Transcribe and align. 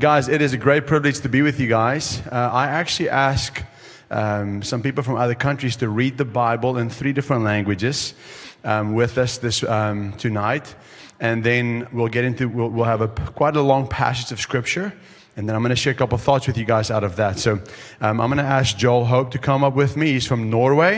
guys, 0.00 0.28
it 0.28 0.40
is 0.40 0.54
a 0.54 0.56
great 0.56 0.86
privilege 0.86 1.20
to 1.20 1.28
be 1.28 1.42
with 1.42 1.60
you 1.60 1.66
guys. 1.66 2.22
Uh, 2.32 2.48
I 2.50 2.68
actually 2.68 3.10
ask 3.10 3.62
um, 4.10 4.62
some 4.62 4.82
people 4.82 5.04
from 5.04 5.16
other 5.16 5.34
countries 5.34 5.76
to 5.76 5.90
read 5.90 6.16
the 6.16 6.24
Bible 6.24 6.78
in 6.78 6.88
three 6.88 7.12
different 7.12 7.44
languages 7.44 8.14
um, 8.64 8.94
with 8.94 9.18
us 9.18 9.36
this 9.36 9.62
um, 9.62 10.14
tonight, 10.14 10.74
and 11.20 11.44
then 11.44 11.86
we'll 11.92 12.08
get 12.08 12.24
into 12.24 12.48
we'll, 12.48 12.70
we'll 12.70 12.86
have 12.86 13.02
a 13.02 13.08
quite 13.08 13.56
a 13.56 13.60
long 13.60 13.86
passage 13.86 14.32
of 14.32 14.40
scripture. 14.40 14.94
And 15.36 15.46
then 15.46 15.54
I'm 15.54 15.62
going 15.62 15.68
to 15.68 15.76
share 15.76 15.92
a 15.92 15.96
couple 15.96 16.16
thoughts 16.16 16.46
with 16.46 16.56
you 16.56 16.64
guys 16.64 16.90
out 16.90 17.04
of 17.04 17.16
that. 17.16 17.38
So 17.38 17.60
um, 18.00 18.22
I'm 18.22 18.30
going 18.30 18.38
to 18.38 18.42
ask 18.42 18.76
Joel 18.78 19.04
Hope 19.04 19.30
to 19.32 19.38
come 19.38 19.62
up 19.62 19.74
with 19.74 19.98
me. 19.98 20.12
He's 20.12 20.26
from 20.26 20.48
Norway. 20.48 20.96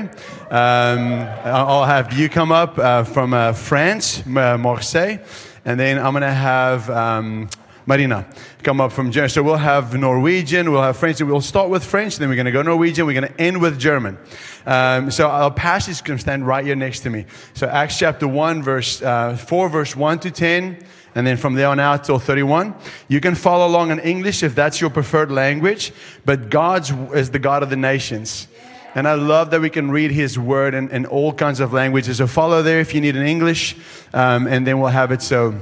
Um, 0.48 1.28
I'll 1.44 1.84
have 1.84 2.12
you 2.12 2.28
come 2.28 2.52
up 2.52 2.78
uh, 2.78 3.02
from 3.02 3.34
uh, 3.34 3.52
France, 3.52 4.24
uh, 4.26 4.56
Marseille. 4.58 5.18
And 5.64 5.78
then 5.78 5.98
I'm 5.98 6.12
going 6.12 6.22
to 6.22 6.32
have 6.32 6.90
um, 6.90 7.48
Marina 7.86 8.26
come 8.62 8.80
up 8.80 8.92
from 8.92 9.10
Germany. 9.10 9.30
So 9.30 9.42
we'll 9.42 9.56
have 9.56 9.98
Norwegian, 9.98 10.70
we'll 10.70 10.82
have 10.82 10.96
French. 10.96 11.20
We'll 11.20 11.40
start 11.40 11.68
with 11.68 11.84
French, 11.84 12.16
then 12.16 12.28
we're 12.28 12.36
going 12.36 12.46
to 12.46 12.52
go 12.52 12.62
Norwegian, 12.62 13.06
we're 13.06 13.20
going 13.20 13.32
to 13.32 13.40
end 13.40 13.60
with 13.60 13.78
German. 13.78 14.18
Um, 14.66 15.10
so 15.10 15.28
our 15.28 15.50
passage 15.50 16.04
can 16.04 16.18
stand 16.18 16.46
right 16.46 16.64
here 16.64 16.76
next 16.76 17.00
to 17.00 17.10
me. 17.10 17.26
So 17.54 17.66
Acts 17.66 17.98
chapter 17.98 18.28
1, 18.28 18.62
verse 18.62 19.02
uh, 19.02 19.36
4, 19.36 19.68
verse 19.68 19.96
1 19.96 20.20
to 20.20 20.30
10 20.30 20.84
and 21.14 21.26
then 21.26 21.36
from 21.36 21.54
there 21.54 21.68
on 21.68 21.78
out 21.78 22.04
till 22.04 22.18
31. 22.18 22.74
You 23.08 23.20
can 23.20 23.34
follow 23.34 23.66
along 23.66 23.90
in 23.90 23.98
English 23.98 24.42
if 24.42 24.54
that's 24.54 24.80
your 24.80 24.90
preferred 24.90 25.30
language, 25.30 25.92
but 26.24 26.50
God's 26.50 26.90
is 27.14 27.30
the 27.30 27.38
God 27.38 27.62
of 27.62 27.70
the 27.70 27.76
nations. 27.76 28.48
And 28.94 29.08
I 29.08 29.14
love 29.14 29.50
that 29.50 29.60
we 29.60 29.70
can 29.70 29.90
read 29.90 30.10
His 30.10 30.38
Word 30.38 30.74
in, 30.74 30.90
in 30.90 31.06
all 31.06 31.32
kinds 31.32 31.60
of 31.60 31.72
languages. 31.72 32.18
So 32.18 32.26
follow 32.26 32.62
there 32.62 32.80
if 32.80 32.94
you 32.94 33.00
need 33.00 33.16
in 33.16 33.26
English, 33.26 33.74
um, 34.12 34.46
and 34.46 34.66
then 34.66 34.80
we'll 34.80 34.90
have 34.90 35.12
it. 35.12 35.22
So 35.22 35.54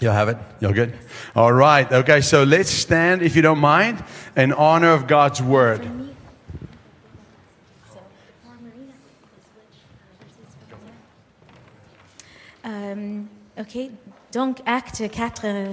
you'll 0.00 0.12
have 0.12 0.28
it? 0.28 0.36
You're 0.60 0.72
good? 0.72 0.94
All 1.34 1.52
right. 1.52 1.90
Okay. 1.92 2.20
So 2.20 2.44
let's 2.44 2.70
stand, 2.70 3.22
if 3.22 3.34
you 3.36 3.42
don't 3.42 3.60
mind, 3.60 4.02
in 4.36 4.52
honor 4.52 4.92
of 4.92 5.06
God's 5.06 5.42
Word. 5.42 5.86
Um, 12.64 13.28
ok, 13.58 13.90
donc 14.30 14.58
acte 14.66 15.08
4, 15.10 15.42
euh, 15.44 15.72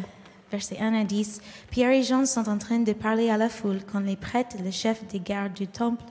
verset 0.49 0.77
1 0.79 0.93
à 0.93 1.03
10. 1.03 1.41
Pierre 1.69 1.91
et 1.91 2.03
Jean 2.03 2.25
sont 2.25 2.47
en 2.47 2.57
train 2.57 2.79
de 2.79 2.93
parler 2.93 3.29
à 3.29 3.37
la 3.37 3.49
foule 3.49 3.79
quand 3.91 3.99
les 3.99 4.15
prêtres, 4.15 4.55
le 4.63 4.71
chef 4.71 5.05
des 5.07 5.19
gardes 5.19 5.53
du 5.53 5.67
temple 5.67 6.05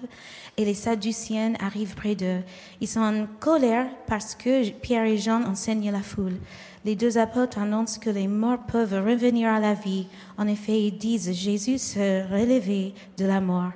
et 0.59 0.65
les 0.65 0.75
Sadduciens 0.75 1.55
arrivent 1.59 1.95
près 1.95 2.15
d'eux. 2.15 2.43
Ils 2.83 2.89
sont 2.89 3.01
en 3.01 3.27
colère 3.41 3.87
parce 4.07 4.35
que 4.35 4.69
Pierre 4.71 5.05
et 5.05 5.17
Jean 5.17 5.43
enseignent 5.45 5.89
à 5.89 5.93
la 5.93 6.03
foule. 6.03 6.37
Les 6.85 6.97
deux 6.97 7.17
apôtres 7.17 7.59
annoncent 7.59 7.99
que 7.99 8.11
les 8.11 8.29
morts 8.29 8.67
peuvent 8.67 8.93
revenir 8.93 9.49
à 9.49 9.59
la 9.59 9.73
vie. 9.73 10.07
En 10.37 10.47
effet, 10.47 10.83
ils 10.83 10.99
disent 10.99 11.33
Jésus 11.33 11.79
se 11.79 12.31
relevait 12.31 12.93
de 13.17 13.25
la 13.25 13.41
mort. 13.41 13.73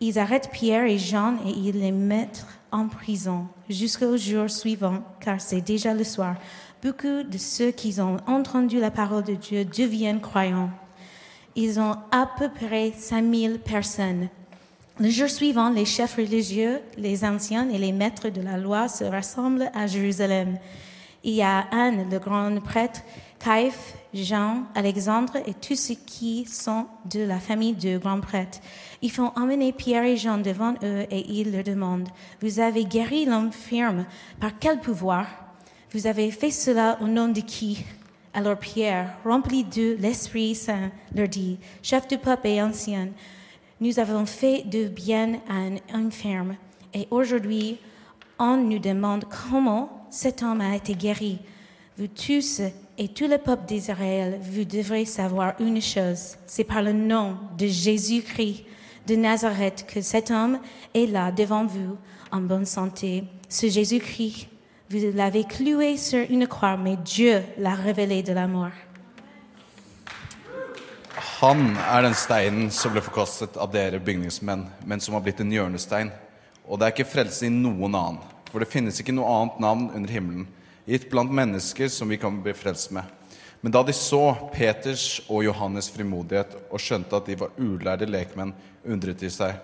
Ils 0.00 0.18
arrêtent 0.18 0.50
Pierre 0.50 0.86
et 0.86 0.96
Jean 0.96 1.34
et 1.46 1.50
ils 1.50 1.78
les 1.78 1.92
mettent 1.92 2.46
en 2.72 2.88
prison 2.88 3.46
jusqu'au 3.68 4.16
jour 4.16 4.48
suivant, 4.48 5.02
car 5.20 5.40
c'est 5.40 5.60
déjà 5.60 5.92
le 5.92 6.04
soir. 6.04 6.36
Beaucoup 6.82 7.22
de 7.22 7.36
ceux 7.38 7.70
qui 7.70 8.00
ont 8.00 8.16
entendu 8.26 8.80
la 8.80 8.90
parole 8.90 9.24
de 9.24 9.34
Dieu 9.34 9.64
deviennent 9.64 10.20
croyants. 10.20 10.70
Ils 11.54 11.78
ont 11.80 11.96
à 12.12 12.30
peu 12.38 12.48
près 12.48 12.92
5000 12.96 13.58
personnes. 13.58 14.28
Le 15.00 15.10
jour 15.10 15.28
suivant, 15.28 15.70
les 15.70 15.84
chefs 15.84 16.16
religieux, 16.16 16.80
les 16.96 17.24
anciens 17.24 17.68
et 17.68 17.78
les 17.78 17.92
maîtres 17.92 18.30
de 18.30 18.40
la 18.40 18.56
loi 18.56 18.88
se 18.88 19.04
rassemblent 19.04 19.70
à 19.74 19.86
Jérusalem. 19.86 20.56
Il 21.24 21.34
y 21.34 21.42
a 21.42 21.66
Anne, 21.72 22.08
le 22.10 22.18
grand 22.18 22.60
prêtre, 22.60 23.02
Caïphe, 23.38 23.94
Jean, 24.14 24.62
Alexandre 24.74 25.36
et 25.46 25.54
tous 25.54 25.76
ceux 25.76 25.94
qui 25.94 26.44
sont 26.46 26.86
de 27.10 27.20
la 27.20 27.38
famille 27.38 27.74
du 27.74 27.98
grand 27.98 28.20
prêtre. 28.20 28.58
Ils 29.02 29.10
font 29.10 29.32
emmener 29.36 29.72
Pierre 29.72 30.04
et 30.04 30.16
Jean 30.16 30.38
devant 30.38 30.74
eux 30.82 31.06
et 31.10 31.26
ils 31.28 31.52
leur 31.52 31.64
demandent, 31.64 32.08
Vous 32.40 32.60
avez 32.60 32.84
guéri 32.84 33.26
l'homme 33.26 33.50
par 34.40 34.58
quel 34.58 34.80
pouvoir 34.80 35.26
Vous 35.92 36.06
avez 36.06 36.30
fait 36.30 36.50
cela 36.50 36.98
au 37.00 37.06
nom 37.06 37.28
de 37.28 37.40
qui? 37.40 37.84
Alors 38.34 38.58
Pierre, 38.58 39.16
rempli 39.24 39.64
de 39.64 39.96
l'Esprit 39.98 40.54
Saint, 40.54 40.90
leur 41.14 41.28
dit, 41.28 41.58
Chef 41.82 42.06
du 42.06 42.18
peuple 42.18 42.46
et 42.46 42.62
ancien, 42.62 43.08
nous 43.80 43.98
avons 43.98 44.26
fait 44.26 44.62
de 44.64 44.88
bien 44.88 45.40
à 45.48 45.54
un 45.54 45.76
infirme 45.92 46.56
et 46.94 47.06
aujourd'hui 47.10 47.78
on 48.38 48.56
nous 48.56 48.78
demande 48.78 49.24
comment 49.24 49.97
cet 50.10 50.42
homme 50.42 50.60
a 50.60 50.76
été 50.76 50.94
guéri. 50.94 51.38
Vous 51.96 52.06
tous 52.06 52.60
et 52.96 53.08
tout 53.08 53.26
le 53.26 53.38
peuple 53.38 53.66
d'Israël, 53.66 54.38
vous 54.42 54.64
devrez 54.64 55.04
savoir 55.04 55.54
une 55.60 55.80
chose, 55.80 56.36
c'est 56.46 56.64
par 56.64 56.82
le 56.82 56.92
nom 56.92 57.36
de 57.56 57.66
Jésus-Christ 57.66 58.64
de 59.06 59.16
Nazareth 59.16 59.86
que 59.86 60.00
cet 60.00 60.30
homme 60.30 60.58
est 60.94 61.06
là 61.06 61.32
devant 61.32 61.64
vous 61.64 61.96
en 62.30 62.40
bonne 62.40 62.66
santé. 62.66 63.24
Ce 63.48 63.68
Jésus-Christ, 63.68 64.48
vous 64.90 64.98
l'avez 65.14 65.44
cloué 65.44 65.96
sur 65.96 66.24
une 66.30 66.46
croix, 66.46 66.76
mais 66.76 66.96
Dieu 66.96 67.42
l'a 67.58 67.74
révélé 67.74 68.22
de 68.22 68.32
la 68.32 68.46
mort. 68.46 68.72
Han 71.40 71.76
er 71.76 72.02
den 72.02 72.14
steinen 72.18 72.70
som 72.74 72.90
ble 72.94 73.02
forkastet 73.02 73.54
av 73.62 73.70
dere 73.70 74.00
bygningsmenn, 74.02 74.64
men 74.86 75.02
som 75.02 75.14
har 75.14 75.22
blitt 75.22 75.38
en 75.42 75.52
hjørnestein. 75.54 76.10
Og 76.66 76.78
det 76.78 76.88
er 76.88 76.94
ikke 76.96 77.06
frelse 77.12 77.46
i 77.46 77.52
noen 77.52 77.94
annen, 77.94 78.18
for 78.48 78.62
det 78.62 78.70
finnes 78.72 78.98
ikke 79.00 79.14
noe 79.16 79.28
annet 79.28 79.60
navn 79.62 79.86
under 79.94 80.12
himmelen, 80.12 80.48
gitt 80.88 81.08
blant 81.10 81.32
mennesker 81.34 81.90
som 81.92 82.08
vi 82.08 82.18
kan 82.20 82.40
bli 82.42 82.54
frelst 82.56 82.90
med. 82.96 83.04
Men 83.60 83.74
da 83.74 83.82
de 83.82 83.92
så 83.92 84.36
Peters 84.52 85.18
og 85.26 85.42
Johannes' 85.42 85.90
frimodighet 85.90 86.54
og 86.70 86.80
skjønte 86.80 87.18
at 87.18 87.26
de 87.26 87.36
var 87.40 87.56
ulærde 87.58 88.06
lekmenn, 88.06 88.54
undret 88.86 89.18
de 89.18 89.30
seg. 89.32 89.56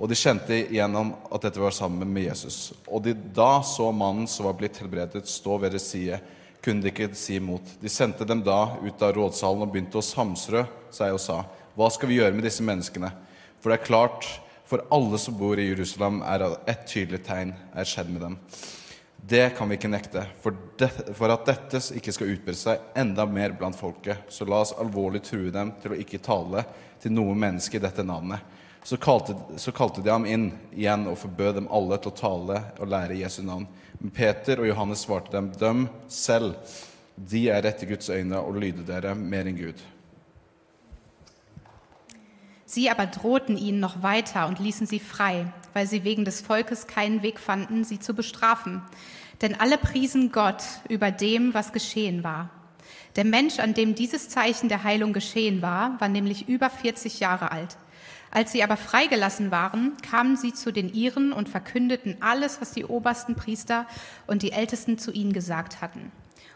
Og 0.00 0.08
de 0.10 0.16
kjente 0.18 0.56
igjennom 0.64 1.12
at 1.28 1.44
dette 1.44 1.60
var 1.60 1.74
sammen 1.76 2.08
med 2.10 2.24
Jesus. 2.24 2.72
Og 2.88 3.04
de 3.04 3.12
da 3.14 3.58
så 3.62 3.90
mannen 3.94 4.26
som 4.30 4.48
var 4.48 4.56
blitt 4.58 4.80
helbredet, 4.80 5.28
stå 5.28 5.58
ved 5.60 5.74
deres 5.74 5.90
side, 5.92 6.18
kunne 6.64 6.80
de 6.80 6.88
ikke 6.88 7.10
si 7.18 7.36
imot. 7.36 7.76
De 7.82 7.92
sendte 7.92 8.24
dem 8.24 8.40
da 8.42 8.78
ut 8.80 9.04
av 9.04 9.12
rådsalen 9.14 9.66
og 9.66 9.74
begynte 9.74 10.00
å 10.00 10.04
samsrø 10.04 10.64
seg 10.94 11.12
og 11.12 11.20
sa, 11.20 11.42
Hva 11.76 11.90
skal 11.92 12.08
vi 12.08 12.16
gjøre 12.22 12.32
med 12.34 12.46
disse 12.46 12.64
menneskene? 12.64 13.12
For 13.60 13.70
det 13.70 13.82
er 13.82 13.86
klart 13.90 14.26
for 14.74 14.84
alle 14.90 15.18
som 15.18 15.38
bor 15.38 15.58
i 15.58 15.68
Jerusalem, 15.68 16.22
er 16.26 16.42
ett 16.66 16.88
tydelig 16.90 17.20
tegn 17.22 17.52
er 17.78 17.86
skjedd 17.86 18.08
med 18.10 18.24
dem. 18.24 18.32
Det 19.22 19.44
kan 19.54 19.70
vi 19.70 19.76
ikke 19.78 19.90
nekte. 19.92 20.24
For, 20.42 20.56
det, 20.80 20.88
for 21.14 21.30
at 21.30 21.46
dette 21.46 21.78
ikke 21.94 22.10
skal 22.16 22.32
utbre 22.32 22.56
seg 22.58 22.82
enda 22.98 23.22
mer 23.22 23.54
blant 23.54 23.78
folket, 23.78 24.26
så 24.26 24.42
la 24.50 24.64
oss 24.64 24.74
alvorlig 24.74 25.22
true 25.28 25.54
dem 25.54 25.70
til 25.78 25.94
å 25.94 26.00
ikke 26.02 26.18
tale 26.26 26.64
til 26.98 27.14
noe 27.14 27.38
menneske 27.38 27.78
i 27.78 27.84
dette 27.84 28.02
navnet. 28.02 28.42
Så 28.82 28.98
kalte, 28.98 29.38
så 29.62 29.70
kalte 29.70 30.02
de 30.02 30.10
ham 30.10 30.26
inn 30.26 30.50
igjen 30.74 31.06
og 31.06 31.20
forbød 31.22 31.60
dem 31.60 31.70
alle 31.70 32.02
til 32.02 32.10
å 32.10 32.18
tale 32.18 32.60
og 32.74 32.90
lære 32.90 33.22
Jesu 33.22 33.44
navn. 33.46 33.70
Men 34.00 34.10
Peter 34.18 34.58
og 34.58 34.72
Johannes 34.72 35.06
svarte 35.06 35.36
dem, 35.38 35.54
døm 35.54 35.86
selv. 36.10 36.58
De 37.14 37.46
er 37.46 37.62
rett 37.62 37.86
i 37.86 37.94
Guds 37.94 38.10
øyne 38.10 38.42
og 38.42 38.58
lyder 38.58 38.90
dere 38.90 39.14
mer 39.14 39.46
enn 39.46 39.62
Gud. 39.68 39.86
Sie 42.74 42.90
aber 42.90 43.06
drohten 43.06 43.56
ihnen 43.56 43.78
noch 43.78 44.02
weiter 44.02 44.48
und 44.48 44.58
ließen 44.58 44.88
sie 44.88 44.98
frei, 44.98 45.46
weil 45.74 45.86
sie 45.86 46.02
wegen 46.02 46.24
des 46.24 46.40
Volkes 46.40 46.88
keinen 46.88 47.22
Weg 47.22 47.38
fanden, 47.38 47.84
sie 47.84 48.00
zu 48.00 48.14
bestrafen. 48.14 48.82
Denn 49.42 49.60
alle 49.60 49.78
priesen 49.78 50.32
Gott 50.32 50.64
über 50.88 51.12
dem, 51.12 51.54
was 51.54 51.72
geschehen 51.72 52.24
war. 52.24 52.50
Der 53.14 53.24
Mensch, 53.24 53.60
an 53.60 53.74
dem 53.74 53.94
dieses 53.94 54.28
Zeichen 54.28 54.68
der 54.68 54.82
Heilung 54.82 55.12
geschehen 55.12 55.62
war, 55.62 56.00
war 56.00 56.08
nämlich 56.08 56.48
über 56.48 56.68
40 56.68 57.20
Jahre 57.20 57.52
alt. 57.52 57.76
Als 58.32 58.50
sie 58.50 58.64
aber 58.64 58.76
freigelassen 58.76 59.52
waren, 59.52 59.92
kamen 60.02 60.36
sie 60.36 60.52
zu 60.52 60.72
den 60.72 60.92
Iren 60.92 61.32
und 61.32 61.48
verkündeten 61.48 62.16
alles, 62.22 62.60
was 62.60 62.72
die 62.72 62.86
obersten 62.86 63.36
Priester 63.36 63.86
und 64.26 64.42
die 64.42 64.50
Ältesten 64.50 64.98
zu 64.98 65.12
ihnen 65.12 65.32
gesagt 65.32 65.80
hatten. 65.80 66.10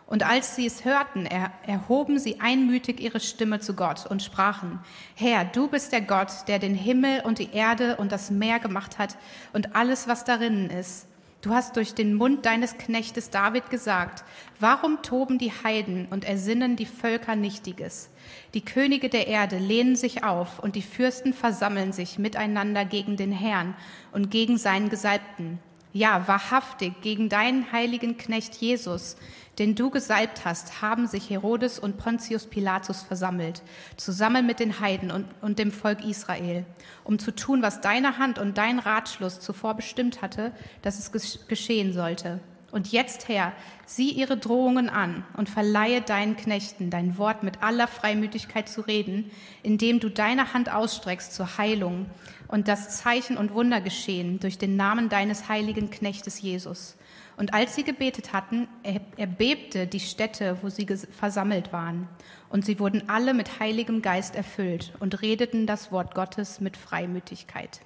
Und 0.08 0.22
als 0.22 0.56
sie 0.56 0.64
es 0.64 0.86
hörten, 0.86 1.26
er, 1.26 1.52
erhoben 1.66 2.18
sie 2.18 2.40
einmütig 2.40 2.98
ihre 2.98 3.20
Stimme 3.20 3.60
zu 3.60 3.74
Gott 3.74 4.06
und 4.06 4.22
sprachen, 4.22 4.80
Herr, 5.14 5.44
du 5.44 5.68
bist 5.68 5.92
der 5.92 6.00
Gott, 6.00 6.48
der 6.48 6.58
den 6.58 6.74
Himmel 6.74 7.20
und 7.20 7.38
die 7.38 7.52
Erde 7.52 7.96
und 7.96 8.10
das 8.10 8.30
Meer 8.30 8.58
gemacht 8.58 8.98
hat 8.98 9.18
und 9.52 9.76
alles, 9.76 10.08
was 10.08 10.24
darinnen 10.24 10.70
ist. 10.70 11.06
Du 11.42 11.50
hast 11.50 11.76
durch 11.76 11.94
den 11.94 12.14
Mund 12.14 12.46
deines 12.46 12.78
Knechtes 12.78 13.28
David 13.28 13.68
gesagt, 13.68 14.24
warum 14.58 15.02
toben 15.02 15.36
die 15.36 15.52
Heiden 15.52 16.06
und 16.06 16.24
ersinnen 16.24 16.74
die 16.74 16.86
Völker 16.86 17.36
Nichtiges? 17.36 18.08
Die 18.54 18.64
Könige 18.64 19.10
der 19.10 19.26
Erde 19.26 19.58
lehnen 19.58 19.94
sich 19.94 20.24
auf 20.24 20.58
und 20.58 20.74
die 20.74 20.82
Fürsten 20.82 21.34
versammeln 21.34 21.92
sich 21.92 22.18
miteinander 22.18 22.86
gegen 22.86 23.18
den 23.18 23.30
Herrn 23.30 23.76
und 24.10 24.30
gegen 24.30 24.56
seinen 24.56 24.88
Gesalbten. 24.88 25.58
Ja, 25.92 26.26
wahrhaftig, 26.26 27.00
gegen 27.02 27.28
deinen 27.28 27.72
heiligen 27.72 28.18
Knecht 28.18 28.56
Jesus, 28.56 29.16
den 29.58 29.74
du 29.74 29.90
gesalbt 29.90 30.44
hast, 30.44 30.82
haben 30.82 31.06
sich 31.06 31.30
Herodes 31.30 31.78
und 31.78 31.98
Pontius 31.98 32.46
Pilatus 32.46 33.02
versammelt, 33.02 33.62
zusammen 33.96 34.46
mit 34.46 34.60
den 34.60 34.80
Heiden 34.80 35.10
und, 35.10 35.26
und 35.40 35.58
dem 35.58 35.72
Volk 35.72 36.04
Israel, 36.04 36.64
um 37.04 37.18
zu 37.18 37.34
tun, 37.34 37.62
was 37.62 37.80
deine 37.80 38.18
Hand 38.18 38.38
und 38.38 38.56
dein 38.56 38.78
Ratschluss 38.78 39.40
zuvor 39.40 39.74
bestimmt 39.74 40.22
hatte, 40.22 40.52
dass 40.82 40.98
es 40.98 41.46
geschehen 41.48 41.92
sollte. 41.92 42.40
Und 42.70 42.92
jetzt, 42.92 43.28
Herr, 43.28 43.54
sieh 43.86 44.10
ihre 44.10 44.36
Drohungen 44.36 44.90
an 44.90 45.24
und 45.36 45.48
verleihe 45.48 46.02
deinen 46.02 46.36
Knechten 46.36 46.90
dein 46.90 47.16
Wort 47.16 47.42
mit 47.42 47.62
aller 47.62 47.88
Freimütigkeit 47.88 48.68
zu 48.68 48.82
reden, 48.82 49.30
indem 49.62 50.00
du 50.00 50.10
deine 50.10 50.52
Hand 50.52 50.70
ausstreckst 50.70 51.34
zur 51.34 51.56
Heilung 51.56 52.06
und 52.46 52.68
das 52.68 52.98
Zeichen 52.98 53.38
und 53.38 53.54
Wunder 53.54 53.80
geschehen 53.80 54.38
durch 54.38 54.58
den 54.58 54.76
Namen 54.76 55.08
deines 55.08 55.48
heiligen 55.48 55.90
Knechtes 55.90 56.42
Jesus. 56.42 56.96
Und 57.38 57.54
als 57.54 57.76
sie 57.76 57.84
gebetet 57.84 58.32
hatten, 58.32 58.66
er- 58.82 59.00
erbebte 59.16 59.86
die 59.86 60.00
Stätte, 60.00 60.58
wo 60.60 60.68
sie 60.68 60.86
versammelt 61.16 61.72
waren. 61.72 62.08
Und 62.48 62.66
sie 62.66 62.80
wurden 62.80 63.08
alle 63.08 63.32
mit 63.32 63.60
heiligem 63.60 64.02
Geist 64.02 64.34
erfüllt 64.34 64.92
und 64.98 65.22
redeten 65.22 65.64
das 65.66 65.92
Wort 65.92 66.16
Gottes 66.16 66.60
mit 66.60 66.76
Freimütigkeit. 66.76 67.80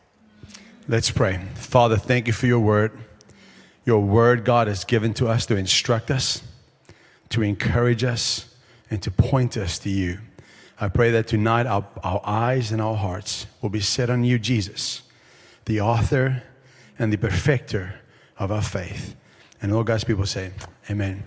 Let's 0.88 1.12
pray. 1.12 1.38
Father, 1.54 2.00
thank 2.00 2.26
you 2.26 2.32
for 2.32 2.48
your 2.48 2.64
word. 2.64 2.92
Your 3.86 4.00
word, 4.00 4.44
God, 4.46 4.68
is 4.68 4.86
given 4.86 5.12
to 5.14 5.28
us 5.28 5.46
to 5.46 5.54
instruct 5.54 6.10
us, 6.10 6.42
to 7.28 7.42
encourage 7.42 8.04
us, 8.04 8.48
and 8.90 9.02
to 9.02 9.10
point 9.10 9.56
us 9.56 9.78
to 9.80 9.90
you. 9.90 10.18
I 10.80 10.88
pray 10.88 11.12
that 11.12 11.28
tonight 11.28 11.66
our, 11.66 11.84
our 12.02 12.22
eyes 12.24 12.72
and 12.72 12.80
our 12.80 12.96
hearts 12.96 13.46
will 13.60 13.70
be 13.70 13.80
set 13.80 14.08
on 14.08 14.24
you, 14.24 14.38
Jesus, 14.38 15.02
the 15.66 15.80
author 15.80 16.42
and 16.98 17.12
the 17.12 17.18
perfecter 17.18 17.96
of 18.38 18.50
our 18.50 18.62
faith. 18.62 19.14
And 19.62 19.72
all 19.72 19.84
God's 19.84 20.04
people 20.04 20.26
say, 20.26 20.50
Amen. 20.90 21.22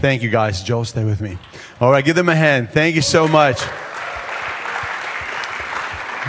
Thank 0.00 0.22
you, 0.22 0.30
guys. 0.30 0.62
Joel, 0.62 0.84
stay 0.84 1.04
with 1.04 1.20
me. 1.20 1.38
All 1.80 1.90
right, 1.90 2.04
give 2.04 2.16
them 2.16 2.28
a 2.28 2.36
hand. 2.36 2.70
Thank 2.70 2.94
you 2.94 3.02
so 3.02 3.26
much. 3.26 3.60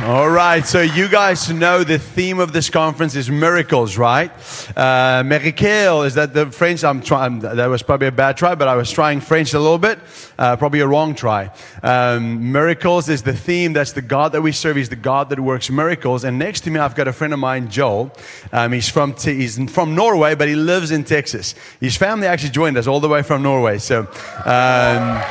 All 0.04 0.32
right, 0.32 0.66
so 0.66 0.82
you 0.82 1.08
guys 1.08 1.52
know 1.52 1.84
the 1.84 2.00
theme 2.00 2.40
of 2.40 2.54
this 2.54 2.72
conference 2.72 3.16
is 3.16 3.30
miracles, 3.30 4.00
right? 4.00 4.32
Uh, 4.76 5.22
miracle, 5.24 6.02
is 6.02 6.16
that 6.16 6.34
the 6.34 6.50
French? 6.50 6.84
I'm 6.84 7.04
trying, 7.04 7.38
that 7.42 7.68
was 7.68 7.84
probably 7.84 8.08
a 8.08 8.12
bad 8.12 8.36
try, 8.36 8.56
but 8.56 8.68
I 8.68 8.76
was 8.76 8.90
trying 8.90 9.22
French 9.22 9.54
a 9.54 9.60
little 9.60 9.78
bit. 9.78 10.00
Uh, 10.40 10.56
probably 10.58 10.80
a 10.80 10.88
wrong 10.88 11.14
try. 11.14 11.52
Um, 11.84 12.52
miracles 12.52 13.10
is 13.10 13.22
the 13.22 13.34
theme. 13.34 13.74
That's 13.74 13.92
the 13.92 14.02
God 14.02 14.32
that 14.32 14.42
we 14.42 14.52
serve. 14.52 14.76
He's 14.78 14.90
the 14.90 14.96
God 14.96 15.30
that 15.30 15.40
works 15.40 15.70
miracles. 15.70 16.24
And 16.24 16.40
next 16.40 16.62
to 16.62 16.72
me, 16.72 16.80
I've 16.80 16.96
got 16.96 17.08
a 17.08 17.14
friend 17.14 17.32
of 17.32 17.38
mine, 17.38 17.70
Joel. 17.70 18.12
Um, 18.52 18.72
he's, 18.72 18.90
from 18.90 19.14
T- 19.14 19.36
he's 19.36 19.72
from 19.72 19.94
Norway, 19.94 20.34
but 20.34 20.48
he 20.48 20.56
lives 20.56 20.90
in 20.90 21.04
Texas. 21.04 21.54
His 21.80 21.96
family 21.96 22.26
actually 22.26 22.50
joined 22.50 22.76
us 22.76 22.88
all 22.88 23.02
the 23.02 23.10
way 23.10 23.22
from 23.22 23.44
Norway. 23.44 23.78
So, 23.78 24.08
um, 24.46 25.22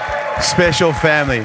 special 0.41 0.93
family. 0.93 1.45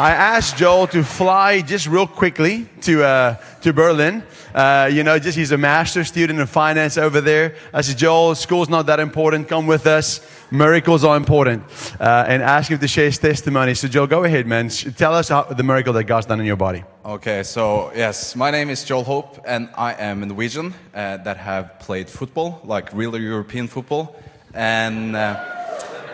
I 0.00 0.12
asked 0.12 0.56
Joel 0.56 0.86
to 0.86 1.04
fly 1.04 1.60
just 1.60 1.86
real 1.86 2.06
quickly 2.06 2.66
to, 2.80 3.04
uh, 3.04 3.36
to 3.60 3.74
Berlin. 3.74 4.22
Uh, 4.54 4.88
you 4.90 5.02
know, 5.02 5.18
just 5.18 5.36
he's 5.36 5.52
a 5.52 5.58
master's 5.58 6.08
student 6.08 6.40
in 6.40 6.46
finance 6.46 6.96
over 6.96 7.20
there. 7.20 7.54
I 7.70 7.82
said, 7.82 7.98
Joel, 7.98 8.34
school's 8.34 8.70
not 8.70 8.86
that 8.86 8.98
important. 8.98 9.46
Come 9.46 9.66
with 9.66 9.86
us. 9.86 10.26
Miracles 10.50 11.04
are 11.04 11.18
important. 11.18 11.64
Uh, 12.00 12.24
and 12.26 12.42
ask 12.42 12.70
him 12.70 12.78
to 12.78 12.88
share 12.88 13.04
his 13.04 13.18
testimony. 13.18 13.74
So, 13.74 13.88
Joel, 13.88 14.06
go 14.06 14.24
ahead, 14.24 14.46
man. 14.46 14.70
Tell 14.70 15.12
us 15.12 15.28
how, 15.28 15.42
the 15.42 15.62
miracle 15.62 15.92
that 15.92 16.04
God's 16.04 16.24
done 16.24 16.40
in 16.40 16.46
your 16.46 16.56
body. 16.56 16.82
Okay, 17.04 17.42
so 17.42 17.92
yes, 17.94 18.34
my 18.34 18.50
name 18.50 18.70
is 18.70 18.82
Joel 18.84 19.04
Hope, 19.04 19.44
and 19.46 19.68
I 19.76 19.92
am 19.92 20.22
a 20.22 20.26
Norwegian 20.26 20.72
uh, 20.94 21.18
that 21.18 21.36
have 21.36 21.78
played 21.78 22.08
football, 22.08 22.62
like 22.64 22.90
real 22.94 23.18
European 23.18 23.68
football, 23.68 24.16
and 24.54 25.14
uh, 25.14 25.18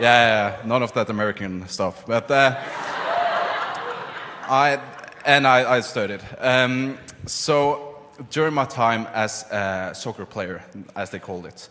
yeah, 0.01 0.57
yeah, 0.59 0.67
none 0.67 0.83
of 0.83 0.93
that 0.95 1.09
American 1.09 1.69
stuff. 1.69 2.05
But 2.05 2.29
uh, 2.33 2.61
I 4.49 4.81
and 5.25 5.45
I, 5.45 5.77
I 5.77 5.81
studied. 5.81 6.21
Um, 6.39 6.99
so 7.27 7.99
during 8.31 8.55
my 8.55 8.65
time 8.65 9.09
as 9.13 9.43
a 9.51 9.93
soccer 9.93 10.25
player, 10.25 10.65
as 10.95 11.11
they 11.11 11.19
called 11.19 11.47
it, 11.47 11.69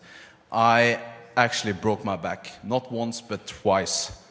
I 0.52 1.00
actually 1.36 1.72
broke 1.72 2.04
my 2.04 2.16
back 2.16 2.52
not 2.62 2.92
once 2.92 3.22
but 3.22 3.46
twice. 3.46 4.22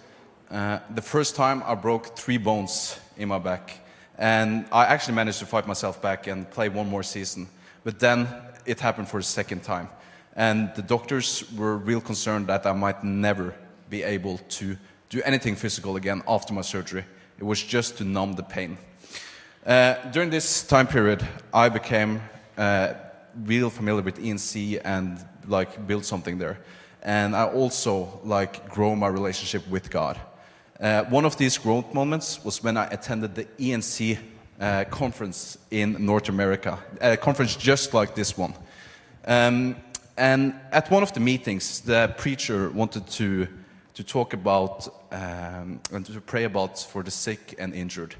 Uh, 0.52 0.80
the 0.94 1.02
first 1.02 1.36
time 1.36 1.64
I 1.66 1.74
broke 1.74 2.16
three 2.16 2.38
bones 2.38 3.00
in 3.18 3.30
my 3.30 3.40
back, 3.40 3.80
and 4.18 4.66
I 4.72 4.86
actually 4.86 5.16
managed 5.16 5.40
to 5.40 5.48
fight 5.48 5.66
myself 5.66 6.00
back 6.00 6.28
and 6.28 6.50
play 6.52 6.70
one 6.70 6.88
more 6.88 7.04
season. 7.04 7.48
But 7.84 8.00
then 8.00 8.28
it 8.66 8.80
happened 8.80 9.08
for 9.08 9.20
the 9.20 9.24
second 9.24 9.64
time, 9.64 9.90
and 10.36 10.72
the 10.76 10.84
doctors 10.84 11.52
were 11.58 11.78
real 11.78 12.02
concerned 12.02 12.46
that 12.48 12.68
I 12.68 12.74
might 12.74 13.04
never 13.04 13.56
be 13.90 14.04
able 14.04 14.38
to 14.38 14.78
do 15.10 15.22
anything 15.24 15.56
physical 15.56 15.96
again 15.96 16.22
after 16.28 16.54
my 16.54 16.62
surgery. 16.62 17.06
It 17.38 17.44
was 17.44 17.62
just 17.62 17.98
to 17.98 18.04
numb 18.04 18.34
the 18.34 18.44
pain. 18.44 18.78
Uh, 19.66 19.96
during 20.12 20.30
this 20.30 20.64
time 20.64 20.88
period, 20.88 21.28
I 21.54 21.70
became 21.70 22.22
uh, 22.58 22.94
real 23.44 23.70
familiar 23.70 24.04
with 24.04 24.20
ENC 24.20 24.82
and 24.84 25.18
like 25.48 25.88
built 25.88 26.06
something 26.06 26.38
there. 26.38 26.60
And 27.02 27.36
I 27.36 27.46
also 27.46 28.20
like 28.24 28.70
grow 28.70 28.96
my 28.96 29.08
relationship 29.08 29.68
with 29.70 29.90
God. 29.90 30.20
Uh, 30.80 31.04
one 31.06 31.26
of 31.26 31.38
these 31.38 31.58
growth 31.58 31.94
moments 31.94 32.44
was 32.44 32.64
when 32.64 32.78
I 32.78 32.86
attended 32.88 33.36
the 33.36 33.46
ENC 33.60 34.18
uh, 34.60 34.86
conference 34.90 35.58
in 35.72 36.06
North 36.06 36.30
America, 36.30 36.80
a 37.02 37.18
conference 37.18 37.56
just 37.56 37.94
like 37.94 38.16
this 38.16 38.38
one. 38.38 38.54
Um, 39.26 39.76
and 40.18 40.54
at 40.72 40.90
one 40.90 41.04
of 41.04 41.14
the 41.14 41.20
meetings, 41.20 41.82
the 41.82 42.14
preacher 42.18 42.70
wanted 42.70 43.08
to, 43.08 43.48
to 43.96 44.04
talk 44.04 44.34
about 44.34 44.88
um, 45.12 45.80
and 45.92 46.06
to 46.06 46.22
pray 46.22 46.44
about 46.44 46.80
for 46.80 47.02
the 47.04 47.12
sick 47.12 47.56
and 47.58 47.74
injured. 47.74 48.16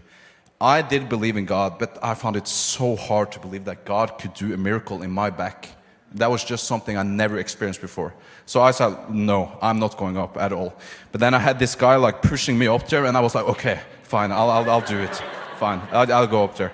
I 0.60 0.82
did 0.82 1.10
believe 1.10 1.36
in 1.36 1.46
God, 1.46 1.78
but 1.80 2.00
I 2.02 2.14
found 2.16 2.38
it 2.38 2.48
so 2.48 2.96
hard 2.96 3.32
to 3.34 3.40
believe 3.40 3.66
that 3.66 3.86
God 3.86 4.18
could 4.18 4.34
do 4.34 4.54
a 4.54 4.58
miracle 4.58 5.04
in 5.04 5.12
my 5.12 5.30
back. 5.30 5.70
That 6.14 6.32
was 6.32 6.46
just 6.46 6.64
something 6.64 6.98
I 6.98 7.04
never 7.04 7.38
experienced 7.38 7.82
before. 7.82 8.14
So 8.46 8.62
I 8.62 8.72
said, 8.72 9.10
no, 9.10 9.58
I'm 9.62 9.80
not 9.80 9.98
going 9.98 10.18
up 10.18 10.38
at 10.38 10.54
all. 10.54 10.74
But 11.12 11.20
then 11.20 11.34
I 11.34 11.40
had 11.40 11.60
this 11.60 11.76
guy 11.76 11.98
like 11.98 12.22
pushing 12.22 12.58
me 12.58 12.68
up 12.68 12.88
there, 12.88 13.04
and 13.04 13.18
I 13.18 13.20
was 13.20 13.36
like, 13.36 13.46
okay, 13.46 13.82
fine, 14.04 14.32
I'll, 14.32 14.50
I'll, 14.50 14.70
I'll 14.70 14.82
do 14.82 15.00
it. 15.00 15.22
Fine, 15.58 15.82
I'll, 15.92 16.12
I'll 16.12 16.28
go 16.28 16.46
up 16.46 16.56
there. 16.56 16.72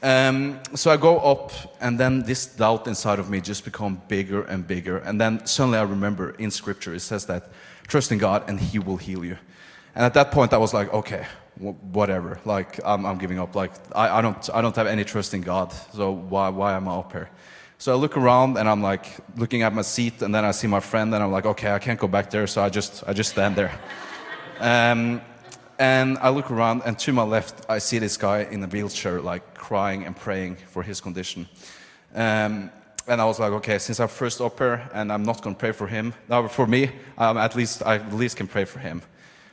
Um, 0.00 0.60
so 0.74 0.92
I 0.92 0.96
go 0.96 1.18
up, 1.18 1.50
and 1.80 1.98
then 1.98 2.22
this 2.22 2.46
doubt 2.46 2.86
inside 2.86 3.18
of 3.18 3.28
me 3.28 3.40
just 3.40 3.64
become 3.64 4.00
bigger 4.06 4.42
and 4.42 4.64
bigger. 4.66 4.98
And 4.98 5.20
then 5.20 5.44
suddenly 5.44 5.78
I 5.78 5.82
remember 5.82 6.30
in 6.38 6.52
Scripture 6.52 6.94
it 6.94 7.00
says 7.00 7.26
that 7.26 7.50
trust 7.92 8.10
in 8.10 8.18
God 8.18 8.40
and 8.48 8.58
He 8.58 8.78
will 8.78 8.96
heal 8.96 9.22
you. 9.24 9.36
And 9.94 10.04
at 10.04 10.14
that 10.14 10.30
point 10.32 10.52
I 10.52 10.58
was 10.58 10.72
like, 10.72 10.92
okay, 11.00 11.26
wh- 11.60 11.76
whatever. 11.98 12.40
Like 12.44 12.80
I'm, 12.84 13.04
I'm 13.04 13.18
giving 13.18 13.38
up. 13.38 13.54
Like 13.54 13.72
I, 13.94 14.18
I 14.18 14.20
don't, 14.22 14.42
I 14.56 14.62
don't 14.62 14.76
have 14.76 14.86
any 14.86 15.04
trust 15.04 15.34
in 15.34 15.42
God. 15.42 15.68
So 15.94 16.10
why, 16.10 16.48
why 16.48 16.72
am 16.72 16.88
I 16.88 16.94
up 16.94 17.12
here? 17.12 17.28
So 17.76 17.92
I 17.92 17.96
look 17.96 18.16
around 18.16 18.58
and 18.58 18.66
I'm 18.68 18.82
like 18.82 19.06
looking 19.36 19.62
at 19.62 19.74
my 19.74 19.82
seat, 19.82 20.22
and 20.22 20.32
then 20.34 20.44
I 20.44 20.52
see 20.52 20.68
my 20.68 20.80
friend, 20.80 21.12
and 21.14 21.20
I'm 21.24 21.32
like, 21.32 21.46
okay, 21.46 21.72
I 21.72 21.80
can't 21.80 21.98
go 21.98 22.06
back 22.06 22.30
there. 22.30 22.46
So 22.46 22.62
I 22.62 22.68
just, 22.68 23.02
I 23.08 23.12
just 23.12 23.30
stand 23.30 23.56
there. 23.56 23.72
Um, 24.60 25.20
and 25.78 26.18
I 26.18 26.28
look 26.28 26.52
around, 26.52 26.82
and 26.86 26.96
to 27.00 27.12
my 27.12 27.24
left, 27.24 27.66
I 27.68 27.78
see 27.78 27.98
this 27.98 28.16
guy 28.16 28.38
in 28.52 28.62
a 28.62 28.68
wheelchair, 28.68 29.20
like 29.20 29.54
crying 29.54 30.04
and 30.06 30.14
praying 30.14 30.54
for 30.72 30.84
his 30.84 31.00
condition. 31.00 31.48
Um, 32.14 32.70
and 33.06 33.20
I 33.20 33.24
was 33.24 33.38
like, 33.38 33.52
okay, 33.52 33.78
since 33.78 34.00
I'm 34.00 34.08
first 34.08 34.40
up 34.40 34.60
and 34.60 35.12
I'm 35.12 35.22
not 35.22 35.42
going 35.42 35.54
to 35.54 35.58
pray 35.58 35.72
for 35.72 35.86
him, 35.86 36.14
now 36.28 36.46
for 36.48 36.66
me, 36.66 36.90
um, 37.18 37.36
at 37.36 37.54
least 37.54 37.82
I 37.84 37.96
at 37.96 38.12
least 38.12 38.36
can 38.36 38.46
pray 38.46 38.64
for 38.64 38.78
him. 38.78 39.02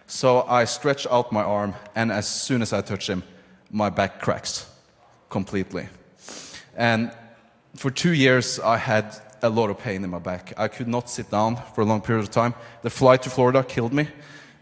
So 0.08 0.42
I 0.48 0.66
stretch 0.66 1.06
out 1.08 1.32
my 1.32 1.44
arm, 1.44 1.76
and 1.96 2.12
as 2.12 2.28
soon 2.28 2.62
as 2.62 2.74
I 2.74 2.82
touch 2.82 3.08
him, 3.08 3.24
my 3.72 3.90
back 3.90 4.20
cracks 4.22 4.68
completely. 5.30 5.88
And 6.76 7.12
for 7.76 7.92
two 7.92 8.14
years, 8.14 8.60
I 8.60 8.78
had 8.78 9.16
a 9.44 9.50
lot 9.50 9.70
of 9.70 9.78
pain 9.78 10.04
in 10.04 10.10
my 10.10 10.20
back. 10.20 10.54
I 10.58 10.68
could 10.68 10.88
not 10.88 11.10
sit 11.10 11.30
down 11.30 11.58
for 11.76 11.82
a 11.82 11.86
long 11.86 12.02
period 12.02 12.24
of 12.24 12.32
time. 12.32 12.54
The 12.82 12.90
flight 12.90 13.22
to 13.24 13.30
Florida 13.30 13.64
killed 13.64 13.94
me, 13.94 14.08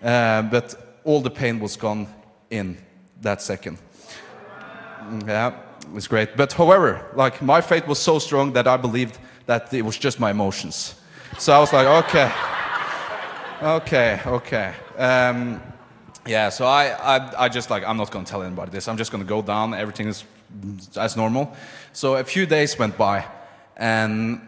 uh, 0.04 0.42
but 0.44 1.00
all 1.04 1.22
the 1.22 1.32
pain 1.32 1.60
was 1.60 1.78
gone 1.78 2.08
in 2.50 2.78
that 3.22 3.42
second. 3.42 3.78
Mm, 5.02 5.28
Yeah, 5.28 5.54
was 5.94 6.08
great. 6.08 6.36
But 6.36 6.54
however, 6.54 7.06
like 7.16 7.42
my 7.42 7.62
faith 7.62 7.88
was 7.88 8.00
so 8.00 8.20
strong 8.20 8.54
that 8.54 8.68
I 8.68 8.78
believed 8.78 9.18
that 9.46 9.74
it 9.74 9.84
was 9.84 9.98
just 9.98 10.20
my 10.20 10.32
emotions. 10.32 10.96
So 11.38 11.54
I 11.54 11.60
was 11.60 11.72
like, 11.74 11.88
okay, 12.06 12.32
okay, 13.62 14.20
okay. 14.26 14.74
Um, 14.98 15.62
yeah, 16.26 16.50
so 16.50 16.66
I, 16.66 17.18
I, 17.18 17.46
I 17.46 17.50
just 17.50 17.70
like, 17.70 17.84
I'm 17.86 17.98
not 17.98 18.12
going 18.12 18.26
to 18.26 18.30
tell 18.30 18.44
anybody 18.44 18.72
this. 18.72 18.88
I'm 18.88 18.98
just 18.98 19.12
going 19.12 19.24
to 19.24 19.30
go 19.30 19.42
down. 19.42 19.74
Everything 19.74 20.08
is 20.08 20.26
as 20.98 21.16
normal. 21.16 21.54
So 21.94 22.16
a 22.16 22.24
few 22.24 22.46
days 22.46 22.78
went 22.78 22.98
by, 22.98 23.26
and 23.76 24.42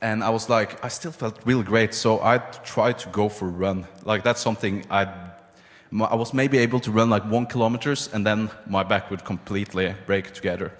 and 0.00 0.24
I 0.24 0.30
was 0.30 0.48
like, 0.48 0.84
I 0.84 0.88
still 0.88 1.12
felt 1.12 1.38
really 1.44 1.62
great. 1.62 1.94
So 1.94 2.20
I 2.20 2.38
tried 2.38 2.98
to 3.00 3.08
go 3.10 3.28
for 3.28 3.46
a 3.46 3.50
run. 3.50 3.86
Like 4.04 4.24
that's 4.24 4.40
something 4.40 4.84
I, 4.90 5.06
I 6.00 6.14
was 6.14 6.32
maybe 6.32 6.58
able 6.58 6.80
to 6.80 6.90
run 6.90 7.10
like 7.10 7.24
one 7.24 7.46
kilometers, 7.46 8.08
and 8.12 8.26
then 8.26 8.50
my 8.66 8.82
back 8.82 9.10
would 9.10 9.24
completely 9.24 9.94
break 10.06 10.32
together. 10.32 10.72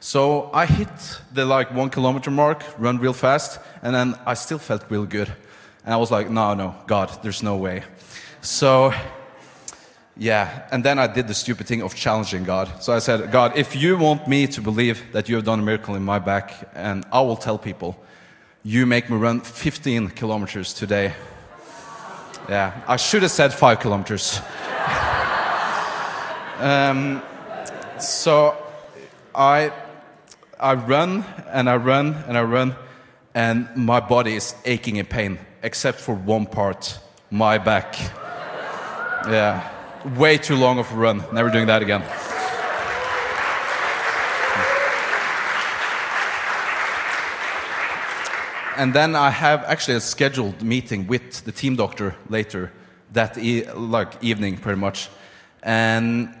So 0.00 0.50
I 0.52 0.66
hit 0.66 1.20
the 1.32 1.44
like 1.44 1.72
one 1.72 1.90
kilometer 1.90 2.30
mark, 2.30 2.64
run 2.78 2.98
real 2.98 3.12
fast, 3.12 3.60
and 3.82 3.94
then 3.94 4.14
I 4.26 4.34
still 4.34 4.58
felt 4.58 4.84
real 4.90 5.06
good. 5.06 5.32
And 5.84 5.94
I 5.94 5.98
was 5.98 6.10
like, 6.10 6.30
no, 6.30 6.54
no, 6.54 6.74
God, 6.86 7.10
there's 7.22 7.42
no 7.42 7.56
way. 7.56 7.84
So 8.40 8.92
yeah, 10.16 10.68
and 10.72 10.84
then 10.84 10.98
I 10.98 11.06
did 11.06 11.28
the 11.28 11.34
stupid 11.34 11.66
thing 11.66 11.82
of 11.82 11.94
challenging 11.94 12.44
God. 12.44 12.82
So 12.82 12.92
I 12.92 12.98
said, 12.98 13.30
God, 13.30 13.56
if 13.56 13.76
you 13.76 13.96
want 13.96 14.26
me 14.26 14.46
to 14.48 14.60
believe 14.60 15.12
that 15.12 15.28
you 15.28 15.36
have 15.36 15.44
done 15.44 15.60
a 15.60 15.62
miracle 15.62 15.94
in 15.94 16.02
my 16.02 16.18
back, 16.18 16.70
and 16.74 17.06
I 17.12 17.20
will 17.20 17.36
tell 17.36 17.58
people, 17.58 17.96
You 18.62 18.84
make 18.84 19.08
me 19.08 19.16
run 19.16 19.40
15 19.40 20.10
kilometers 20.10 20.74
today. 20.74 21.14
Yeah, 22.50 22.82
I 22.88 22.96
should 22.96 23.22
have 23.22 23.30
said 23.30 23.54
five 23.54 23.78
kilometers. 23.78 24.40
um, 26.58 27.22
so 28.00 28.56
I, 29.32 29.72
I 30.58 30.74
run 30.74 31.24
and 31.52 31.70
I 31.70 31.76
run 31.76 32.24
and 32.26 32.36
I 32.36 32.42
run, 32.42 32.74
and 33.36 33.68
my 33.76 34.00
body 34.00 34.34
is 34.34 34.56
aching 34.64 34.96
in 34.96 35.06
pain, 35.06 35.38
except 35.62 36.00
for 36.00 36.12
one 36.12 36.44
part 36.44 36.98
my 37.30 37.56
back. 37.58 37.96
Yeah, 39.28 39.70
way 40.16 40.36
too 40.36 40.56
long 40.56 40.80
of 40.80 40.90
a 40.90 40.96
run. 40.96 41.22
Never 41.32 41.50
doing 41.50 41.68
that 41.68 41.82
again. 41.82 42.02
And 48.80 48.94
then 48.94 49.14
I 49.14 49.28
have 49.28 49.62
actually 49.64 49.98
a 49.98 50.00
scheduled 50.00 50.62
meeting 50.62 51.06
with 51.06 51.44
the 51.44 51.52
team 51.52 51.76
doctor 51.76 52.16
later 52.30 52.72
that 53.12 53.36
e 53.36 53.70
like 53.72 54.12
evening, 54.22 54.56
pretty 54.56 54.80
much, 54.80 55.10
and 55.62 56.34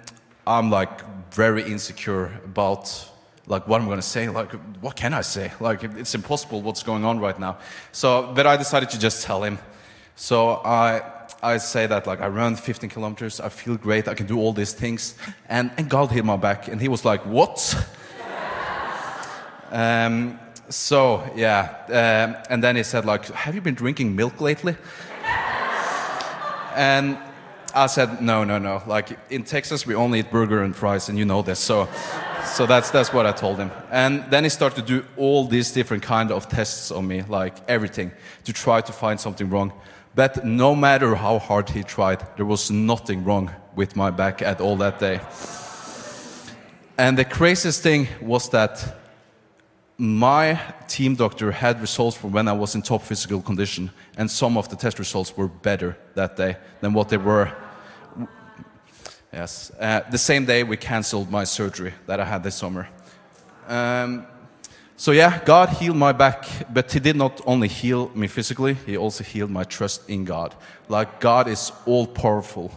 I'm 0.46 0.70
like 0.70 0.94
very 1.34 1.62
insecure 1.62 2.32
about 2.46 2.82
like 3.46 3.68
what 3.68 3.78
I'm 3.80 3.86
going 3.86 4.00
to 4.00 4.12
say. 4.16 4.30
Like, 4.30 4.52
what 4.80 4.96
can 4.96 5.12
I 5.12 5.20
say? 5.20 5.52
Like, 5.60 5.84
it's 5.84 6.14
impossible 6.14 6.62
what's 6.62 6.82
going 6.82 7.04
on 7.04 7.20
right 7.20 7.38
now. 7.38 7.58
So, 7.92 8.32
but 8.34 8.46
I 8.46 8.56
decided 8.56 8.88
to 8.90 8.98
just 8.98 9.22
tell 9.22 9.44
him. 9.44 9.58
So 10.16 10.62
I 10.64 11.02
I 11.42 11.58
say 11.58 11.86
that 11.88 12.06
like 12.06 12.22
I 12.22 12.28
run 12.28 12.56
15 12.56 12.88
kilometers, 12.88 13.40
I 13.40 13.50
feel 13.50 13.76
great, 13.76 14.08
I 14.08 14.14
can 14.14 14.26
do 14.26 14.38
all 14.38 14.54
these 14.54 14.72
things, 14.72 15.14
and 15.46 15.70
and 15.76 15.90
God 15.90 16.10
hit 16.10 16.24
my 16.24 16.38
back, 16.38 16.68
and 16.68 16.80
he 16.80 16.88
was 16.88 17.04
like, 17.04 17.26
what? 17.26 17.58
um, 19.70 20.38
so 20.70 21.28
yeah, 21.34 21.74
um, 21.88 22.36
and 22.48 22.62
then 22.62 22.76
he 22.76 22.82
said 22.82 23.04
like, 23.04 23.26
"Have 23.26 23.54
you 23.54 23.60
been 23.60 23.74
drinking 23.74 24.14
milk 24.14 24.40
lately?" 24.40 24.76
and 26.76 27.18
I 27.74 27.86
said, 27.86 28.22
"No, 28.22 28.44
no, 28.44 28.58
no. 28.58 28.82
Like 28.86 29.18
in 29.30 29.42
Texas, 29.42 29.84
we 29.84 29.94
only 29.94 30.20
eat 30.20 30.30
burger 30.30 30.62
and 30.62 30.74
fries, 30.74 31.08
and 31.08 31.18
you 31.18 31.24
know 31.24 31.42
this." 31.42 31.58
So, 31.58 31.88
so 32.44 32.66
that's 32.66 32.90
that's 32.90 33.12
what 33.12 33.26
I 33.26 33.32
told 33.32 33.58
him. 33.58 33.70
And 33.90 34.24
then 34.30 34.44
he 34.44 34.50
started 34.50 34.86
to 34.86 35.00
do 35.00 35.06
all 35.16 35.44
these 35.44 35.72
different 35.72 36.04
kind 36.04 36.30
of 36.30 36.48
tests 36.48 36.92
on 36.92 37.06
me, 37.06 37.22
like 37.28 37.56
everything, 37.68 38.12
to 38.44 38.52
try 38.52 38.80
to 38.80 38.92
find 38.92 39.18
something 39.18 39.50
wrong. 39.50 39.72
But 40.14 40.44
no 40.44 40.74
matter 40.74 41.16
how 41.16 41.38
hard 41.38 41.70
he 41.70 41.82
tried, 41.82 42.24
there 42.36 42.46
was 42.46 42.70
nothing 42.70 43.24
wrong 43.24 43.50
with 43.74 43.96
my 43.96 44.10
back 44.10 44.40
at 44.42 44.60
all 44.60 44.76
that 44.76 44.98
day. 45.00 45.20
And 46.98 47.16
the 47.16 47.24
craziest 47.24 47.82
thing 47.82 48.08
was 48.20 48.50
that 48.50 48.99
my 50.00 50.58
team 50.88 51.14
doctor 51.14 51.52
had 51.52 51.78
results 51.78 52.16
from 52.16 52.32
when 52.32 52.48
I 52.48 52.52
was 52.52 52.74
in 52.74 52.80
top 52.80 53.02
physical 53.02 53.42
condition, 53.42 53.90
and 54.16 54.30
some 54.30 54.56
of 54.56 54.66
the 54.70 54.76
test 54.76 54.98
results 54.98 55.36
were 55.36 55.48
better 55.48 55.94
that 56.14 56.36
day 56.36 56.56
than 56.80 56.94
what 56.94 57.10
they 57.10 57.18
were. 57.18 57.52
Yes, 59.30 59.70
uh, 59.78 60.00
the 60.10 60.16
same 60.16 60.46
day 60.46 60.62
we 60.62 60.78
canceled 60.78 61.30
my 61.30 61.44
surgery 61.44 61.92
that 62.06 62.18
I 62.18 62.24
had 62.24 62.42
this 62.42 62.54
summer. 62.54 62.88
Um, 63.68 64.26
so, 64.96 65.12
yeah, 65.12 65.38
God 65.44 65.68
healed 65.68 65.96
my 65.96 66.12
back, 66.12 66.46
but 66.72 66.90
He 66.90 66.98
did 66.98 67.16
not 67.16 67.40
only 67.46 67.68
heal 67.68 68.10
me 68.14 68.26
physically, 68.26 68.74
He 68.86 68.96
also 68.96 69.22
healed 69.22 69.50
my 69.50 69.64
trust 69.64 70.08
in 70.08 70.24
God. 70.24 70.54
Like, 70.88 71.20
God 71.20 71.46
is 71.46 71.72
all 71.84 72.06
powerful. 72.06 72.72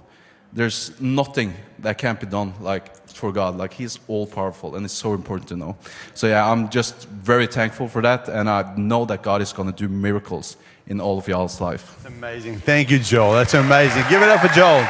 There's 0.51 0.99
nothing 0.99 1.53
that 1.79 1.97
can't 1.97 2.19
be 2.19 2.27
done 2.27 2.53
like 2.59 3.02
for 3.17 3.31
God. 3.31 3.57
Like 3.57 3.73
He's 3.73 3.99
all 4.07 4.27
powerful, 4.27 4.75
and 4.75 4.85
it's 4.85 4.93
so 4.93 5.13
important 5.13 5.49
to 5.49 5.55
know. 5.55 5.77
So 6.13 6.27
yeah, 6.27 6.49
I'm 6.49 6.69
just 6.69 7.07
very 7.07 7.47
thankful 7.47 7.87
for 7.87 8.01
that, 8.01 8.27
and 8.29 8.49
I 8.49 8.73
know 8.75 9.05
that 9.05 9.21
God 9.23 9.41
is 9.41 9.53
going 9.53 9.71
to 9.71 9.75
do 9.75 9.87
miracles 9.87 10.57
in 10.87 10.99
all 10.99 11.17
of 11.17 11.27
y'all's 11.27 11.61
life. 11.61 12.05
Amazing. 12.05 12.59
Thank 12.59 12.91
you, 12.91 12.99
Joel. 12.99 13.33
That's 13.33 13.53
amazing. 13.53 14.03
Give 14.09 14.21
it 14.21 14.29
up 14.29 14.41
for 14.41 14.53
Joel. 14.53 14.85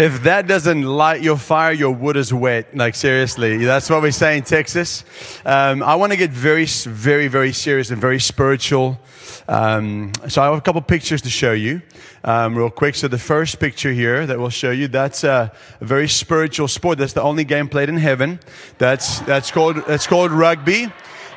If 0.00 0.22
that 0.22 0.46
doesn't 0.46 0.82
light 0.82 1.20
your 1.20 1.36
fire, 1.36 1.72
your 1.72 1.90
wood 1.90 2.16
is 2.16 2.32
wet. 2.32 2.74
Like, 2.74 2.94
seriously, 2.94 3.58
that's 3.58 3.90
what 3.90 4.02
we 4.02 4.10
say 4.10 4.38
in 4.38 4.42
Texas. 4.42 5.04
Um, 5.44 5.82
I 5.82 5.94
want 5.94 6.12
to 6.12 6.16
get 6.16 6.30
very, 6.30 6.64
very, 6.64 7.28
very 7.28 7.52
serious 7.52 7.90
and 7.90 8.00
very 8.00 8.18
spiritual. 8.18 8.98
Um, 9.46 10.12
so, 10.26 10.40
I 10.40 10.46
have 10.46 10.54
a 10.54 10.60
couple 10.62 10.80
pictures 10.80 11.20
to 11.20 11.28
show 11.28 11.52
you 11.52 11.82
um, 12.24 12.56
real 12.56 12.70
quick. 12.70 12.94
So, 12.94 13.08
the 13.08 13.18
first 13.18 13.60
picture 13.60 13.92
here 13.92 14.24
that 14.24 14.38
we'll 14.38 14.48
show 14.48 14.70
you, 14.70 14.88
that's 14.88 15.22
a, 15.22 15.52
a 15.82 15.84
very 15.84 16.08
spiritual 16.08 16.68
sport. 16.68 16.96
That's 16.96 17.12
the 17.12 17.22
only 17.22 17.44
game 17.44 17.68
played 17.68 17.90
in 17.90 17.98
heaven. 17.98 18.40
That's, 18.78 19.20
that's, 19.20 19.50
called, 19.50 19.84
that's 19.86 20.06
called 20.06 20.32
rugby 20.32 20.90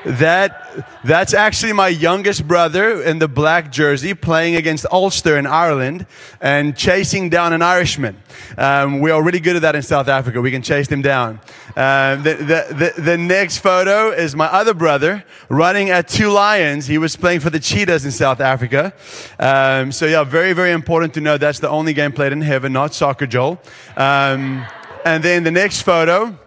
that 0.06 0.86
that's 1.04 1.34
actually 1.34 1.74
my 1.74 1.88
youngest 1.88 2.48
brother 2.48 3.02
in 3.02 3.20
the 3.20 3.28
black 3.28 3.72
jersey 3.72 4.14
playing 4.14 4.56
against 4.56 4.86
Ulster 4.92 5.38
in 5.38 5.46
Ireland 5.46 6.06
and 6.42 6.76
chasing 6.76 7.30
down 7.30 7.54
an 7.54 7.62
Irishman. 7.62 8.22
Um, 8.58 9.00
we 9.00 9.12
are 9.12 9.24
really 9.24 9.40
good 9.40 9.56
at 9.56 9.62
that 9.62 9.76
in 9.76 9.82
South 9.82 10.08
Africa. 10.08 10.42
We 10.42 10.52
can 10.52 10.62
chase 10.62 10.88
them 10.88 11.02
down. 11.02 11.40
Um, 11.76 12.24
the, 12.24 12.36
the, 12.36 12.94
the, 12.96 13.02
the, 13.02 13.18
next 13.18 13.60
photo 13.60 14.12
is 14.12 14.36
my 14.36 14.46
other 14.46 14.74
brother 14.74 15.24
running 15.50 15.90
at 15.90 16.08
two 16.08 16.30
lions. 16.30 16.86
He 16.86 16.98
was 16.98 17.16
playing 17.16 17.40
for 17.40 17.50
the 17.50 17.60
Cheetahs 17.60 18.06
in 18.06 18.12
South 18.12 18.42
Africa. 18.42 18.94
Um, 19.40 19.92
so 19.92 20.06
yeah, 20.06 20.24
very, 20.24 20.54
very 20.54 20.72
important 20.72 21.14
to 21.16 21.22
know 21.22 21.38
that's 21.38 21.60
the 21.60 21.70
only 21.70 21.94
game 21.94 22.12
played 22.12 22.32
in 22.32 22.42
heaven, 22.42 22.74
not 22.74 22.94
soccer, 22.94 23.26
Joel. 23.26 23.62
Um, 23.98 24.66
and 25.06 25.24
then 25.24 25.44
the 25.44 25.52
next 25.52 25.82
photo 25.82 26.38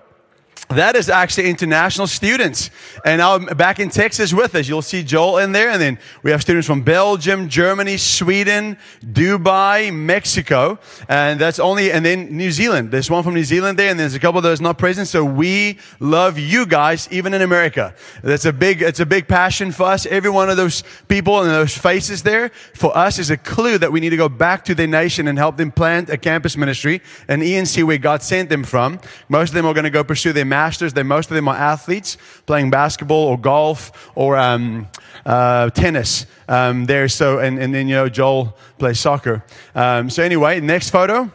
that 0.69 0.97
is 0.97 1.09
actually 1.09 1.49
international 1.49 2.09
students. 2.09 2.71
And 3.05 3.21
now 3.21 3.39
back 3.39 3.79
in 3.79 3.89
Texas 3.89 4.33
with 4.33 4.55
us, 4.55 4.69
you'll 4.69 4.83
see 4.83 5.05
Joel 5.05 5.39
in 5.39 5.53
there. 5.53 5.71
And 5.71 5.81
then 5.81 5.99
we 6.23 6.33
have 6.33 6.43
students 6.43 6.67
from 6.67 6.83
Belgium, 6.83 7.49
Germany, 7.49 7.97
Sweden, 7.97 8.77
Dubai, 9.05 9.95
Mexico. 9.95 10.79
And 11.09 11.41
that's 11.41 11.61
only, 11.61 11.93
and 11.93 12.05
then 12.05 12.37
New 12.37 12.51
Zealand. 12.51 12.91
There's 12.91 13.09
one 13.09 13.23
from 13.23 13.35
New 13.35 13.45
Zealand 13.45 13.79
there, 13.79 13.91
and 13.91 13.99
there's 13.99 14.15
a 14.15 14.19
couple 14.19 14.41
that 14.41 14.51
is 14.51 14.61
not 14.61 14.77
present. 14.77 15.07
So 15.07 15.25
we 15.25 15.79
love 16.01 16.39
you 16.39 16.67
guys, 16.67 17.09
even 17.13 17.33
in 17.33 17.43
America. 17.43 17.95
That's 18.23 18.45
a 18.45 18.53
big, 18.53 18.83
it's 18.83 19.01
a 19.01 19.07
big 19.07 19.29
passion 19.29 19.71
for 19.71 19.85
us. 19.85 20.05
Every 20.07 20.31
one 20.31 20.51
of 20.51 20.57
those 20.57 20.83
people 21.07 21.43
and 21.43 21.51
those 21.51 21.77
faces 21.79 22.25
there 22.25 22.49
for 22.75 22.97
us 22.97 23.19
is 23.21 23.31
a 23.31 23.37
clue 23.37 23.79
that 23.79 23.93
we 23.93 24.01
need 24.01 24.11
to 24.11 24.17
go 24.17 24.29
back 24.29 24.65
to 24.65 24.75
their 24.75 24.87
nation 24.89 25.29
and 25.29 25.39
help 25.39 25.57
them 25.57 25.71
plant 25.71 26.11
a 26.11 26.17
campus 26.17 26.57
ministry, 26.57 27.03
an 27.29 27.41
ENC 27.41 27.85
where 27.85 27.99
God 27.99 28.23
sent 28.23 28.49
them 28.49 28.65
from. 28.65 28.99
Most 29.29 29.51
of 29.51 29.55
them 29.55 29.67
are 29.67 29.75
going 29.75 29.85
to 29.85 29.91
go 29.91 30.03
pursue 30.03 30.33
their 30.33 30.45
masters. 30.57 30.93
They, 30.93 31.03
most 31.03 31.31
of 31.31 31.35
them 31.35 31.49
are 31.49 31.59
athletes 31.73 32.19
playing 32.47 32.71
basketball 32.71 33.25
or 33.31 33.37
golf 33.39 33.81
or 34.15 34.31
um, 34.37 34.89
uh, 35.25 35.71
tennis 35.71 36.27
um, 36.49 36.87
there. 36.87 37.09
So, 37.09 37.39
and, 37.45 37.59
and 37.63 37.71
then, 37.75 37.89
you 37.89 37.97
know, 37.99 38.09
Joel 38.09 38.57
plays 38.79 38.99
soccer. 39.01 39.45
Um, 39.75 40.11
so 40.11 40.23
anyway, 40.23 40.61
next 40.61 40.91
photo. 40.91 41.31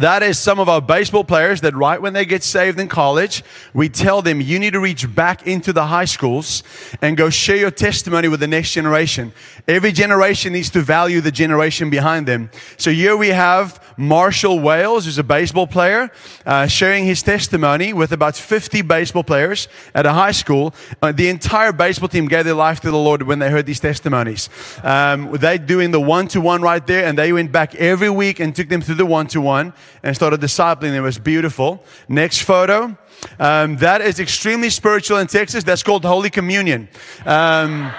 That 0.00 0.22
is 0.22 0.38
some 0.38 0.58
of 0.58 0.68
our 0.68 0.82
baseball 0.82 1.24
players 1.24 1.62
that 1.62 1.74
right 1.74 2.00
when 2.00 2.12
they 2.12 2.26
get 2.26 2.42
saved 2.42 2.78
in 2.78 2.86
college, 2.86 3.42
we 3.72 3.88
tell 3.88 4.20
them 4.20 4.42
you 4.42 4.58
need 4.58 4.74
to 4.74 4.80
reach 4.80 5.14
back 5.14 5.46
into 5.46 5.72
the 5.72 5.86
high 5.86 6.04
schools 6.04 6.62
and 7.00 7.16
go 7.16 7.30
share 7.30 7.56
your 7.56 7.70
testimony 7.70 8.28
with 8.28 8.40
the 8.40 8.46
next 8.46 8.72
generation. 8.72 9.32
Every 9.66 9.92
generation 9.92 10.52
needs 10.52 10.68
to 10.70 10.82
value 10.82 11.22
the 11.22 11.32
generation 11.32 11.88
behind 11.88 12.28
them. 12.28 12.50
So 12.76 12.90
here 12.90 13.16
we 13.16 13.28
have 13.28 13.82
Marshall 13.96 14.60
Wales, 14.60 15.06
who's 15.06 15.16
a 15.16 15.24
baseball 15.24 15.66
player, 15.66 16.10
uh, 16.44 16.66
sharing 16.66 17.06
his 17.06 17.22
testimony 17.22 17.94
with 17.94 18.12
about 18.12 18.36
50 18.36 18.82
baseball 18.82 19.24
players 19.24 19.66
at 19.94 20.04
a 20.04 20.12
high 20.12 20.32
school. 20.32 20.74
Uh, 21.00 21.12
the 21.12 21.30
entire 21.30 21.72
baseball 21.72 22.10
team 22.10 22.28
gave 22.28 22.44
their 22.44 22.54
life 22.54 22.80
to 22.80 22.90
the 22.90 22.98
Lord 22.98 23.22
when 23.22 23.38
they 23.38 23.50
heard 23.50 23.64
these 23.64 23.80
testimonies. 23.80 24.50
Um, 24.82 25.32
they 25.32 25.56
doing 25.56 25.90
the 25.90 26.00
one-to-one 26.00 26.60
right 26.60 26.86
there, 26.86 27.06
and 27.06 27.16
they 27.16 27.32
went 27.32 27.50
back 27.50 27.74
every 27.76 28.10
week 28.10 28.40
and 28.40 28.54
took 28.54 28.68
them 28.68 28.82
through 28.82 28.96
the 28.96 29.06
one-to-one 29.06 29.72
and 30.02 30.14
started 30.14 30.40
discipling. 30.40 30.94
It 30.94 31.00
was 31.00 31.18
beautiful. 31.18 31.82
Next 32.08 32.42
photo. 32.42 32.96
Um, 33.38 33.76
that 33.76 34.00
is 34.00 34.20
extremely 34.20 34.70
spiritual 34.70 35.18
in 35.18 35.26
Texas. 35.26 35.64
That's 35.64 35.82
called 35.82 36.04
Holy 36.04 36.30
Communion. 36.30 36.88
Um, 37.24 37.92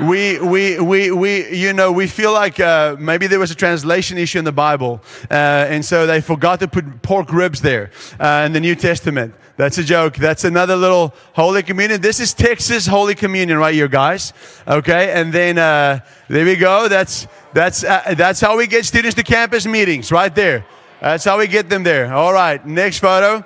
we, 0.00 0.38
we, 0.38 0.78
we, 0.78 1.10
we, 1.10 1.56
you 1.56 1.72
know, 1.72 1.90
we 1.90 2.06
feel 2.06 2.32
like 2.32 2.60
uh, 2.60 2.96
maybe 2.98 3.26
there 3.26 3.40
was 3.40 3.50
a 3.50 3.54
translation 3.54 4.16
issue 4.16 4.38
in 4.38 4.44
the 4.44 4.52
Bible, 4.52 5.02
uh, 5.30 5.34
and 5.34 5.84
so 5.84 6.06
they 6.06 6.20
forgot 6.20 6.60
to 6.60 6.68
put 6.68 7.02
pork 7.02 7.32
ribs 7.32 7.60
there 7.60 7.90
uh, 8.20 8.44
in 8.46 8.52
the 8.52 8.60
New 8.60 8.76
Testament. 8.76 9.34
That's 9.56 9.76
a 9.78 9.82
joke. 9.82 10.14
That's 10.14 10.44
another 10.44 10.76
little 10.76 11.12
Holy 11.34 11.64
Communion. 11.64 12.00
This 12.00 12.20
is 12.20 12.32
Texas 12.32 12.86
Holy 12.86 13.16
Communion 13.16 13.58
right 13.58 13.74
here, 13.74 13.88
guys. 13.88 14.32
Okay, 14.68 15.10
and 15.10 15.32
then 15.32 15.58
uh, 15.58 15.98
there 16.28 16.44
we 16.44 16.54
go. 16.54 16.86
That's 16.86 17.26
that's 17.52 17.82
uh, 17.82 18.14
that's 18.16 18.40
how 18.40 18.56
we 18.56 18.68
get 18.68 18.84
students 18.84 19.16
to 19.16 19.24
campus 19.24 19.66
meetings, 19.66 20.12
right 20.12 20.32
there. 20.32 20.64
That's 21.00 21.24
how 21.24 21.38
we 21.38 21.46
get 21.46 21.68
them 21.68 21.84
there. 21.84 22.12
All 22.12 22.32
right, 22.32 22.64
next 22.66 22.98
photo. 22.98 23.44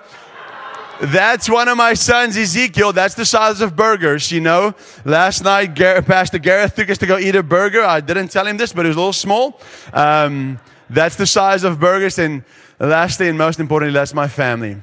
That's 1.00 1.50
one 1.50 1.68
of 1.68 1.76
my 1.76 1.94
sons, 1.94 2.36
Ezekiel. 2.36 2.92
That's 2.92 3.14
the 3.14 3.24
size 3.24 3.60
of 3.60 3.74
burgers, 3.74 4.30
you 4.30 4.40
know. 4.40 4.74
Last 5.04 5.42
night, 5.42 5.74
Gareth, 5.74 6.06
Pastor 6.06 6.38
Gareth 6.38 6.76
took 6.76 6.88
us 6.90 6.98
to 6.98 7.06
go 7.06 7.18
eat 7.18 7.34
a 7.34 7.42
burger. 7.42 7.82
I 7.82 8.00
didn't 8.00 8.28
tell 8.28 8.46
him 8.46 8.56
this, 8.56 8.72
but 8.72 8.86
it 8.86 8.90
was 8.90 8.96
a 8.96 9.00
little 9.00 9.12
small. 9.12 9.60
Um, 9.92 10.60
that's 10.88 11.16
the 11.16 11.26
size 11.26 11.64
of 11.64 11.80
burgers. 11.80 12.18
And 12.20 12.44
lastly, 12.78 13.28
and 13.28 13.36
most 13.36 13.58
importantly, 13.58 13.92
that's 13.92 14.14
my 14.14 14.28
family. 14.28 14.76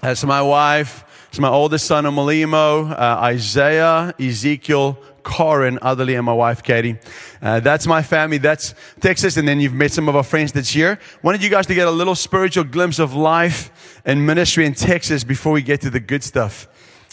That's 0.00 0.24
my 0.24 0.42
wife. 0.42 1.04
It's 1.28 1.38
my 1.38 1.48
oldest 1.48 1.86
son, 1.86 2.06
Amalimo, 2.06 2.90
uh, 2.90 3.20
Isaiah, 3.22 4.12
Ezekiel, 4.18 4.98
Corin, 5.22 5.78
Adali, 5.78 6.16
and 6.16 6.24
my 6.24 6.32
wife, 6.32 6.62
Katie. 6.62 6.98
Uh, 7.42 7.60
that's 7.60 7.86
my 7.86 8.02
family. 8.02 8.38
That's 8.38 8.74
Texas. 9.00 9.36
And 9.36 9.46
then 9.46 9.60
you've 9.60 9.74
met 9.74 9.92
some 9.92 10.08
of 10.08 10.16
our 10.16 10.22
friends 10.22 10.52
that's 10.52 10.70
here. 10.70 10.98
Wanted 11.22 11.42
you 11.42 11.50
guys 11.50 11.66
to 11.66 11.74
get 11.74 11.86
a 11.86 11.90
little 11.90 12.14
spiritual 12.14 12.64
glimpse 12.64 12.98
of 12.98 13.14
life 13.14 14.00
and 14.04 14.26
ministry 14.26 14.66
in 14.66 14.74
Texas 14.74 15.24
before 15.24 15.52
we 15.52 15.62
get 15.62 15.80
to 15.82 15.90
the 15.90 16.00
good 16.00 16.24
stuff 16.24 16.68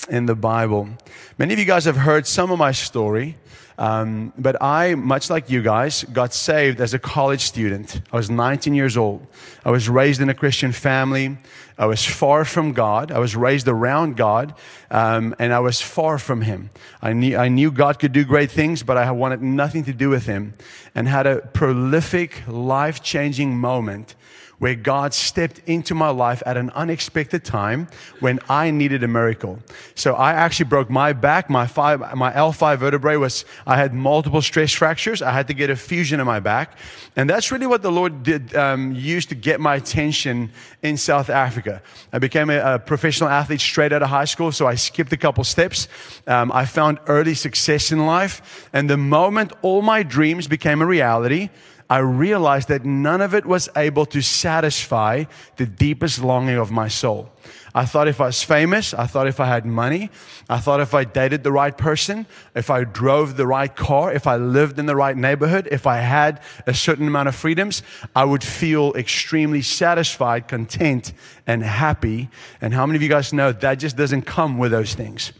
in 0.09 0.25
the 0.25 0.35
Bible. 0.35 0.89
Many 1.37 1.53
of 1.53 1.59
you 1.59 1.65
guys 1.65 1.85
have 1.85 1.97
heard 1.97 2.25
some 2.27 2.51
of 2.51 2.57
my 2.57 2.71
story. 2.71 3.35
Um, 3.79 4.33
but 4.37 4.61
I, 4.61 4.95
much 4.95 5.29
like 5.29 5.51
you 5.51 5.61
guys, 5.61 6.03
got 6.05 6.33
saved 6.33 6.81
as 6.81 6.95
a 6.95 6.99
college 6.99 7.41
student. 7.41 8.01
I 8.11 8.15
was 8.15 8.29
19 8.29 8.73
years 8.73 8.97
old. 8.97 9.25
I 9.63 9.69
was 9.69 9.87
raised 9.87 10.19
in 10.19 10.29
a 10.29 10.33
Christian 10.33 10.71
family. 10.71 11.37
I 11.77 11.85
was 11.85 12.03
far 12.03 12.43
from 12.43 12.73
God. 12.73 13.11
I 13.11 13.19
was 13.19 13.35
raised 13.35 13.67
around 13.67 14.17
God, 14.17 14.55
um, 14.89 15.35
and 15.37 15.53
I 15.53 15.59
was 15.59 15.79
far 15.81 16.17
from 16.17 16.41
Him. 16.41 16.71
I 17.01 17.13
knew, 17.13 17.37
I 17.37 17.49
knew 17.49 17.71
God 17.71 17.99
could 17.99 18.13
do 18.13 18.25
great 18.25 18.49
things, 18.49 18.81
but 18.81 18.97
I 18.97 19.11
wanted 19.11 19.41
nothing 19.41 19.83
to 19.85 19.93
do 19.93 20.09
with 20.09 20.25
Him, 20.25 20.53
and 20.95 21.07
had 21.07 21.27
a 21.27 21.41
prolific, 21.53 22.41
life 22.47 23.03
changing 23.03 23.57
moment 23.57 24.15
where 24.59 24.75
God 24.75 25.13
stepped 25.13 25.59
into 25.67 25.93
my 25.93 26.09
life 26.09 26.41
at 26.45 26.57
an 26.57 26.71
unexpected 26.71 27.43
time 27.43 27.87
when 28.19 28.39
I 28.49 28.71
needed 28.71 29.03
a 29.03 29.07
miracle. 29.07 29.59
So 29.93 30.15
I 30.15 30.33
actually 30.33 30.65
broke 30.65 30.89
my 30.89 31.13
back. 31.13 31.49
My 31.49 31.67
five, 31.67 31.99
my 32.15 32.31
L5 32.31 32.79
vertebrae 32.79 33.17
was, 33.17 33.45
I 33.67 33.77
had 33.77 33.93
multiple 33.93 34.41
stress 34.41 34.73
fractures. 34.73 35.21
I 35.21 35.31
had 35.31 35.47
to 35.47 35.53
get 35.53 35.69
a 35.69 35.75
fusion 35.75 36.19
in 36.19 36.25
my 36.25 36.39
back. 36.39 36.77
And 37.15 37.29
that's 37.29 37.51
really 37.51 37.67
what 37.67 37.83
the 37.83 37.91
Lord 37.91 38.23
did, 38.23 38.55
um, 38.55 38.93
used 38.93 39.29
to 39.29 39.35
get 39.35 39.59
my 39.59 39.75
attention 39.75 40.51
in 40.81 40.97
South 40.97 41.29
Africa. 41.29 41.66
I 42.13 42.19
became 42.19 42.49
a, 42.49 42.75
a, 42.75 42.79
professional 42.79 43.29
athlete 43.29 43.61
straight 43.61 43.93
out 43.93 44.01
of 44.01 44.09
high 44.09 44.25
school. 44.25 44.51
So 44.51 44.67
I 44.67 44.75
skipped 44.75 45.13
a 45.13 45.17
couple 45.17 45.43
steps. 45.43 45.87
Um, 46.25 46.51
I 46.51 46.65
found 46.65 46.99
early 47.07 47.35
success 47.35 47.91
in 47.91 48.05
life. 48.05 48.69
And 48.73 48.89
the 48.89 48.97
moment 48.97 49.53
all 49.61 49.81
my 49.81 50.03
dreams 50.03 50.47
became 50.47 50.81
a 50.81 50.85
reality, 50.85 51.49
I 51.89 51.99
realized 51.99 52.67
that 52.67 52.83
none 52.83 53.21
of 53.21 53.33
it 53.33 53.45
was 53.45 53.69
able 53.75 54.05
to 54.07 54.21
satisfy 54.21 55.25
the 55.55 55.65
deepest 55.65 56.21
longing 56.21 56.57
of 56.57 56.69
my 56.71 56.89
soul. 56.89 57.31
I 57.77 57.85
thought 57.85 58.07
if 58.07 58.19
I 58.19 58.25
was 58.25 58.41
famous, 58.41 58.95
I 58.95 59.05
thought 59.05 59.27
if 59.27 59.39
I 59.39 59.45
had 59.45 59.63
money, 59.63 60.09
I 60.49 60.57
thought 60.57 60.79
if 60.79 60.95
I 60.95 61.03
dated 61.03 61.43
the 61.43 61.51
right 61.51 61.77
person, 61.77 62.25
if 62.55 62.71
I 62.71 62.83
drove 62.85 63.37
the 63.37 63.45
right 63.45 63.73
car, 63.75 64.11
if 64.11 64.25
I 64.25 64.37
lived 64.37 64.79
in 64.79 64.87
the 64.87 64.95
right 64.95 65.15
neighborhood, 65.15 65.67
if 65.69 65.85
I 65.85 65.97
had 65.97 66.41
a 66.65 66.73
certain 66.73 67.05
amount 67.07 67.27
of 67.27 67.35
freedoms, 67.35 67.83
I 68.15 68.25
would 68.25 68.43
feel 68.43 68.95
extremely 68.95 69.61
satisfied, 69.61 70.47
content, 70.47 71.13
and 71.45 71.61
happy. 71.61 72.29
And 72.61 72.73
how 72.73 72.87
many 72.87 72.95
of 72.95 73.03
you 73.03 73.09
guys 73.09 73.31
know 73.31 73.51
that 73.51 73.75
just 73.75 73.95
doesn't 73.95 74.23
come 74.23 74.57
with 74.57 74.71
those 74.71 74.95
things? 74.95 75.31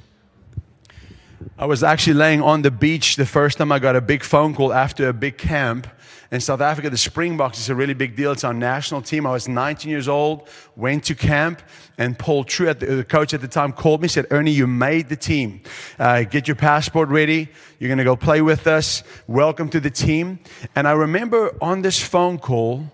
I 1.58 1.65
was 1.65 1.82
actually 1.82 2.13
laying 2.13 2.44
on 2.44 2.62
the 2.62 2.70
beach 2.70 3.15
the 3.15 3.25
first 3.25 3.58
time 3.58 3.72
I 3.72 3.79
got 3.79 3.96
a 3.96 4.01
big 4.01 4.24
phone 4.24 4.53
call 4.53 4.72
after 4.72 5.10
a 5.10 5.13
big 5.13 5.39
camp 5.39 5.88
in 6.29 6.41
South 6.41 6.60
Africa, 6.60 6.89
the 6.89 6.98
Springboks 6.98 7.60
is 7.60 7.69
a 7.69 7.75
really 7.75 7.93
big 7.93 8.15
deal. 8.15 8.34
It's 8.34 8.43
our 8.43 8.53
national 8.53 9.01
team. 9.01 9.25
I 9.25 9.31
was 9.31 9.48
19 9.48 9.89
years 9.89 10.07
old, 10.07 10.50
went 10.75 11.05
to 11.05 11.15
camp, 11.15 11.62
and 11.98 12.19
Paul 12.19 12.43
True, 12.43 12.74
the 12.74 13.05
coach 13.05 13.34
at 13.34 13.41
the 13.41 13.48
time, 13.48 13.72
called 13.72 14.01
me, 14.01 14.10
said, 14.10 14.27
Ernie, 14.29 14.51
you 14.51 14.67
made 14.67 15.07
the 15.07 15.15
team. 15.15 15.62
Uh, 15.98 16.24
get 16.24 16.48
your 16.48 16.55
passport 16.55 17.07
ready. 17.10 17.48
You're 17.79 17.88
going 17.88 17.98
to 17.98 18.03
go 18.03 18.17
play 18.17 18.41
with 18.41 18.67
us. 18.67 19.03
Welcome 19.27 19.69
to 19.69 19.79
the 19.79 19.89
team. 19.89 20.39
And 20.75 20.88
I 20.88 20.91
remember 20.91 21.55
on 21.62 21.81
this 21.81 22.01
phone 22.01 22.39
call, 22.39 22.91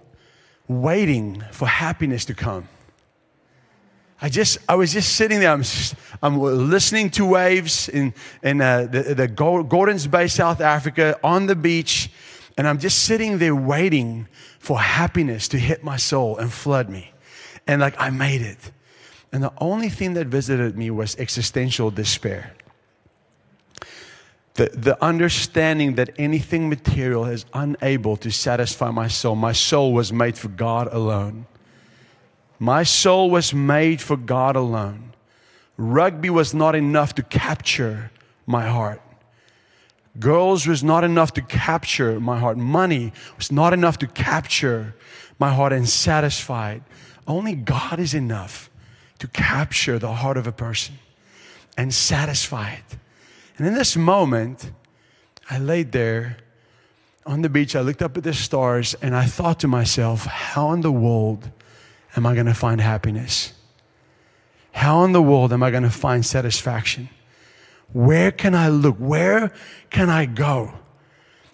waiting 0.68 1.44
for 1.52 1.68
happiness 1.68 2.26
to 2.26 2.36
come. 2.36 2.68
I 4.22 4.30
just, 4.30 4.58
I 4.70 4.76
was 4.76 4.94
just 4.94 5.16
sitting 5.16 5.40
there. 5.40 5.52
I'm, 5.52 5.64
I'm 6.22 6.40
listening 6.40 7.10
to 7.12 7.26
waves 7.26 7.90
in, 7.90 8.14
in 8.42 8.62
uh, 8.62 8.88
the, 8.90 9.16
the 9.16 9.28
Gordons 9.28 10.08
Bay, 10.08 10.28
South 10.28 10.62
Africa, 10.62 11.20
on 11.24 11.48
the 11.48 11.56
beach. 11.56 12.10
And 12.58 12.68
I'm 12.68 12.80
just 12.80 13.04
sitting 13.04 13.40
there 13.40 13.56
waiting 13.56 14.28
for 14.60 14.80
happiness 14.80 15.48
to 15.50 15.58
hit 15.58 15.84
my 15.84 15.98
soul 15.98 16.38
and 16.38 16.52
flood 16.52 16.90
me. 16.90 17.12
And 17.66 17.82
like, 17.82 17.96
I 18.00 18.10
made 18.10 18.42
it. 18.42 18.72
And 19.32 19.44
the 19.44 19.54
only 19.58 19.90
thing 19.90 20.14
that 20.14 20.28
visited 20.28 20.78
me 20.78 20.92
was 20.92 21.16
existential 21.16 21.90
despair. 21.90 22.54
The, 24.56 24.70
the 24.72 25.04
understanding 25.04 25.96
that 25.96 26.12
anything 26.18 26.70
material 26.70 27.26
is 27.26 27.46
unable 27.54 28.18
to 28.18 28.32
satisfy 28.32 28.92
my 28.92 29.08
soul. 29.08 29.36
My 29.36 29.52
soul 29.52 29.94
was 29.94 30.14
made 30.14 30.38
for 30.38 30.50
God 30.50 30.88
alone. 30.94 31.48
My 32.60 32.84
soul 32.84 33.32
was 33.32 33.54
made 33.54 34.00
for 34.00 34.16
God 34.16 34.56
alone. 34.56 35.14
Rugby 35.76 36.30
was 36.30 36.54
not 36.54 36.76
enough 36.76 37.16
to 37.16 37.24
capture 37.24 38.12
my 38.46 38.68
heart. 38.68 39.02
Girls 40.20 40.68
was 40.68 40.84
not 40.84 41.04
enough 41.04 41.34
to 41.34 41.42
capture 41.42 42.20
my 42.20 42.40
heart. 42.40 42.58
Money 42.58 43.14
was 43.38 43.52
not 43.52 43.74
enough 43.74 43.98
to 44.00 44.08
capture 44.08 44.96
my 45.40 45.52
heart 45.52 45.74
and 45.74 45.90
satisfy 45.90 46.74
it. 46.74 46.84
Only 47.28 47.56
God 47.56 48.00
is 48.00 48.14
enough 48.14 48.70
to 49.20 49.28
capture 49.28 49.98
the 49.98 50.14
heart 50.14 50.38
of 50.38 50.46
a 50.46 50.52
person 50.52 50.96
and 51.78 51.94
satisfy 51.94 52.72
it. 52.72 52.98
And 53.58 53.66
in 53.66 53.74
this 53.74 53.96
moment, 53.96 54.72
I 55.50 55.58
laid 55.58 55.92
there 55.92 56.38
on 57.26 57.42
the 57.42 57.50
beach. 57.50 57.76
I 57.76 57.82
looked 57.82 58.02
up 58.02 58.18
at 58.18 58.24
the 58.24 58.34
stars 58.34 58.96
and 59.02 59.16
I 59.16 59.26
thought 59.26 59.60
to 59.62 59.68
myself, 59.68 60.26
how 60.26 60.74
in 60.74 60.82
the 60.82 60.92
world 60.92 61.50
am 62.16 62.26
I 62.26 62.34
going 62.34 62.46
to 62.46 62.54
find 62.54 62.80
happiness? 62.82 63.54
How 64.74 65.04
in 65.06 65.12
the 65.12 65.22
world 65.22 65.54
am 65.54 65.64
I 65.64 65.72
going 65.72 65.84
to 65.84 65.90
find 65.90 66.26
satisfaction? 66.26 67.10
Where 67.92 68.32
can 68.32 68.56
I 68.56 68.70
look? 68.70 68.98
Where 68.98 69.52
can 69.90 70.10
I 70.10 70.26
go? 70.26 70.74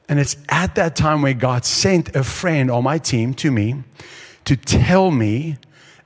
And 0.07 0.19
it's 0.19 0.37
at 0.49 0.75
that 0.75 0.95
time 0.95 1.21
where 1.21 1.33
God 1.33 1.65
sent 1.65 2.15
a 2.15 2.23
friend 2.23 2.71
on 2.71 2.83
my 2.83 2.97
team 2.97 3.33
to 3.35 3.51
me 3.51 3.83
to 4.45 4.55
tell 4.55 5.11
me 5.11 5.57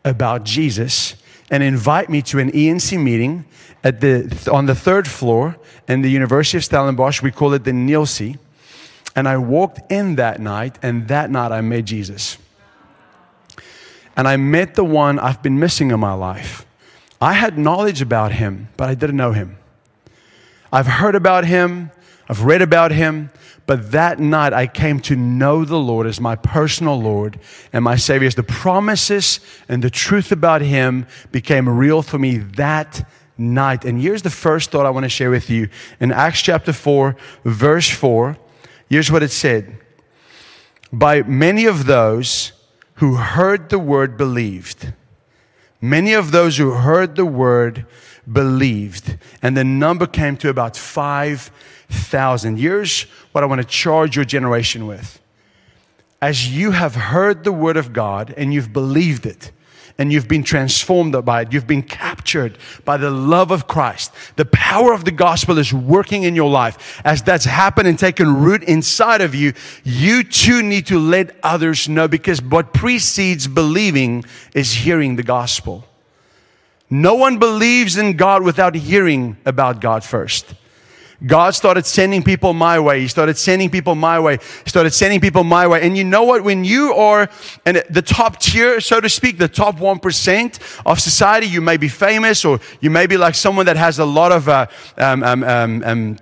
about 0.04 0.44
Jesus 0.44 1.16
and 1.50 1.64
invite 1.64 2.10
me 2.10 2.22
to 2.24 2.40
an 2.40 2.52
ENC 2.52 3.02
meeting 3.02 3.46
at 3.84 4.02
the, 4.02 4.50
on 4.52 4.66
the 4.66 4.76
third 4.76 5.08
floor 5.08 5.58
in 5.88 6.02
the 6.02 6.10
University 6.10 6.58
of 6.58 6.66
Stellenbosch. 6.66 7.22
We 7.22 7.32
call 7.32 7.54
it 7.54 7.64
the 7.64 7.72
Neelsie. 7.72 8.38
And 9.16 9.28
I 9.28 9.38
walked 9.38 9.92
in 9.92 10.16
that 10.16 10.42
night, 10.42 10.80
and 10.82 11.08
that 11.08 11.30
night 11.30 11.52
I 11.52 11.62
met 11.62 11.86
Jesus. 11.86 12.38
And 14.16 14.28
I 14.28 14.38
met 14.38 14.76
the 14.76 14.84
one 14.84 15.20
I've 15.20 15.42
been 15.42 15.60
missing 15.60 15.92
in 15.92 16.00
my 16.00 16.14
life. 16.14 16.66
I 17.22 17.34
had 17.34 17.58
knowledge 17.58 18.02
about 18.02 18.32
him, 18.32 18.70
but 18.76 18.90
I 18.90 18.96
didn't 18.96 19.18
know 19.18 19.32
him. 19.32 19.58
I've 20.74 20.88
heard 20.88 21.14
about 21.14 21.46
him, 21.46 21.92
I've 22.28 22.46
read 22.46 22.64
about 22.64 22.92
him, 22.92 23.30
but 23.68 23.92
that 23.92 24.18
night 24.18 24.54
I 24.54 24.66
came 24.66 25.00
to 25.02 25.16
know 25.16 25.66
the 25.66 25.78
Lord 25.78 26.08
as 26.08 26.20
my 26.20 26.36
personal 26.36 27.00
Lord 27.00 27.40
and 27.72 27.84
my 27.84 27.96
Savior. 27.96 28.28
As 28.28 28.34
the 28.34 28.42
promises 28.42 29.40
and 29.70 29.84
the 29.84 29.92
truth 29.92 30.32
about 30.32 30.62
him 30.62 31.06
became 31.32 31.70
real 31.70 32.02
for 32.02 32.18
me 32.18 32.38
that 32.38 33.08
night. 33.38 33.86
And 33.86 34.02
here's 34.02 34.24
the 34.24 34.32
first 34.32 34.72
thought 34.72 34.88
I 34.88 34.90
want 34.90 35.04
to 35.04 35.10
share 35.10 35.30
with 35.30 35.48
you. 35.48 35.70
In 36.00 36.12
Acts 36.12 36.42
chapter 36.42 36.74
4, 36.74 37.16
verse 37.46 37.88
4, 37.88 38.36
here's 38.90 39.12
what 39.12 39.22
it 39.22 39.30
said 39.30 39.78
By 40.92 41.22
many 41.22 41.66
of 41.66 41.86
those 41.86 42.52
who 42.96 43.18
heard 43.18 43.70
the 43.70 43.80
word 43.80 44.18
believed. 44.18 44.92
Many 45.80 46.14
of 46.14 46.32
those 46.32 46.58
who 46.58 46.72
heard 46.72 47.16
the 47.16 47.26
word 47.26 47.86
believed. 48.32 49.18
And 49.42 49.56
the 49.56 49.64
number 49.64 50.08
came 50.08 50.38
to 50.38 50.50
about 50.50 50.78
5,000. 50.78 52.58
Here's 52.58 53.04
what 53.32 53.44
I 53.44 53.48
want 53.48 53.62
to 53.62 53.68
charge 53.68 54.16
your 54.16 54.26
generation 54.26 54.88
with. 54.88 55.20
As 56.22 56.50
you 56.50 56.72
have 56.72 56.96
heard 56.96 57.44
the 57.44 57.52
word 57.52 57.78
of 57.78 57.92
God 57.92 58.34
and 58.38 58.54
you've 58.54 58.72
believed 58.72 59.26
it, 59.26 59.52
and 59.98 60.12
you've 60.12 60.28
been 60.28 60.44
transformed 60.44 61.24
by 61.24 61.42
it. 61.42 61.54
You've 61.54 61.68
been 61.68 61.84
captured 61.84 62.58
by 62.84 62.98
the 62.98 63.12
love 63.12 63.52
of 63.52 63.68
Christ. 63.68 64.12
The 64.36 64.46
power 64.46 64.94
of 64.94 65.06
the 65.06 65.12
gospel 65.12 65.58
is 65.58 65.74
working 65.74 66.24
in 66.24 66.36
your 66.36 66.50
life. 66.50 67.02
As 67.06 67.22
that's 67.22 67.46
happened 67.46 67.88
and 67.88 67.98
taken 67.98 68.42
root 68.42 68.64
inside 68.64 69.22
of 69.22 69.36
you, 69.36 69.54
you 69.84 70.24
too 70.24 70.64
need 70.64 70.88
to 70.88 71.00
let 71.00 71.36
others 71.44 71.88
know 71.88 72.08
because 72.08 72.42
what 72.42 72.74
precedes 72.74 73.48
believing 73.48 74.26
is 74.54 74.74
hearing 74.74 75.16
the 75.16 75.24
gospel. 75.24 75.86
No 76.94 77.16
one 77.16 77.40
believes 77.40 77.98
in 77.98 78.18
God 78.18 78.44
without 78.44 78.76
hearing 78.76 79.36
about 79.48 79.82
God 79.82 80.04
first. 80.04 80.54
God 81.26 81.56
started 81.56 81.88
sending 81.88 82.22
people 82.22 82.54
my 82.54 82.80
way. 82.80 83.02
He 83.02 83.08
started 83.08 83.36
sending 83.36 83.72
people 83.72 83.96
my 83.96 84.20
way. 84.20 84.38
He 84.64 84.70
started 84.70 84.92
sending 84.92 85.20
people 85.20 85.44
my 85.44 85.66
way. 85.66 85.82
And 85.82 85.98
you 85.98 86.04
know 86.04 86.22
what? 86.22 86.44
When 86.44 86.64
you 86.64 86.94
are 86.94 87.32
in 87.66 87.82
the 87.90 88.04
top 88.04 88.40
tier, 88.40 88.80
so 88.80 89.02
to 89.02 89.10
speak, 89.10 89.40
the 89.40 89.48
top 89.48 89.78
1% 89.78 90.82
of 90.86 91.00
society, 91.00 91.48
you 91.48 91.62
may 91.62 91.78
be 91.78 91.88
famous 91.88 92.46
or 92.46 92.60
you 92.80 92.92
may 92.92 93.08
be 93.08 93.18
like 93.18 93.34
someone 93.34 93.66
that 93.66 93.78
has 93.78 93.98
a 93.98 94.06
lot 94.06 94.32
of 94.32 94.48
uh, 94.48 94.68
um, 94.98 95.24
um, 95.24 95.44
um, 95.44 95.84
um 95.84 96.16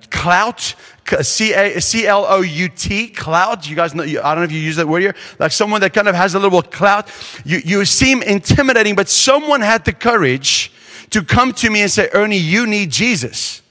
clout, 1.11 1.19
uh, 1.19 1.23
C 1.23 1.53
A 1.53 1.81
C 1.81 2.07
L 2.07 2.25
O 2.27 2.41
U 2.41 2.69
T, 2.69 3.07
clout. 3.07 3.69
You 3.69 3.75
guys 3.75 3.93
know, 3.93 4.03
I 4.03 4.07
don't 4.07 4.37
know 4.37 4.43
if 4.43 4.51
you 4.51 4.59
use 4.59 4.77
that 4.77 4.87
word 4.87 5.01
here. 5.01 5.15
Like 5.39 5.51
someone 5.51 5.81
that 5.81 5.93
kind 5.93 6.07
of 6.07 6.15
has 6.15 6.35
a 6.35 6.39
little 6.39 6.61
clout. 6.61 7.09
You, 7.45 7.59
you 7.63 7.85
seem 7.85 8.21
intimidating, 8.23 8.95
but 8.95 9.09
someone 9.09 9.61
had 9.61 9.85
the 9.85 9.93
courage 9.93 10.71
to 11.11 11.23
come 11.23 11.53
to 11.53 11.69
me 11.69 11.81
and 11.81 11.91
say, 11.91 12.09
Ernie, 12.13 12.37
you 12.37 12.65
need 12.65 12.91
Jesus. 12.91 13.61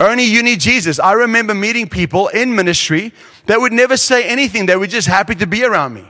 Ernie, 0.00 0.24
you 0.24 0.42
need 0.42 0.58
Jesus. 0.58 0.98
I 0.98 1.12
remember 1.12 1.54
meeting 1.54 1.88
people 1.88 2.28
in 2.28 2.54
ministry 2.54 3.12
that 3.46 3.60
would 3.60 3.72
never 3.72 3.96
say 3.96 4.24
anything. 4.24 4.66
They 4.66 4.76
were 4.76 4.86
just 4.86 5.06
happy 5.06 5.34
to 5.36 5.46
be 5.46 5.64
around 5.64 5.94
me. 5.94 6.04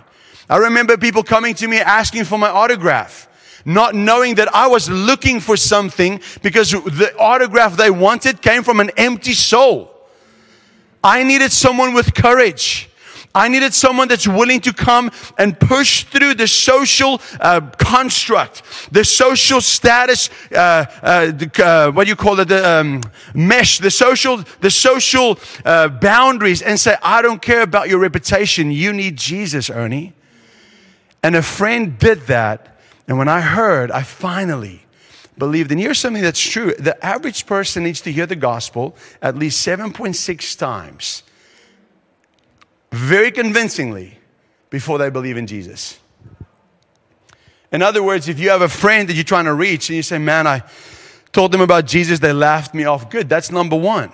I 0.48 0.56
remember 0.58 0.96
people 0.96 1.22
coming 1.22 1.54
to 1.56 1.68
me 1.68 1.78
asking 1.78 2.24
for 2.24 2.38
my 2.38 2.48
autograph 2.48 3.28
not 3.64 3.94
knowing 3.94 4.36
that 4.36 4.54
I 4.54 4.66
was 4.66 4.88
looking 4.88 5.40
for 5.40 5.56
something 5.56 6.20
because 6.42 6.70
the 6.70 7.14
autograph 7.18 7.76
they 7.76 7.90
wanted 7.90 8.42
came 8.42 8.62
from 8.62 8.80
an 8.80 8.90
empty 8.96 9.32
soul. 9.32 9.90
I 11.04 11.24
needed 11.24 11.52
someone 11.52 11.94
with 11.94 12.14
courage. 12.14 12.88
I 13.34 13.48
needed 13.48 13.72
someone 13.72 14.08
that's 14.08 14.28
willing 14.28 14.60
to 14.60 14.74
come 14.74 15.10
and 15.38 15.58
push 15.58 16.04
through 16.04 16.34
the 16.34 16.46
social 16.46 17.20
uh, 17.40 17.62
construct, 17.78 18.62
the 18.92 19.04
social 19.04 19.62
status, 19.62 20.28
uh, 20.52 20.84
uh, 21.02 21.26
the, 21.26 21.64
uh, 21.64 21.92
what 21.92 22.04
do 22.04 22.10
you 22.10 22.16
call 22.16 22.38
it, 22.40 22.48
the 22.48 22.68
um, 22.68 23.00
mesh, 23.34 23.78
the 23.78 23.90
social, 23.90 24.44
the 24.60 24.70
social 24.70 25.38
uh, 25.64 25.88
boundaries, 25.88 26.60
and 26.60 26.78
say, 26.78 26.96
"I 27.02 27.22
don't 27.22 27.40
care 27.40 27.62
about 27.62 27.88
your 27.88 28.00
reputation. 28.00 28.70
You 28.70 28.92
need 28.92 29.16
Jesus, 29.16 29.70
Ernie." 29.70 30.12
And 31.22 31.34
a 31.34 31.42
friend 31.42 31.98
did 31.98 32.26
that 32.26 32.71
and 33.08 33.18
when 33.18 33.28
I 33.28 33.40
heard, 33.40 33.90
I 33.90 34.02
finally 34.02 34.82
believed. 35.36 35.70
And 35.70 35.80
here's 35.80 35.98
something 35.98 36.22
that's 36.22 36.40
true 36.40 36.74
the 36.74 37.02
average 37.04 37.46
person 37.46 37.84
needs 37.84 38.00
to 38.02 38.12
hear 38.12 38.26
the 38.26 38.36
gospel 38.36 38.96
at 39.20 39.36
least 39.36 39.66
7.6 39.66 40.58
times, 40.58 41.22
very 42.90 43.30
convincingly, 43.30 44.18
before 44.70 44.98
they 44.98 45.10
believe 45.10 45.36
in 45.36 45.46
Jesus. 45.46 45.98
In 47.70 47.80
other 47.80 48.02
words, 48.02 48.28
if 48.28 48.38
you 48.38 48.50
have 48.50 48.62
a 48.62 48.68
friend 48.68 49.08
that 49.08 49.14
you're 49.14 49.24
trying 49.24 49.46
to 49.46 49.54
reach 49.54 49.88
and 49.88 49.96
you 49.96 50.02
say, 50.02 50.18
Man, 50.18 50.46
I 50.46 50.62
told 51.32 51.52
them 51.52 51.62
about 51.62 51.86
Jesus, 51.86 52.18
they 52.18 52.32
laughed 52.32 52.74
me 52.74 52.84
off. 52.84 53.10
Good, 53.10 53.28
that's 53.28 53.50
number 53.50 53.76
one. 53.76 54.12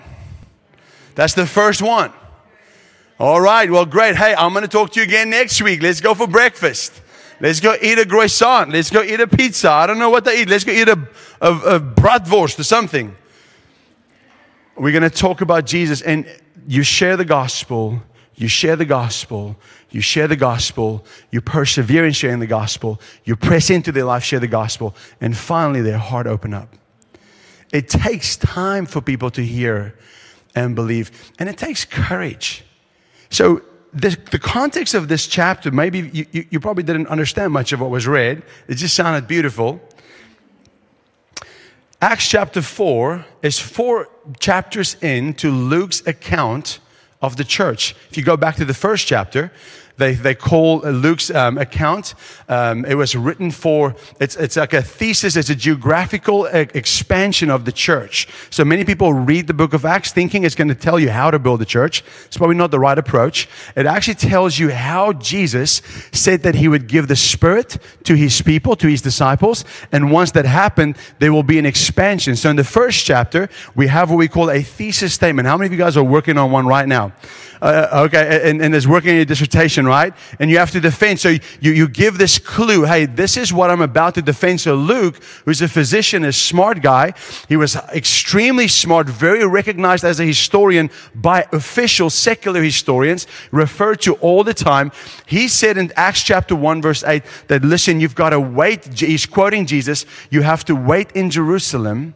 That's 1.16 1.34
the 1.34 1.46
first 1.46 1.82
one. 1.82 2.12
All 3.18 3.40
right, 3.40 3.68
well, 3.68 3.84
great. 3.84 4.14
Hey, 4.14 4.32
I'm 4.36 4.52
going 4.52 4.62
to 4.62 4.68
talk 4.68 4.92
to 4.92 5.00
you 5.00 5.04
again 5.04 5.28
next 5.28 5.60
week. 5.60 5.82
Let's 5.82 6.00
go 6.00 6.14
for 6.14 6.28
breakfast. 6.28 7.02
Let's 7.40 7.60
go 7.60 7.76
eat 7.80 7.98
a 7.98 8.06
croissant. 8.06 8.70
Let's 8.70 8.90
go 8.90 9.02
eat 9.02 9.20
a 9.20 9.26
pizza. 9.26 9.70
I 9.70 9.86
don't 9.86 9.98
know 9.98 10.10
what 10.10 10.24
they 10.24 10.42
eat. 10.42 10.48
Let's 10.48 10.64
go 10.64 10.72
eat 10.72 10.88
a, 10.88 11.08
a, 11.40 11.52
a 11.52 11.80
bratwurst 11.80 12.58
or 12.58 12.64
something. 12.64 13.16
We're 14.76 14.92
going 14.92 15.08
to 15.08 15.16
talk 15.16 15.40
about 15.40 15.64
Jesus 15.64 16.02
and 16.02 16.26
you 16.66 16.82
share 16.82 17.16
the 17.16 17.24
gospel. 17.24 18.02
You 18.34 18.48
share 18.48 18.76
the 18.76 18.84
gospel. 18.84 19.56
You 19.90 20.00
share 20.00 20.28
the 20.28 20.36
gospel. 20.36 21.04
You 21.30 21.40
persevere 21.40 22.06
in 22.06 22.12
sharing 22.12 22.40
the 22.40 22.46
gospel. 22.46 23.00
You 23.24 23.36
press 23.36 23.70
into 23.70 23.90
their 23.92 24.04
life, 24.04 24.22
share 24.22 24.40
the 24.40 24.48
gospel. 24.48 24.94
And 25.20 25.36
finally, 25.36 25.80
their 25.80 25.98
heart 25.98 26.26
open 26.26 26.54
up. 26.54 26.74
It 27.72 27.88
takes 27.88 28.36
time 28.36 28.86
for 28.86 29.00
people 29.00 29.30
to 29.32 29.44
hear 29.44 29.96
and 30.54 30.74
believe. 30.74 31.32
And 31.38 31.48
it 31.48 31.56
takes 31.56 31.84
courage. 31.84 32.64
So 33.30 33.62
the, 33.92 34.16
the 34.30 34.38
context 34.38 34.94
of 34.94 35.08
this 35.08 35.26
chapter, 35.26 35.70
maybe 35.70 36.10
you, 36.12 36.26
you, 36.30 36.46
you 36.50 36.60
probably 36.60 36.82
didn't 36.82 37.08
understand 37.08 37.52
much 37.52 37.72
of 37.72 37.80
what 37.80 37.90
was 37.90 38.06
read. 38.06 38.42
It 38.66 38.74
just 38.74 38.94
sounded 38.94 39.26
beautiful. 39.26 39.80
Acts 42.00 42.28
chapter 42.28 42.62
4 42.62 43.24
is 43.42 43.58
four 43.58 44.08
chapters 44.38 44.94
into 45.02 45.50
Luke's 45.50 46.06
account 46.06 46.78
of 47.20 47.36
the 47.36 47.44
church. 47.44 47.96
If 48.10 48.16
you 48.16 48.22
go 48.22 48.36
back 48.36 48.56
to 48.56 48.64
the 48.64 48.74
first 48.74 49.06
chapter, 49.06 49.50
they, 49.98 50.14
they 50.14 50.34
call 50.34 50.80
Luke's 50.80 51.30
um, 51.30 51.58
account. 51.58 52.14
Um, 52.48 52.84
it 52.84 52.94
was 52.94 53.14
written 53.14 53.50
for, 53.50 53.94
it's, 54.20 54.36
it's 54.36 54.56
like 54.56 54.72
a 54.72 54.82
thesis, 54.82 55.36
it's 55.36 55.50
a 55.50 55.54
geographical 55.54 56.46
expansion 56.46 57.50
of 57.50 57.64
the 57.64 57.72
church. 57.72 58.28
So 58.50 58.64
many 58.64 58.84
people 58.84 59.12
read 59.12 59.46
the 59.46 59.54
book 59.54 59.74
of 59.74 59.84
Acts 59.84 60.12
thinking 60.12 60.44
it's 60.44 60.54
going 60.54 60.68
to 60.68 60.74
tell 60.74 60.98
you 60.98 61.10
how 61.10 61.30
to 61.30 61.38
build 61.38 61.60
a 61.60 61.64
church. 61.64 62.02
It's 62.26 62.36
probably 62.36 62.56
not 62.56 62.70
the 62.70 62.78
right 62.78 62.98
approach. 62.98 63.48
It 63.76 63.86
actually 63.86 64.14
tells 64.14 64.58
you 64.58 64.70
how 64.70 65.12
Jesus 65.12 65.82
said 66.12 66.42
that 66.44 66.54
he 66.54 66.68
would 66.68 66.86
give 66.86 67.08
the 67.08 67.16
Spirit 67.16 67.78
to 68.04 68.14
his 68.14 68.40
people, 68.40 68.76
to 68.76 68.86
his 68.86 69.02
disciples. 69.02 69.64
And 69.92 70.12
once 70.12 70.30
that 70.32 70.46
happened, 70.46 70.96
there 71.18 71.32
will 71.32 71.42
be 71.42 71.58
an 71.58 71.66
expansion. 71.66 72.36
So 72.36 72.50
in 72.50 72.56
the 72.56 72.64
first 72.64 73.04
chapter, 73.04 73.48
we 73.74 73.88
have 73.88 74.10
what 74.10 74.16
we 74.16 74.28
call 74.28 74.50
a 74.50 74.62
thesis 74.62 75.12
statement. 75.12 75.48
How 75.48 75.56
many 75.56 75.66
of 75.66 75.72
you 75.72 75.78
guys 75.78 75.96
are 75.96 76.04
working 76.04 76.38
on 76.38 76.52
one 76.52 76.66
right 76.66 76.86
now? 76.86 77.12
Uh, 77.60 78.04
okay, 78.06 78.50
and, 78.50 78.62
and 78.62 78.74
is 78.74 78.86
working 78.86 79.10
on 79.10 79.16
your 79.16 79.24
dissertation, 79.24 79.86
right? 79.86 80.14
And 80.38 80.50
you 80.50 80.58
have 80.58 80.70
to 80.72 80.80
defend. 80.80 81.20
So 81.20 81.30
you, 81.60 81.72
you 81.72 81.88
give 81.88 82.18
this 82.18 82.38
clue, 82.38 82.84
hey, 82.84 83.06
this 83.06 83.36
is 83.36 83.52
what 83.52 83.70
I'm 83.70 83.80
about 83.80 84.14
to 84.14 84.22
defend. 84.22 84.60
So 84.60 84.74
Luke, 84.74 85.22
who's 85.44 85.62
a 85.62 85.68
physician, 85.68 86.24
a 86.24 86.32
smart 86.32 86.82
guy, 86.82 87.14
he 87.48 87.56
was 87.56 87.76
extremely 87.76 88.68
smart, 88.68 89.08
very 89.08 89.46
recognized 89.46 90.04
as 90.04 90.20
a 90.20 90.24
historian 90.24 90.90
by 91.14 91.46
official 91.52 92.10
secular 92.10 92.62
historians, 92.62 93.26
referred 93.50 94.00
to 94.02 94.14
all 94.14 94.44
the 94.44 94.54
time. 94.54 94.92
He 95.26 95.48
said 95.48 95.78
in 95.78 95.92
Acts 95.96 96.22
chapter 96.22 96.54
1, 96.54 96.82
verse 96.82 97.04
8, 97.04 97.22
that 97.48 97.64
listen, 97.64 98.00
you've 98.00 98.14
got 98.14 98.30
to 98.30 98.40
wait. 98.40 98.98
He's 98.98 99.26
quoting 99.26 99.66
Jesus, 99.66 100.06
you 100.30 100.42
have 100.42 100.64
to 100.66 100.74
wait 100.74 101.12
in 101.12 101.30
Jerusalem 101.30 102.14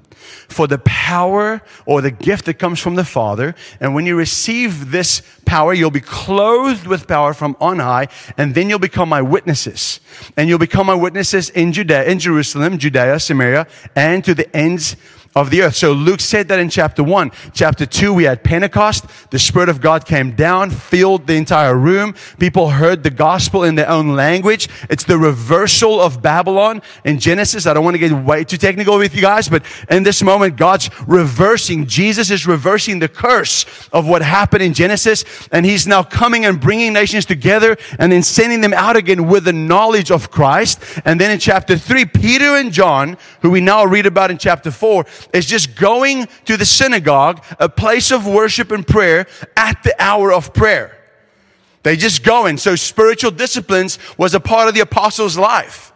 for 0.48 0.66
the 0.66 0.78
power 0.78 1.62
or 1.86 2.00
the 2.00 2.10
gift 2.10 2.46
that 2.46 2.54
comes 2.54 2.80
from 2.80 2.94
the 2.94 3.04
Father. 3.04 3.54
And 3.80 3.94
when 3.94 4.06
you 4.06 4.16
receive 4.16 4.90
this 4.90 5.22
power, 5.44 5.74
you'll 5.74 5.90
be 5.90 6.00
clothed 6.00 6.86
with 6.86 7.06
power 7.06 7.34
from 7.34 7.56
on 7.60 7.78
high, 7.78 8.08
and 8.36 8.54
then 8.54 8.68
you'll 8.68 8.78
become 8.78 9.08
my 9.08 9.22
witnesses. 9.22 10.00
And 10.36 10.48
you'll 10.48 10.58
become 10.58 10.86
my 10.86 10.94
witnesses 10.94 11.50
in 11.50 11.72
Judea, 11.72 12.04
in 12.04 12.18
Jerusalem, 12.18 12.78
Judea, 12.78 13.18
Samaria, 13.20 13.66
and 13.96 14.24
to 14.24 14.34
the 14.34 14.54
ends 14.56 14.96
of 15.34 15.50
the 15.50 15.62
earth. 15.62 15.76
So 15.76 15.92
Luke 15.92 16.20
said 16.20 16.48
that 16.48 16.58
in 16.58 16.68
chapter 16.68 17.02
one. 17.02 17.30
Chapter 17.54 17.86
two, 17.86 18.12
we 18.12 18.24
had 18.24 18.44
Pentecost. 18.44 19.06
The 19.30 19.38
Spirit 19.38 19.68
of 19.68 19.80
God 19.80 20.04
came 20.04 20.36
down, 20.36 20.70
filled 20.70 21.26
the 21.26 21.34
entire 21.34 21.74
room. 21.74 22.14
People 22.38 22.70
heard 22.70 23.02
the 23.02 23.10
gospel 23.10 23.64
in 23.64 23.74
their 23.74 23.88
own 23.88 24.14
language. 24.14 24.68
It's 24.90 25.04
the 25.04 25.18
reversal 25.18 26.00
of 26.00 26.20
Babylon 26.20 26.82
in 27.04 27.18
Genesis. 27.18 27.66
I 27.66 27.74
don't 27.74 27.84
want 27.84 27.94
to 27.94 27.98
get 27.98 28.12
way 28.12 28.44
too 28.44 28.58
technical 28.58 28.98
with 28.98 29.14
you 29.14 29.22
guys, 29.22 29.48
but 29.48 29.64
in 29.88 30.02
this 30.02 30.22
moment, 30.22 30.56
God's 30.56 30.90
reversing. 31.06 31.86
Jesus 31.86 32.30
is 32.30 32.46
reversing 32.46 32.98
the 32.98 33.08
curse 33.08 33.64
of 33.92 34.06
what 34.06 34.22
happened 34.22 34.62
in 34.62 34.74
Genesis. 34.74 35.24
And 35.50 35.64
he's 35.64 35.86
now 35.86 36.02
coming 36.02 36.44
and 36.44 36.60
bringing 36.60 36.92
nations 36.92 37.24
together 37.24 37.76
and 37.98 38.12
then 38.12 38.22
sending 38.22 38.60
them 38.60 38.74
out 38.74 38.96
again 38.96 39.26
with 39.28 39.44
the 39.44 39.52
knowledge 39.52 40.10
of 40.10 40.30
Christ. 40.30 40.82
And 41.04 41.20
then 41.20 41.30
in 41.30 41.38
chapter 41.38 41.78
three, 41.78 42.04
Peter 42.04 42.56
and 42.56 42.70
John, 42.70 43.16
who 43.40 43.50
we 43.50 43.60
now 43.60 43.84
read 43.84 44.06
about 44.06 44.30
in 44.30 44.38
chapter 44.38 44.70
four, 44.70 45.06
is 45.32 45.46
just 45.46 45.76
going 45.76 46.26
to 46.44 46.56
the 46.56 46.66
synagogue, 46.66 47.44
a 47.58 47.68
place 47.68 48.10
of 48.10 48.26
worship 48.26 48.70
and 48.70 48.86
prayer 48.86 49.26
at 49.56 49.82
the 49.82 49.94
hour 50.02 50.32
of 50.32 50.52
prayer. 50.52 50.98
They 51.82 51.96
just 51.96 52.22
go 52.22 52.46
in. 52.46 52.58
So 52.58 52.76
spiritual 52.76 53.32
disciplines 53.32 53.98
was 54.16 54.34
a 54.34 54.40
part 54.40 54.68
of 54.68 54.74
the 54.74 54.80
apostles' 54.80 55.36
life. 55.36 55.91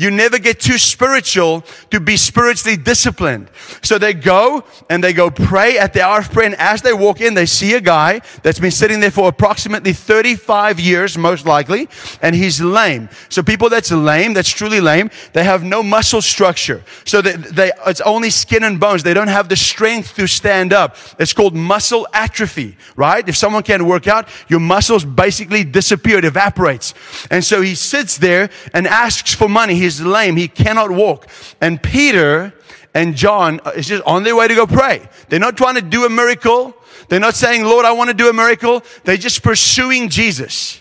You 0.00 0.10
never 0.10 0.38
get 0.38 0.60
too 0.60 0.78
spiritual 0.78 1.62
to 1.90 2.00
be 2.00 2.16
spiritually 2.16 2.78
disciplined. 2.78 3.50
So 3.82 3.98
they 3.98 4.14
go 4.14 4.64
and 4.88 5.04
they 5.04 5.12
go 5.12 5.30
pray 5.30 5.76
at 5.76 5.92
the 5.92 6.00
hour 6.00 6.20
of 6.20 6.32
prayer. 6.32 6.46
And 6.46 6.54
as 6.54 6.80
they 6.80 6.94
walk 6.94 7.20
in, 7.20 7.34
they 7.34 7.44
see 7.44 7.74
a 7.74 7.82
guy 7.82 8.22
that's 8.42 8.58
been 8.58 8.70
sitting 8.70 9.00
there 9.00 9.10
for 9.10 9.28
approximately 9.28 9.92
35 9.92 10.80
years, 10.80 11.18
most 11.18 11.44
likely, 11.44 11.86
and 12.22 12.34
he's 12.34 12.62
lame. 12.62 13.10
So 13.28 13.42
people 13.42 13.68
that's 13.68 13.92
lame, 13.92 14.32
that's 14.32 14.48
truly 14.48 14.80
lame, 14.80 15.10
they 15.34 15.44
have 15.44 15.64
no 15.64 15.82
muscle 15.82 16.22
structure. 16.22 16.82
So 17.04 17.20
they, 17.20 17.36
they, 17.36 17.70
it's 17.86 18.00
only 18.00 18.30
skin 18.30 18.64
and 18.64 18.80
bones. 18.80 19.02
They 19.02 19.12
don't 19.12 19.28
have 19.28 19.50
the 19.50 19.56
strength 19.56 20.14
to 20.16 20.26
stand 20.26 20.72
up. 20.72 20.96
It's 21.18 21.34
called 21.34 21.54
muscle 21.54 22.08
atrophy, 22.14 22.78
right? 22.96 23.28
If 23.28 23.36
someone 23.36 23.64
can't 23.64 23.82
work 23.82 24.08
out, 24.08 24.30
your 24.48 24.60
muscles 24.60 25.04
basically 25.04 25.62
disappear, 25.62 26.16
it 26.16 26.24
evaporates. 26.24 26.94
And 27.30 27.44
so 27.44 27.60
he 27.60 27.74
sits 27.74 28.16
there 28.16 28.48
and 28.72 28.86
asks 28.86 29.34
for 29.34 29.46
money. 29.46 29.74
He's 29.74 29.89
is 29.94 30.06
lame. 30.06 30.36
He 30.36 30.48
cannot 30.48 30.90
walk. 30.90 31.28
And 31.60 31.82
Peter 31.82 32.52
and 32.94 33.14
John 33.14 33.60
uh, 33.64 33.72
is 33.76 33.88
just 33.88 34.02
on 34.04 34.22
their 34.22 34.36
way 34.36 34.48
to 34.48 34.54
go 34.54 34.66
pray. 34.66 35.08
They're 35.28 35.40
not 35.40 35.56
trying 35.56 35.76
to 35.76 35.82
do 35.82 36.04
a 36.04 36.10
miracle. 36.10 36.74
They're 37.08 37.20
not 37.20 37.34
saying, 37.34 37.64
Lord, 37.64 37.84
I 37.84 37.92
want 37.92 38.08
to 38.08 38.14
do 38.14 38.28
a 38.28 38.32
miracle. 38.32 38.82
They're 39.04 39.16
just 39.16 39.42
pursuing 39.42 40.08
Jesus. 40.08 40.80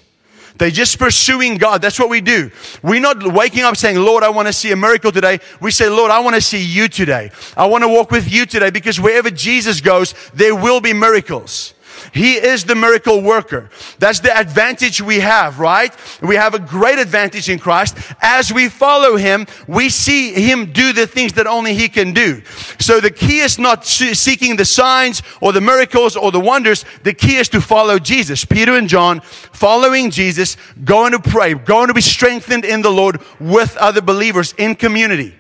They're 0.58 0.70
just 0.70 1.00
pursuing 1.00 1.58
God. 1.58 1.82
That's 1.82 1.98
what 1.98 2.10
we 2.10 2.20
do. 2.20 2.52
We're 2.84 3.00
not 3.00 3.34
waking 3.34 3.64
up 3.64 3.78
saying, 3.78 3.98
Lord, 3.98 4.24
I 4.24 4.30
want 4.30 4.48
to 4.48 4.54
see 4.54 4.72
a 4.74 4.76
miracle 4.76 5.12
today. 5.12 5.40
We 5.62 5.72
say, 5.72 5.88
Lord, 5.88 6.12
I 6.12 6.20
want 6.20 6.36
to 6.36 6.42
see 6.42 6.62
you 6.62 6.90
today. 6.90 7.32
I 7.56 7.66
want 7.66 7.84
to 7.86 7.88
walk 7.88 8.12
with 8.12 8.30
you 8.32 8.46
today 8.46 8.70
because 8.70 9.00
wherever 9.00 9.30
Jesus 9.30 9.80
goes, 9.80 10.14
there 10.34 10.54
will 10.54 10.82
be 10.82 10.92
miracles. 10.92 11.74
He 12.14 12.34
is 12.34 12.66
the 12.66 12.76
miracle 12.76 13.22
worker. 13.22 13.70
That's 14.00 14.20
the 14.20 14.38
advantage 14.38 15.02
we 15.02 15.20
have, 15.20 15.60
right? 15.60 15.96
We 16.22 16.36
have 16.36 16.54
a 16.54 16.60
great 16.60 17.00
advantage 17.00 17.50
in 17.50 17.60
Christ. 17.60 17.98
As 18.22 18.52
we 18.52 18.70
follow 18.70 19.18
Him, 19.18 19.48
we 19.68 19.90
see 19.90 20.34
Him 20.34 20.72
do 20.72 20.94
the 20.94 21.08
things 21.08 21.34
that 21.34 21.48
only 21.48 21.74
He 21.74 21.90
can 21.90 22.14
do. 22.14 22.42
So 22.80 23.00
the 23.00 23.12
key 23.12 23.40
is 23.40 23.60
not 23.60 23.86
seeking 23.86 24.56
the 24.56 24.66
signs 24.66 25.22
or 25.42 25.52
the 25.52 25.62
miracles 25.62 26.16
or 26.16 26.32
the 26.32 26.40
wonders. 26.40 26.86
The 27.04 27.14
key 27.14 27.36
is 27.36 27.50
to 27.50 27.62
follow 27.62 28.00
Jesus. 28.00 28.46
Peter 28.46 28.76
and 28.78 28.88
John 28.88 29.22
following 29.22 30.12
Jesus, 30.12 30.58
going 30.84 31.12
to 31.12 31.20
pray, 31.20 31.54
going 31.54 31.88
to 31.88 31.94
be 31.94 32.02
strengthened 32.02 32.66
in 32.66 32.82
the 32.82 32.92
Lord 32.92 33.22
with 33.40 33.76
other 33.78 34.02
believers 34.02 34.54
in 34.58 34.76
community. 34.76 35.36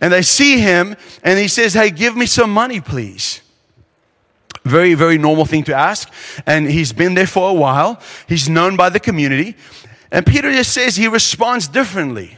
And 0.00 0.12
they 0.12 0.22
see 0.22 0.58
him 0.58 0.96
and 1.22 1.38
he 1.38 1.48
says, 1.48 1.74
Hey, 1.74 1.90
give 1.90 2.16
me 2.16 2.26
some 2.26 2.52
money, 2.52 2.80
please. 2.80 3.40
Very, 4.64 4.94
very 4.94 5.18
normal 5.18 5.46
thing 5.46 5.64
to 5.64 5.74
ask. 5.74 6.12
And 6.46 6.70
he's 6.70 6.92
been 6.92 7.14
there 7.14 7.26
for 7.26 7.50
a 7.50 7.54
while. 7.54 8.00
He's 8.28 8.48
known 8.48 8.76
by 8.76 8.90
the 8.90 9.00
community. 9.00 9.56
And 10.10 10.26
Peter 10.26 10.52
just 10.52 10.72
says 10.72 10.96
he 10.96 11.08
responds 11.08 11.68
differently. 11.68 12.36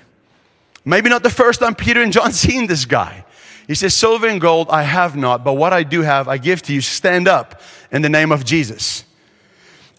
Maybe 0.84 1.08
not 1.08 1.22
the 1.22 1.30
first 1.30 1.60
time 1.60 1.74
Peter 1.74 2.02
and 2.02 2.12
John 2.12 2.32
seen 2.32 2.66
this 2.66 2.84
guy. 2.84 3.24
He 3.66 3.74
says, 3.74 3.94
Silver 3.94 4.26
and 4.26 4.40
gold 4.40 4.68
I 4.70 4.82
have 4.82 5.16
not, 5.16 5.44
but 5.44 5.54
what 5.54 5.72
I 5.72 5.82
do 5.82 6.02
have, 6.02 6.28
I 6.28 6.38
give 6.38 6.62
to 6.62 6.74
you. 6.74 6.80
Stand 6.80 7.28
up 7.28 7.60
in 7.90 8.02
the 8.02 8.08
name 8.08 8.32
of 8.32 8.44
Jesus. 8.44 9.04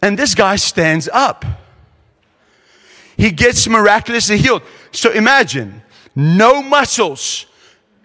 And 0.02 0.20
this 0.20 0.36
guy 0.36 0.58
stands 0.58 1.10
up. 1.12 1.46
He 3.16 3.32
gets 3.32 3.68
miraculously 3.68 4.38
healed. 4.38 4.64
So 4.92 5.12
imagine 5.12 5.82
no 6.16 6.62
muscles. 6.62 7.46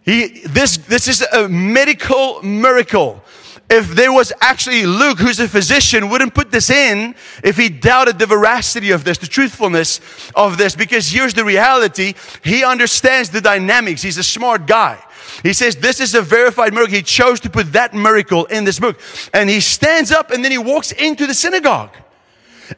He, 0.02 0.40
this, 0.46 0.76
this 0.76 1.08
is 1.08 1.22
a 1.22 1.48
medical 1.48 2.42
miracle. 2.42 3.22
If 3.70 3.90
there 3.90 4.12
was 4.12 4.32
actually 4.40 4.86
Luke, 4.86 5.18
who's 5.18 5.40
a 5.40 5.48
physician, 5.48 6.08
wouldn't 6.08 6.34
put 6.34 6.50
this 6.50 6.70
in 6.70 7.14
if 7.44 7.56
he 7.56 7.68
doubted 7.68 8.18
the 8.18 8.24
veracity 8.24 8.92
of 8.92 9.04
this, 9.04 9.18
the 9.18 9.26
truthfulness 9.26 10.00
of 10.34 10.56
this, 10.56 10.74
because 10.74 11.08
here's 11.08 11.34
the 11.34 11.44
reality. 11.44 12.14
He 12.42 12.64
understands 12.64 13.28
the 13.28 13.42
dynamics. 13.42 14.00
He's 14.00 14.16
a 14.16 14.22
smart 14.22 14.66
guy. 14.66 14.98
He 15.42 15.52
says, 15.52 15.76
This 15.76 16.00
is 16.00 16.14
a 16.14 16.22
verified 16.22 16.72
miracle. 16.72 16.94
He 16.94 17.02
chose 17.02 17.40
to 17.40 17.50
put 17.50 17.72
that 17.74 17.92
miracle 17.92 18.46
in 18.46 18.64
this 18.64 18.80
book. 18.80 18.98
And 19.34 19.50
he 19.50 19.60
stands 19.60 20.10
up 20.12 20.30
and 20.30 20.42
then 20.42 20.50
he 20.50 20.58
walks 20.58 20.92
into 20.92 21.26
the 21.26 21.34
synagogue. 21.34 21.94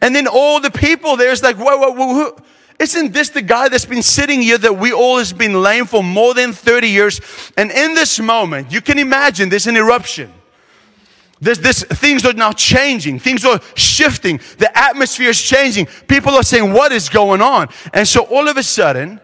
And 0.00 0.14
then 0.14 0.26
all 0.26 0.60
the 0.60 0.70
people 0.70 1.16
there's 1.16 1.42
like, 1.42 1.56
whoa, 1.56 1.78
whoa, 1.78 1.90
whoa, 1.90 2.14
whoa. 2.14 2.36
Isn't 2.78 3.12
this 3.12 3.28
the 3.28 3.42
guy 3.42 3.68
that's 3.68 3.84
been 3.84 4.02
sitting 4.02 4.40
here 4.40 4.56
that 4.58 4.78
we 4.78 4.92
all 4.92 5.18
has 5.18 5.32
been 5.32 5.60
lame 5.62 5.84
for 5.84 6.02
more 6.02 6.32
than 6.32 6.52
30 6.52 6.88
years? 6.88 7.20
And 7.56 7.70
in 7.70 7.94
this 7.94 8.18
moment, 8.18 8.72
you 8.72 8.80
can 8.80 8.98
imagine 8.98 9.50
there's 9.50 9.66
an 9.66 9.76
eruption. 9.76 10.32
This, 11.40 11.58
this, 11.58 11.82
things 11.82 12.24
are 12.26 12.34
now 12.34 12.52
changing. 12.52 13.18
Things 13.18 13.44
are 13.44 13.60
shifting. 13.74 14.40
The 14.58 14.70
atmosphere 14.76 15.30
is 15.30 15.40
changing. 15.40 15.86
People 16.06 16.34
are 16.34 16.42
saying, 16.42 16.72
what 16.72 16.92
is 16.92 17.08
going 17.08 17.40
on? 17.40 17.68
And 17.94 18.06
so 18.06 18.24
all 18.24 18.48
of 18.48 18.56
a 18.58 18.62
sudden, 18.62 19.20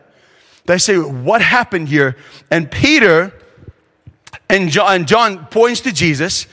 they 0.64 0.78
say, 0.78 0.96
what 0.96 1.42
happened 1.42 1.88
here? 1.88 2.16
And 2.50 2.70
Peter 2.70 3.34
and 4.48 4.70
John, 4.70 4.94
and 4.94 5.06
John 5.06 5.46
points 5.46 5.82
to 5.82 5.92
Jesus 5.92 6.46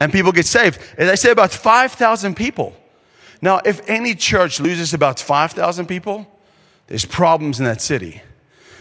and 0.00 0.10
people 0.10 0.32
get 0.32 0.46
saved. 0.46 0.80
And 0.96 1.08
they 1.08 1.16
say 1.16 1.30
about 1.30 1.52
5,000 1.52 2.34
people. 2.34 2.74
Now, 3.42 3.60
if 3.64 3.88
any 3.88 4.14
church 4.14 4.58
loses 4.58 4.94
about 4.94 5.20
5,000 5.20 5.86
people, 5.86 6.26
there's 6.86 7.04
problems 7.04 7.58
in 7.58 7.66
that 7.66 7.82
city. 7.82 8.22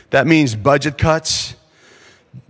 That 0.10 0.26
means 0.26 0.56
budget 0.56 0.98
cuts. 0.98 1.56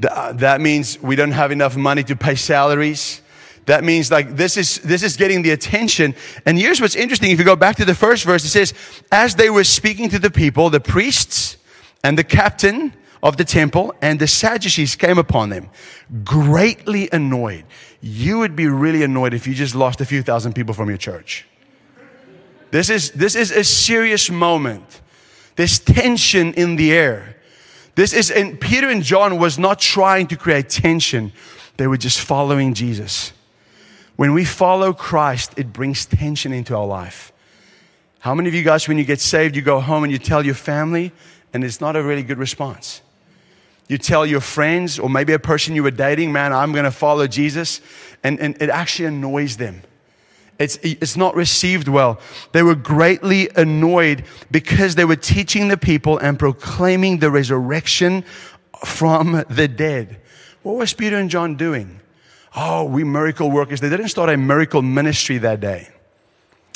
Uh, 0.07 0.33
that 0.33 0.61
means 0.61 1.01
we 1.01 1.15
don't 1.15 1.31
have 1.31 1.51
enough 1.51 1.75
money 1.75 2.03
to 2.03 2.15
pay 2.15 2.35
salaries. 2.35 3.21
That 3.69 3.83
means 3.83 4.09
like 4.09 4.35
this 4.35 4.57
is 4.57 4.79
this 4.79 5.03
is 5.03 5.15
getting 5.15 5.43
the 5.43 5.51
attention. 5.51 6.15
And 6.47 6.57
here's 6.57 6.81
what's 6.81 6.95
interesting. 6.95 7.29
If 7.29 7.37
you 7.37 7.45
go 7.45 7.55
back 7.55 7.75
to 7.75 7.85
the 7.85 7.93
first 7.93 8.25
verse, 8.25 8.43
it 8.43 8.49
says, 8.49 8.73
as 9.11 9.35
they 9.35 9.51
were 9.51 9.63
speaking 9.63 10.09
to 10.09 10.17
the 10.17 10.31
people, 10.31 10.71
the 10.71 10.79
priests 10.79 11.57
and 12.03 12.17
the 12.17 12.23
captain 12.23 12.93
of 13.21 13.37
the 13.37 13.45
temple 13.45 13.93
and 14.01 14.19
the 14.19 14.25
Sadducees 14.25 14.95
came 14.95 15.19
upon 15.19 15.49
them, 15.49 15.69
greatly 16.23 17.09
annoyed. 17.11 17.63
You 18.01 18.39
would 18.39 18.55
be 18.55 18.65
really 18.65 19.03
annoyed 19.03 19.35
if 19.35 19.45
you 19.45 19.53
just 19.53 19.75
lost 19.75 20.01
a 20.01 20.05
few 20.05 20.23
thousand 20.23 20.53
people 20.53 20.73
from 20.73 20.89
your 20.89 20.97
church. 20.97 21.45
This 22.71 22.89
is, 22.89 23.11
this 23.11 23.35
is 23.35 23.51
a 23.51 23.63
serious 23.63 24.31
moment. 24.31 25.01
There's 25.57 25.77
tension 25.77 26.55
in 26.55 26.75
the 26.75 26.91
air. 26.91 27.35
This 27.93 28.13
is, 28.13 28.31
and 28.31 28.59
Peter 28.59 28.89
and 28.89 29.03
John 29.03 29.37
was 29.37 29.59
not 29.59 29.77
trying 29.77 30.25
to 30.29 30.35
create 30.37 30.69
tension. 30.69 31.33
They 31.77 31.85
were 31.85 31.97
just 31.97 32.19
following 32.19 32.73
Jesus. 32.73 33.33
When 34.19 34.33
we 34.33 34.43
follow 34.43 34.91
Christ, 34.91 35.53
it 35.55 35.71
brings 35.71 36.05
tension 36.05 36.51
into 36.51 36.75
our 36.75 36.85
life. 36.85 37.31
How 38.19 38.35
many 38.35 38.49
of 38.49 38.53
you 38.53 38.63
guys, 38.63 38.85
when 38.85 38.97
you 38.97 39.05
get 39.05 39.21
saved, 39.21 39.55
you 39.55 39.61
go 39.61 39.79
home 39.79 40.03
and 40.03 40.11
you 40.11 40.19
tell 40.19 40.45
your 40.45 40.55
family, 40.55 41.13
and 41.53 41.63
it's 41.63 41.79
not 41.79 41.95
a 41.95 42.03
really 42.03 42.23
good 42.23 42.37
response? 42.37 43.01
You 43.87 43.97
tell 43.97 44.25
your 44.25 44.41
friends, 44.41 44.99
or 44.99 45.09
maybe 45.09 45.31
a 45.31 45.39
person 45.39 45.73
you 45.73 45.83
were 45.83 45.91
dating, 45.91 46.33
man, 46.33 46.51
I'm 46.51 46.73
going 46.73 46.83
to 46.83 46.91
follow 46.91 47.27
Jesus, 47.27 47.79
and, 48.21 48.37
and 48.41 48.61
it 48.61 48.69
actually 48.69 49.05
annoys 49.05 49.55
them. 49.55 49.83
It's, 50.59 50.77
it's 50.83 51.15
not 51.15 51.33
received 51.33 51.87
well. 51.87 52.19
They 52.51 52.61
were 52.61 52.75
greatly 52.75 53.47
annoyed 53.55 54.25
because 54.51 54.95
they 54.95 55.05
were 55.05 55.15
teaching 55.15 55.69
the 55.69 55.77
people 55.77 56.17
and 56.17 56.37
proclaiming 56.37 57.19
the 57.19 57.31
resurrection 57.31 58.25
from 58.83 59.45
the 59.49 59.69
dead. 59.69 60.19
What 60.61 60.75
was 60.75 60.91
Peter 60.93 61.15
and 61.15 61.29
John 61.29 61.55
doing? 61.55 61.98
Oh, 62.61 62.83
we 62.83 63.05
miracle 63.05 63.49
workers. 63.49 63.79
They 63.79 63.87
didn't 63.87 64.09
start 64.09 64.29
a 64.29 64.35
miracle 64.35 64.81
ministry 64.81 65.37
that 65.37 65.61
day. 65.61 65.87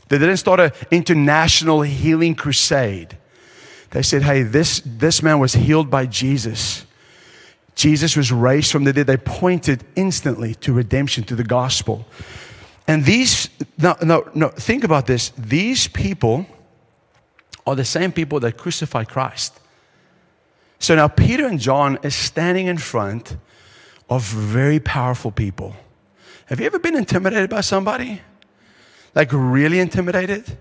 They 0.08 0.18
didn't 0.18 0.38
start 0.38 0.62
an 0.62 0.72
international 0.92 1.82
healing 1.82 2.36
crusade. 2.36 3.18
They 3.90 4.02
said, 4.02 4.22
hey, 4.22 4.44
this, 4.44 4.82
this 4.86 5.22
man 5.22 5.40
was 5.40 5.54
healed 5.54 5.90
by 5.90 6.06
Jesus. 6.06 6.86
Jesus 7.76 8.16
was 8.16 8.32
raised 8.32 8.72
from 8.72 8.86
the 8.86 8.94
dead. 8.94 9.08
They 9.08 9.18
pointed 9.18 9.84
instantly 9.98 10.56
to 10.56 10.72
redemption, 10.72 11.26
to 11.26 11.36
the 11.36 11.44
gospel. 11.44 12.06
And 12.88 13.04
these, 13.04 13.50
no, 13.78 13.98
no, 14.02 14.30
no, 14.34 14.48
think 14.50 14.86
about 14.86 15.06
this. 15.06 15.34
These 15.38 15.90
people 15.90 16.46
are 17.68 17.76
the 17.76 17.84
same 17.86 18.14
people 18.14 18.40
that 18.40 18.58
crucified 18.58 19.10
Christ. 19.10 19.60
So 20.80 20.96
now 20.96 21.10
Peter 21.10 21.46
and 21.46 21.60
John 21.60 22.00
is 22.04 22.16
standing 22.16 22.68
in 22.68 22.78
front 22.78 23.36
of 24.10 24.24
very 24.24 24.80
powerful 24.80 25.32
people. 25.32 25.76
Have 26.48 26.60
you 26.60 26.66
ever 26.66 26.80
been 26.80 26.96
intimidated 26.96 27.50
by 27.50 27.62
somebody? 27.62 28.22
Like 29.16 29.30
really 29.32 29.80
intimidated? 29.80 30.58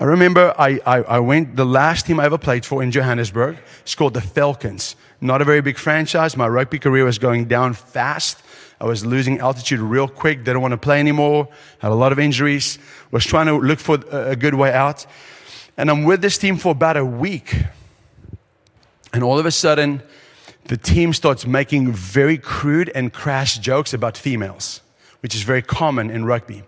I 0.00 0.04
remember 0.04 0.54
I, 0.58 0.80
I, 0.84 1.02
I, 1.02 1.18
went, 1.20 1.54
the 1.54 1.66
last 1.66 2.06
team 2.06 2.18
I 2.18 2.24
ever 2.24 2.38
played 2.38 2.64
for 2.64 2.82
in 2.82 2.90
Johannesburg, 2.90 3.58
it's 3.82 3.94
called 3.94 4.14
the 4.14 4.20
Falcons. 4.20 4.96
Not 5.20 5.40
a 5.40 5.44
very 5.44 5.60
big 5.60 5.78
franchise. 5.78 6.36
My 6.36 6.48
rugby 6.48 6.78
career 6.78 7.04
was 7.04 7.18
going 7.18 7.44
down 7.44 7.74
fast. 7.74 8.42
I 8.80 8.84
was 8.84 9.06
losing 9.06 9.38
altitude 9.38 9.78
real 9.78 10.08
quick, 10.08 10.42
didn't 10.42 10.60
want 10.60 10.72
to 10.72 10.76
play 10.78 10.98
anymore, 10.98 11.48
had 11.78 11.92
a 11.92 11.94
lot 11.94 12.10
of 12.10 12.18
injuries, 12.18 12.80
was 13.12 13.24
trying 13.24 13.46
to 13.46 13.56
look 13.58 13.78
for 13.78 14.00
a 14.10 14.34
good 14.34 14.54
way 14.54 14.72
out. 14.72 15.06
And 15.76 15.88
I'm 15.88 16.02
with 16.02 16.20
this 16.20 16.36
team 16.36 16.56
for 16.56 16.72
about 16.72 16.96
a 16.96 17.04
week. 17.04 17.54
And 19.12 19.22
all 19.22 19.38
of 19.38 19.46
a 19.46 19.52
sudden, 19.52 20.02
the 20.64 20.76
team 20.76 21.12
starts 21.12 21.46
making 21.46 21.92
very 21.92 22.38
crude 22.38 22.90
and 22.94 23.12
crass 23.12 23.58
jokes 23.58 23.92
about 23.92 24.16
females, 24.16 24.80
which 25.20 25.34
is 25.34 25.42
very 25.42 25.62
common 25.62 26.10
in 26.10 26.24
rugby 26.24 26.62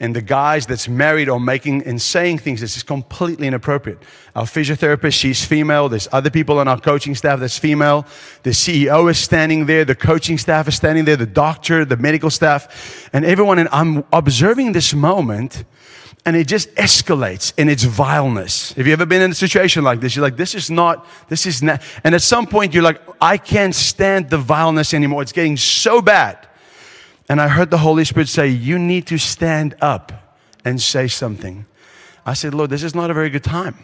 and 0.00 0.14
the 0.14 0.22
guys 0.22 0.66
that's 0.66 0.88
married 0.88 1.28
are 1.28 1.40
making 1.40 1.82
and 1.84 2.00
saying 2.00 2.38
things 2.38 2.60
that's 2.60 2.74
just 2.74 2.86
completely 2.86 3.46
inappropriate. 3.46 3.98
Our 4.36 4.44
physiotherapist, 4.44 5.14
she's 5.14 5.44
female. 5.44 5.88
There's 5.88 6.08
other 6.12 6.30
people 6.30 6.58
on 6.60 6.68
our 6.68 6.80
coaching 6.80 7.14
staff 7.14 7.40
that's 7.40 7.58
female. 7.58 8.06
The 8.44 8.50
CEO 8.50 9.10
is 9.10 9.18
standing 9.18 9.66
there. 9.66 9.84
The 9.84 9.96
coaching 9.96 10.38
staff 10.38 10.68
is 10.68 10.76
standing 10.76 11.04
there. 11.04 11.16
The 11.16 11.26
doctor, 11.26 11.84
the 11.84 11.96
medical 11.96 12.30
staff, 12.30 13.08
and 13.12 13.24
everyone. 13.24 13.58
And 13.58 13.68
I'm 13.72 14.04
observing 14.12 14.72
this 14.72 14.94
moment 14.94 15.64
and 16.24 16.36
it 16.36 16.46
just 16.46 16.74
escalates 16.74 17.52
in 17.56 17.68
its 17.68 17.84
vileness. 17.84 18.72
Have 18.72 18.86
you 18.86 18.92
ever 18.92 19.06
been 19.06 19.22
in 19.22 19.30
a 19.30 19.34
situation 19.34 19.82
like 19.82 20.00
this? 20.00 20.14
You're 20.14 20.22
like, 20.22 20.36
this 20.36 20.54
is 20.54 20.70
not, 20.70 21.06
this 21.28 21.46
is 21.46 21.62
not. 21.62 21.82
And 22.04 22.14
at 22.14 22.22
some 22.22 22.46
point, 22.46 22.74
you're 22.74 22.82
like, 22.82 23.00
I 23.20 23.38
can't 23.38 23.74
stand 23.74 24.28
the 24.28 24.38
vileness 24.38 24.92
anymore. 24.92 25.22
It's 25.22 25.32
getting 25.32 25.56
so 25.56 26.02
bad 26.02 26.48
and 27.28 27.40
I 27.40 27.48
heard 27.48 27.70
the 27.70 27.78
Holy 27.78 28.04
Spirit 28.04 28.28
say, 28.28 28.48
You 28.48 28.78
need 28.78 29.06
to 29.08 29.18
stand 29.18 29.76
up 29.80 30.36
and 30.64 30.80
say 30.80 31.08
something. 31.08 31.66
I 32.24 32.34
said, 32.34 32.54
Lord, 32.54 32.70
this 32.70 32.82
is 32.82 32.94
not 32.94 33.10
a 33.10 33.14
very 33.14 33.30
good 33.30 33.44
time. 33.44 33.76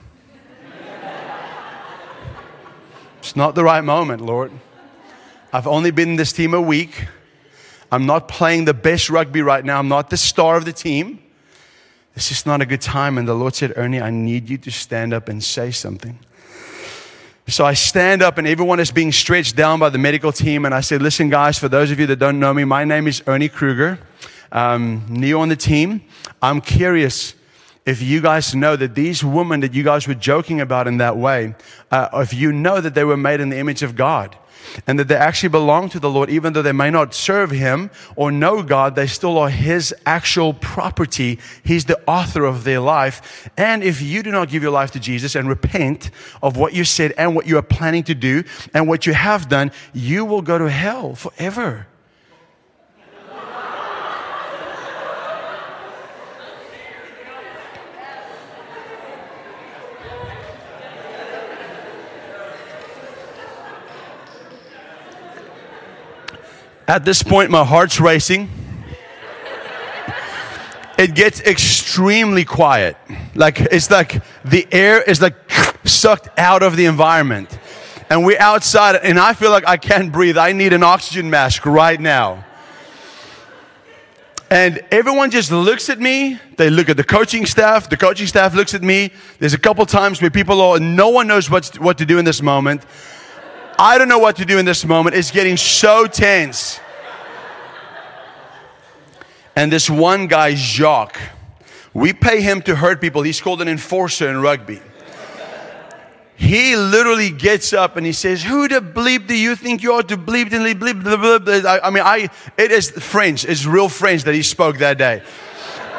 it's 3.18 3.36
not 3.36 3.54
the 3.54 3.64
right 3.64 3.82
moment, 3.82 4.22
Lord. 4.22 4.50
I've 5.52 5.66
only 5.66 5.90
been 5.90 6.10
in 6.10 6.16
this 6.16 6.32
team 6.32 6.54
a 6.54 6.60
week. 6.60 7.06
I'm 7.92 8.06
not 8.06 8.28
playing 8.28 8.64
the 8.64 8.74
best 8.74 9.08
rugby 9.08 9.40
right 9.42 9.64
now. 9.64 9.78
I'm 9.78 9.88
not 9.88 10.10
the 10.10 10.16
star 10.16 10.56
of 10.56 10.64
the 10.64 10.72
team. 10.72 11.22
This 12.14 12.30
is 12.30 12.46
not 12.46 12.62
a 12.62 12.66
good 12.66 12.80
time. 12.80 13.18
And 13.18 13.26
the 13.26 13.34
Lord 13.34 13.54
said, 13.54 13.72
Ernie, 13.76 14.00
I 14.00 14.10
need 14.10 14.48
you 14.48 14.58
to 14.58 14.70
stand 14.70 15.12
up 15.12 15.28
and 15.28 15.42
say 15.42 15.70
something. 15.70 16.18
So 17.46 17.66
I 17.66 17.74
stand 17.74 18.22
up 18.22 18.38
and 18.38 18.46
everyone 18.46 18.80
is 18.80 18.90
being 18.90 19.12
stretched 19.12 19.56
down 19.56 19.78
by 19.78 19.90
the 19.90 19.98
medical 19.98 20.32
team. 20.32 20.64
And 20.64 20.74
I 20.74 20.80
said, 20.80 21.02
listen, 21.02 21.28
guys, 21.28 21.58
for 21.58 21.68
those 21.68 21.90
of 21.90 22.00
you 22.00 22.06
that 22.06 22.16
don't 22.16 22.40
know 22.40 22.54
me, 22.54 22.64
my 22.64 22.84
name 22.84 23.06
is 23.06 23.22
Ernie 23.26 23.50
Kruger. 23.50 23.98
um, 24.52 25.04
Neo 25.08 25.40
on 25.40 25.48
the 25.48 25.56
team. 25.56 26.02
I'm 26.40 26.60
curious 26.60 27.34
if 27.84 28.00
you 28.00 28.22
guys 28.22 28.54
know 28.54 28.76
that 28.76 28.94
these 28.94 29.22
women 29.22 29.60
that 29.60 29.74
you 29.74 29.82
guys 29.82 30.08
were 30.08 30.14
joking 30.14 30.60
about 30.60 30.86
in 30.86 30.98
that 30.98 31.16
way, 31.16 31.54
uh, 31.90 32.08
if 32.14 32.32
you 32.32 32.52
know 32.52 32.80
that 32.80 32.94
they 32.94 33.04
were 33.04 33.16
made 33.16 33.40
in 33.40 33.50
the 33.50 33.58
image 33.58 33.82
of 33.82 33.94
God 33.96 34.36
and 34.86 34.98
that 34.98 35.08
they 35.08 35.16
actually 35.16 35.48
belong 35.48 35.88
to 35.90 36.00
the 36.00 36.10
Lord, 36.10 36.30
even 36.30 36.52
though 36.52 36.62
they 36.62 36.72
may 36.72 36.90
not 36.90 37.14
serve 37.14 37.50
Him 37.50 37.90
or 38.16 38.30
know 38.30 38.62
God, 38.62 38.94
they 38.94 39.06
still 39.06 39.38
are 39.38 39.50
His 39.50 39.94
actual 40.06 40.54
property. 40.54 41.38
He's 41.64 41.84
the 41.84 42.00
author 42.06 42.44
of 42.44 42.64
their 42.64 42.80
life. 42.80 43.48
And 43.56 43.82
if 43.82 44.00
you 44.02 44.22
do 44.22 44.30
not 44.30 44.48
give 44.48 44.62
your 44.62 44.72
life 44.72 44.90
to 44.92 45.00
Jesus 45.00 45.34
and 45.34 45.48
repent 45.48 46.10
of 46.42 46.56
what 46.56 46.74
you 46.74 46.84
said 46.84 47.12
and 47.18 47.34
what 47.34 47.46
you 47.46 47.58
are 47.58 47.62
planning 47.62 48.04
to 48.04 48.14
do 48.14 48.44
and 48.72 48.88
what 48.88 49.06
you 49.06 49.14
have 49.14 49.48
done, 49.48 49.72
you 49.92 50.24
will 50.24 50.42
go 50.42 50.58
to 50.58 50.70
hell 50.70 51.14
forever. 51.14 51.86
At 66.86 67.04
this 67.04 67.22
point, 67.22 67.50
my 67.50 67.64
heart's 67.64 67.98
racing. 67.98 68.50
It 70.98 71.14
gets 71.14 71.40
extremely 71.40 72.44
quiet. 72.44 72.96
Like, 73.34 73.60
it's 73.60 73.90
like 73.90 74.22
the 74.44 74.66
air 74.70 75.02
is 75.02 75.20
like 75.20 75.34
sucked 75.84 76.28
out 76.38 76.62
of 76.62 76.76
the 76.76 76.84
environment. 76.84 77.58
And 78.10 78.24
we're 78.24 78.38
outside, 78.38 78.96
and 78.96 79.18
I 79.18 79.32
feel 79.32 79.50
like 79.50 79.66
I 79.66 79.78
can't 79.78 80.12
breathe. 80.12 80.36
I 80.36 80.52
need 80.52 80.72
an 80.74 80.82
oxygen 80.82 81.30
mask 81.30 81.64
right 81.64 81.98
now. 81.98 82.44
And 84.50 84.82
everyone 84.92 85.30
just 85.30 85.50
looks 85.50 85.88
at 85.88 85.98
me. 85.98 86.38
They 86.58 86.68
look 86.68 86.90
at 86.90 86.98
the 86.98 87.02
coaching 87.02 87.46
staff. 87.46 87.88
The 87.88 87.96
coaching 87.96 88.26
staff 88.26 88.54
looks 88.54 88.74
at 88.74 88.82
me. 88.82 89.10
There's 89.38 89.54
a 89.54 89.58
couple 89.58 89.84
times 89.86 90.20
where 90.20 90.30
people 90.30 90.60
are, 90.60 90.78
no 90.78 91.08
one 91.08 91.26
knows 91.26 91.50
what, 91.50 91.78
what 91.80 91.96
to 91.98 92.04
do 92.04 92.18
in 92.18 92.26
this 92.26 92.42
moment. 92.42 92.84
I 93.78 93.98
don't 93.98 94.08
know 94.08 94.18
what 94.18 94.36
to 94.36 94.44
do 94.44 94.58
in 94.58 94.64
this 94.64 94.84
moment. 94.84 95.16
It's 95.16 95.30
getting 95.30 95.56
so 95.56 96.06
tense. 96.06 96.80
And 99.56 99.70
this 99.70 99.88
one 99.88 100.26
guy, 100.26 100.54
Jacques, 100.54 101.20
we 101.92 102.12
pay 102.12 102.40
him 102.40 102.62
to 102.62 102.74
hurt 102.74 103.00
people. 103.00 103.22
He's 103.22 103.40
called 103.40 103.62
an 103.62 103.68
enforcer 103.68 104.28
in 104.28 104.40
rugby. 104.40 104.80
He 106.36 106.74
literally 106.74 107.30
gets 107.30 107.72
up 107.72 107.96
and 107.96 108.04
he 108.04 108.12
says, 108.12 108.42
Who 108.42 108.66
the 108.66 108.80
bleep 108.80 109.28
do 109.28 109.36
you 109.36 109.54
think 109.54 109.82
you 109.82 109.92
are 109.92 110.02
to 110.02 110.16
bleep 110.16 110.46
bleep? 110.46 110.74
bleep, 110.74 111.02
bleep, 111.02 111.38
bleep? 111.38 111.64
I, 111.64 111.78
I 111.78 111.90
mean, 111.90 112.02
I, 112.04 112.28
it 112.58 112.72
is 112.72 112.90
French. 112.90 113.44
It's 113.44 113.64
real 113.64 113.88
French 113.88 114.24
that 114.24 114.34
he 114.34 114.42
spoke 114.42 114.78
that 114.78 114.98
day. 114.98 115.22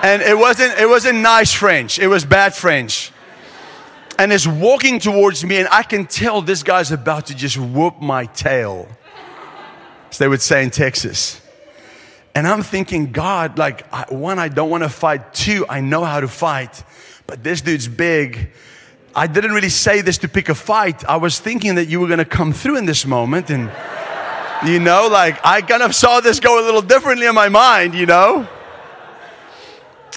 And 0.04 0.22
it 0.22 0.38
wasn't, 0.38 0.78
it 0.78 0.88
wasn't 0.90 1.20
nice 1.20 1.54
French. 1.54 2.00
It 2.00 2.08
was 2.08 2.26
bad 2.26 2.54
French 2.54 3.14
and 4.17 4.32
is 4.32 4.47
walking 4.47 4.99
towards 4.99 5.43
me, 5.43 5.58
and 5.58 5.67
I 5.71 5.84
can 5.84 6.06
tell 6.06 6.41
this 6.41 6.63
guy's 6.63 6.91
about 6.91 7.28
to 7.28 7.36
just 7.36 7.58
whoop 7.58 8.01
my 8.01 8.25
tail, 8.25 8.88
as 10.10 10.17
they 10.17 10.28
would 10.28 10.41
say 10.41 10.63
in 10.63 10.69
Texas. 10.69 11.41
And 12.34 12.47
I'm 12.47 12.63
thinking, 12.63 13.12
God, 13.12 13.58
like, 13.58 13.91
I, 13.93 14.06
one, 14.10 14.39
I 14.39 14.49
don't 14.49 14.69
want 14.69 14.84
to 14.84 14.89
fight. 14.89 15.34
Two, 15.34 15.65
I 15.69 15.80
know 15.80 16.04
how 16.04 16.19
to 16.19 16.28
fight, 16.28 16.84
but 17.28 17.43
this 17.43 17.62
dude's 17.62 17.88
big. 17.88 18.51
I 19.15 19.28
didn't 19.28 19.54
really 19.54 19.69
say 19.69 20.01
this 20.01 20.17
to 20.19 20.28
pick 20.28 20.49
a 20.49 20.56
fight. 20.56 21.06
I 21.06 21.15
was 21.15 21.39
thinking 21.39 21.75
that 21.75 21.86
you 21.86 22.01
were 22.01 22.08
going 22.08 22.19
to 22.19 22.25
come 22.25 22.51
through 22.51 22.78
in 22.78 22.86
this 22.86 23.06
moment. 23.06 23.49
And, 23.49 23.71
you 24.67 24.82
know, 24.82 25.08
like, 25.10 25.39
I 25.45 25.62
kind 25.62 25.82
of 25.82 25.95
saw 25.95 26.19
this 26.19 26.41
go 26.41 26.62
a 26.62 26.65
little 26.65 26.82
differently 26.82 27.25
in 27.25 27.34
my 27.34 27.47
mind, 27.47 27.95
you 27.95 28.06
know? 28.06 28.45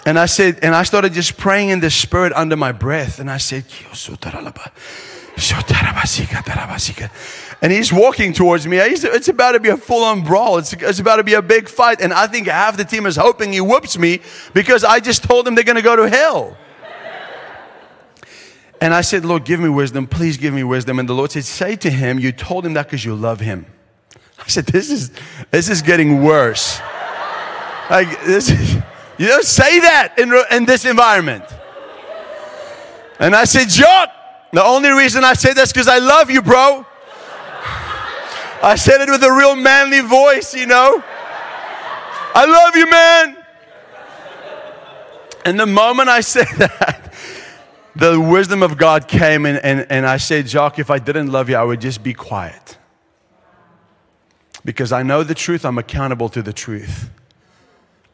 And 0.06 0.18
I 0.18 0.26
said, 0.26 0.60
and 0.62 0.74
I 0.74 0.84
started 0.84 1.12
just 1.12 1.36
praying 1.36 1.70
in 1.70 1.80
the 1.80 1.90
spirit 1.90 2.32
under 2.34 2.56
my 2.56 2.72
breath. 2.72 3.18
And 3.18 3.30
I 3.30 3.38
said, 3.38 3.64
and 7.60 7.72
he's 7.72 7.92
walking 7.92 8.32
towards 8.32 8.66
me. 8.66 8.78
It's 8.78 9.28
about 9.28 9.52
to 9.52 9.60
be 9.60 9.68
a 9.68 9.76
full 9.76 10.04
on 10.04 10.24
brawl. 10.24 10.58
It's, 10.58 10.72
it's 10.72 10.98
about 10.98 11.16
to 11.16 11.24
be 11.24 11.34
a 11.34 11.42
big 11.42 11.68
fight. 11.68 12.00
And 12.00 12.12
I 12.12 12.26
think 12.26 12.46
half 12.46 12.76
the 12.76 12.84
team 12.84 13.06
is 13.06 13.16
hoping 13.16 13.52
he 13.52 13.60
whoops 13.60 13.98
me 13.98 14.20
because 14.54 14.84
I 14.84 15.00
just 15.00 15.22
told 15.24 15.46
them 15.46 15.54
they're 15.54 15.64
going 15.64 15.76
to 15.76 15.82
go 15.82 15.96
to 15.96 16.08
hell. 16.08 16.56
And 18.80 18.94
I 18.94 19.00
said, 19.00 19.24
Lord, 19.24 19.44
give 19.44 19.58
me 19.58 19.68
wisdom. 19.68 20.06
Please 20.06 20.36
give 20.36 20.54
me 20.54 20.62
wisdom. 20.62 20.98
And 20.98 21.08
the 21.08 21.14
Lord 21.14 21.32
said, 21.32 21.44
Say 21.44 21.74
to 21.76 21.90
him, 21.90 22.18
You 22.18 22.30
told 22.30 22.64
him 22.64 22.74
that 22.74 22.86
because 22.86 23.04
you 23.04 23.14
love 23.14 23.40
him. 23.40 23.66
I 24.38 24.46
said, 24.46 24.66
This 24.66 24.90
is, 24.90 25.10
this 25.50 25.68
is 25.68 25.82
getting 25.82 26.22
worse. 26.22 26.80
Like, 27.90 28.24
this 28.24 28.50
is. 28.50 28.76
You 29.18 29.26
don't 29.26 29.44
say 29.44 29.80
that 29.80 30.18
in, 30.18 30.32
in 30.56 30.64
this 30.64 30.84
environment. 30.84 31.44
And 33.18 33.34
I 33.34 33.44
said, 33.44 33.68
Jock, 33.68 34.10
the 34.52 34.64
only 34.64 34.90
reason 34.90 35.24
I 35.24 35.34
say 35.34 35.52
that's 35.52 35.72
because 35.72 35.88
I 35.88 35.98
love 35.98 36.30
you, 36.30 36.40
bro. 36.40 36.86
I 38.62 38.76
said 38.76 39.00
it 39.00 39.10
with 39.10 39.22
a 39.22 39.32
real 39.32 39.56
manly 39.56 40.00
voice, 40.00 40.54
you 40.54 40.66
know. 40.66 41.02
I 42.34 42.44
love 42.44 42.76
you, 42.76 42.90
man. 42.90 43.44
And 45.44 45.58
the 45.58 45.66
moment 45.66 46.08
I 46.08 46.20
said 46.34 46.46
that, 46.58 47.12
the 47.96 48.20
wisdom 48.20 48.62
of 48.62 48.76
God 48.76 49.08
came 49.08 49.46
and, 49.46 49.58
and, 49.58 49.86
and 49.90 50.06
I 50.06 50.18
said, 50.18 50.46
Jock, 50.46 50.78
if 50.78 50.90
I 50.90 51.00
didn't 51.00 51.32
love 51.32 51.48
you, 51.48 51.56
I 51.56 51.64
would 51.64 51.80
just 51.80 52.02
be 52.04 52.14
quiet. 52.14 52.78
Because 54.64 54.92
I 54.92 55.02
know 55.02 55.24
the 55.24 55.34
truth, 55.34 55.64
I'm 55.64 55.78
accountable 55.78 56.28
to 56.28 56.42
the 56.42 56.52
truth. 56.52 57.10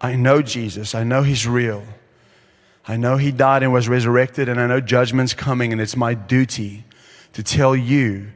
I 0.05 0.17
know 0.17 0.43
Jesus. 0.43 0.95
I 0.95 1.03
know 1.03 1.23
He's 1.23 1.47
real. 1.47 1.83
I 2.87 2.99
know 2.99 3.17
He 3.17 3.33
died 3.33 3.63
and 3.63 3.73
was 3.73 3.89
resurrected, 3.89 4.51
and 4.51 4.61
I 4.61 4.67
know 4.67 4.79
judgment's 4.79 5.33
coming, 5.33 5.73
and 5.73 5.81
it's 5.81 5.97
my 5.97 6.13
duty 6.13 6.85
to 7.33 7.43
tell 7.43 7.75
you 7.75 8.31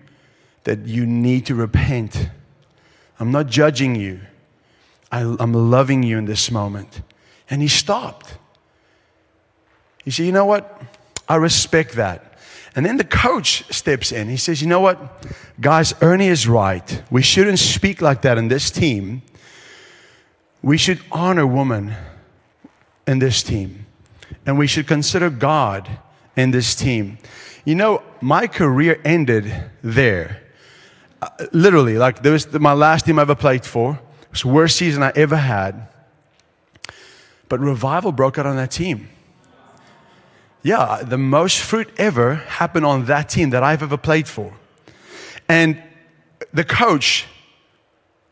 that 0.64 0.86
you 0.86 1.04
need 1.04 1.44
to 1.44 1.54
repent. 1.54 2.30
I'm 3.20 3.30
not 3.30 3.48
judging 3.48 3.96
you, 3.96 4.20
I, 5.12 5.20
am 5.20 5.52
loving 5.52 6.02
you 6.02 6.16
in 6.16 6.24
this 6.24 6.50
moment. 6.50 7.02
And 7.50 7.60
He 7.60 7.68
stopped. 7.68 8.38
He 10.06 10.10
said, 10.10 10.24
You 10.24 10.32
know 10.32 10.46
what? 10.46 10.80
I 11.28 11.36
respect 11.36 11.96
that. 11.96 12.38
And 12.76 12.86
then 12.86 12.96
the 12.96 13.04
coach 13.04 13.70
steps 13.70 14.10
in. 14.10 14.30
He 14.30 14.38
says, 14.38 14.62
You 14.62 14.68
know 14.68 14.80
what? 14.80 14.98
Guys, 15.60 15.92
Ernie 16.00 16.28
is 16.28 16.48
right. 16.48 17.02
We 17.10 17.20
shouldn't 17.20 17.58
speak 17.58 18.00
like 18.00 18.22
that 18.22 18.38
in 18.38 18.48
this 18.48 18.70
team 18.70 19.20
we 20.62 20.76
should 20.76 21.00
honor 21.10 21.46
women 21.46 21.94
in 23.06 23.18
this 23.18 23.42
team. 23.42 23.86
And 24.46 24.58
we 24.58 24.66
should 24.66 24.86
consider 24.86 25.30
God 25.30 25.88
in 26.36 26.50
this 26.50 26.74
team. 26.74 27.18
You 27.64 27.74
know, 27.74 28.02
my 28.20 28.46
career 28.46 29.00
ended 29.04 29.52
there. 29.82 30.42
Uh, 31.20 31.28
literally, 31.52 31.98
like, 31.98 32.22
there 32.22 32.32
was 32.32 32.50
my 32.52 32.72
last 32.72 33.06
team 33.06 33.18
I 33.18 33.22
ever 33.22 33.34
played 33.34 33.64
for. 33.64 34.00
It 34.22 34.30
was 34.30 34.42
the 34.42 34.48
worst 34.48 34.76
season 34.76 35.02
I 35.02 35.12
ever 35.14 35.36
had. 35.36 35.88
But 37.48 37.60
revival 37.60 38.12
broke 38.12 38.38
out 38.38 38.46
on 38.46 38.56
that 38.56 38.70
team. 38.70 39.08
Yeah, 40.62 41.02
the 41.02 41.18
most 41.18 41.60
fruit 41.60 41.88
ever 41.96 42.34
happened 42.34 42.84
on 42.84 43.06
that 43.06 43.28
team 43.28 43.50
that 43.50 43.62
I've 43.62 43.82
ever 43.82 43.96
played 43.96 44.28
for. 44.28 44.52
And 45.48 45.82
the 46.52 46.64
coach 46.64 47.26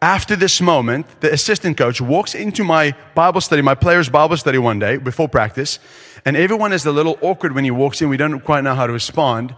after 0.03 0.37
this 0.37 0.61
moment, 0.61 1.07
the 1.21 1.33
assistant 1.33 1.79
coach 1.79 2.01
walks 2.01 2.35
into 2.35 2.63
my 2.63 2.95
Bible 3.15 3.41
study, 3.41 3.63
my 3.63 3.75
players' 3.75 4.09
Bible 4.09 4.37
study 4.37 4.59
one 4.59 4.79
day 4.79 4.99
before 4.99 5.29
practice, 5.29 5.79
and 6.25 6.37
everyone 6.37 6.73
is 6.73 6.85
a 6.85 6.93
little 6.93 7.19
awkward 7.23 7.55
when 7.55 7.65
he 7.65 7.71
walks 7.71 8.03
in. 8.03 8.09
We 8.09 8.17
don't 8.17 8.41
quite 8.41 8.63
know 8.63 8.75
how 8.75 8.87
to 8.87 8.93
respond. 8.93 9.55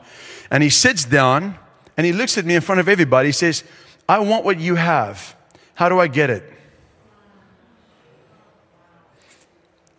And 0.51 0.63
he 0.63 0.71
sits 0.71 1.05
down 1.05 1.59
and 1.97 2.07
he 2.07 2.13
looks 2.13 2.39
at 2.39 2.45
me 2.45 2.55
in 2.55 2.61
front 2.61 2.81
of 2.81 2.89
everybody. 2.89 3.29
He 3.29 3.33
says, 3.33 3.65
I 4.09 4.21
want 4.21 4.45
what 4.45 4.61
you 4.61 4.77
have. 4.77 5.35
How 5.75 5.89
do 5.89 5.99
I 5.99 6.07
get 6.07 6.31
it? 6.31 6.53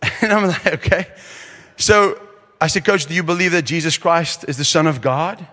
And 0.21 0.34
I'm 0.34 0.47
like, 0.47 0.67
okay. 0.67 1.08
So 1.78 2.21
I 2.60 2.67
said, 2.67 2.84
Coach, 2.84 3.06
do 3.06 3.13
you 3.13 3.23
believe 3.23 3.54
that 3.54 3.63
Jesus 3.63 3.97
Christ 3.97 4.43
is 4.47 4.58
the 4.58 4.65
Son 4.65 4.86
of 4.86 4.99
God? 4.99 5.47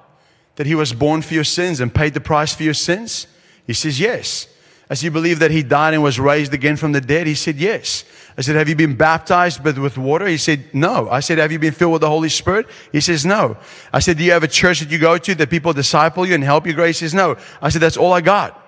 That 0.56 0.66
he 0.66 0.74
was 0.74 0.92
born 0.92 1.22
for 1.22 1.34
your 1.34 1.44
sins 1.44 1.78
and 1.78 1.94
paid 1.94 2.14
the 2.14 2.20
price 2.20 2.52
for 2.52 2.64
your 2.64 2.74
sins? 2.74 3.28
He 3.66 3.72
says, 3.72 4.00
Yes. 4.00 4.48
I 4.88 4.94
said, 4.94 5.04
You 5.04 5.10
believe 5.10 5.40
that 5.40 5.50
he 5.50 5.62
died 5.62 5.94
and 5.94 6.02
was 6.02 6.20
raised 6.20 6.54
again 6.54 6.76
from 6.76 6.92
the 6.92 7.00
dead? 7.00 7.26
He 7.26 7.34
said, 7.34 7.56
Yes. 7.56 8.04
I 8.38 8.42
said, 8.42 8.56
Have 8.56 8.68
you 8.68 8.76
been 8.76 8.94
baptized 8.94 9.64
with, 9.64 9.78
with 9.78 9.98
water? 9.98 10.26
He 10.26 10.36
said, 10.36 10.72
No. 10.72 11.08
I 11.10 11.20
said, 11.20 11.38
Have 11.38 11.50
you 11.50 11.58
been 11.58 11.72
filled 11.72 11.92
with 11.92 12.02
the 12.02 12.08
Holy 12.08 12.28
Spirit? 12.28 12.66
He 12.92 13.00
says, 13.00 13.26
No. 13.26 13.56
I 13.92 13.98
said, 13.98 14.18
Do 14.18 14.24
you 14.24 14.32
have 14.32 14.44
a 14.44 14.48
church 14.48 14.80
that 14.80 14.90
you 14.90 14.98
go 14.98 15.18
to 15.18 15.34
that 15.34 15.50
people 15.50 15.72
disciple 15.72 16.26
you 16.26 16.34
and 16.34 16.44
help 16.44 16.66
you 16.66 16.72
grow? 16.72 16.86
He 16.86 16.92
says, 16.92 17.14
No. 17.14 17.36
I 17.60 17.70
said, 17.70 17.82
That's 17.82 17.96
all 17.96 18.12
I 18.12 18.20
got. 18.20 18.62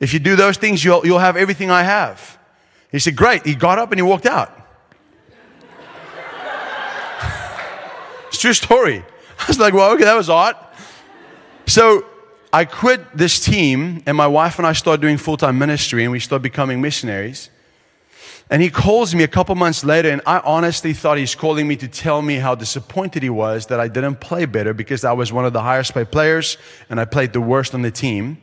If 0.00 0.12
you 0.12 0.18
do 0.18 0.36
those 0.36 0.58
things, 0.58 0.84
you'll, 0.84 1.06
you'll 1.06 1.18
have 1.18 1.36
everything 1.36 1.70
I 1.70 1.82
have. 1.82 2.38
He 2.92 2.98
said, 2.98 3.16
Great. 3.16 3.46
He 3.46 3.54
got 3.54 3.78
up 3.78 3.92
and 3.92 3.98
he 3.98 4.02
walked 4.02 4.26
out. 4.26 4.52
it's 8.28 8.38
true 8.38 8.52
story. 8.52 9.02
I 9.38 9.44
was 9.48 9.58
like, 9.58 9.72
Well, 9.72 9.92
okay, 9.92 10.04
that 10.04 10.16
was 10.16 10.28
odd. 10.28 10.56
So 11.66 12.04
I 12.52 12.64
quit 12.64 13.16
this 13.16 13.44
team, 13.44 14.02
and 14.06 14.16
my 14.16 14.26
wife 14.26 14.58
and 14.58 14.66
I 14.66 14.72
started 14.72 15.00
doing 15.00 15.18
full 15.18 15.36
time 15.36 15.58
ministry, 15.58 16.02
and 16.04 16.12
we 16.12 16.20
started 16.20 16.42
becoming 16.42 16.80
missionaries. 16.80 17.50
And 18.48 18.62
he 18.62 18.70
calls 18.70 19.14
me 19.14 19.24
a 19.24 19.28
couple 19.28 19.54
months 19.56 19.82
later, 19.82 20.08
and 20.08 20.22
I 20.24 20.38
honestly 20.38 20.92
thought 20.92 21.18
he's 21.18 21.34
calling 21.34 21.66
me 21.66 21.74
to 21.76 21.88
tell 21.88 22.22
me 22.22 22.36
how 22.36 22.54
disappointed 22.54 23.24
he 23.24 23.30
was 23.30 23.66
that 23.66 23.80
I 23.80 23.88
didn't 23.88 24.20
play 24.20 24.44
better 24.44 24.72
because 24.72 25.04
I 25.04 25.12
was 25.12 25.32
one 25.32 25.44
of 25.44 25.52
the 25.52 25.62
highest 25.62 25.94
paid 25.94 26.12
players 26.12 26.56
and 26.88 27.00
I 27.00 27.06
played 27.06 27.32
the 27.32 27.40
worst 27.40 27.74
on 27.74 27.82
the 27.82 27.90
team. 27.90 28.38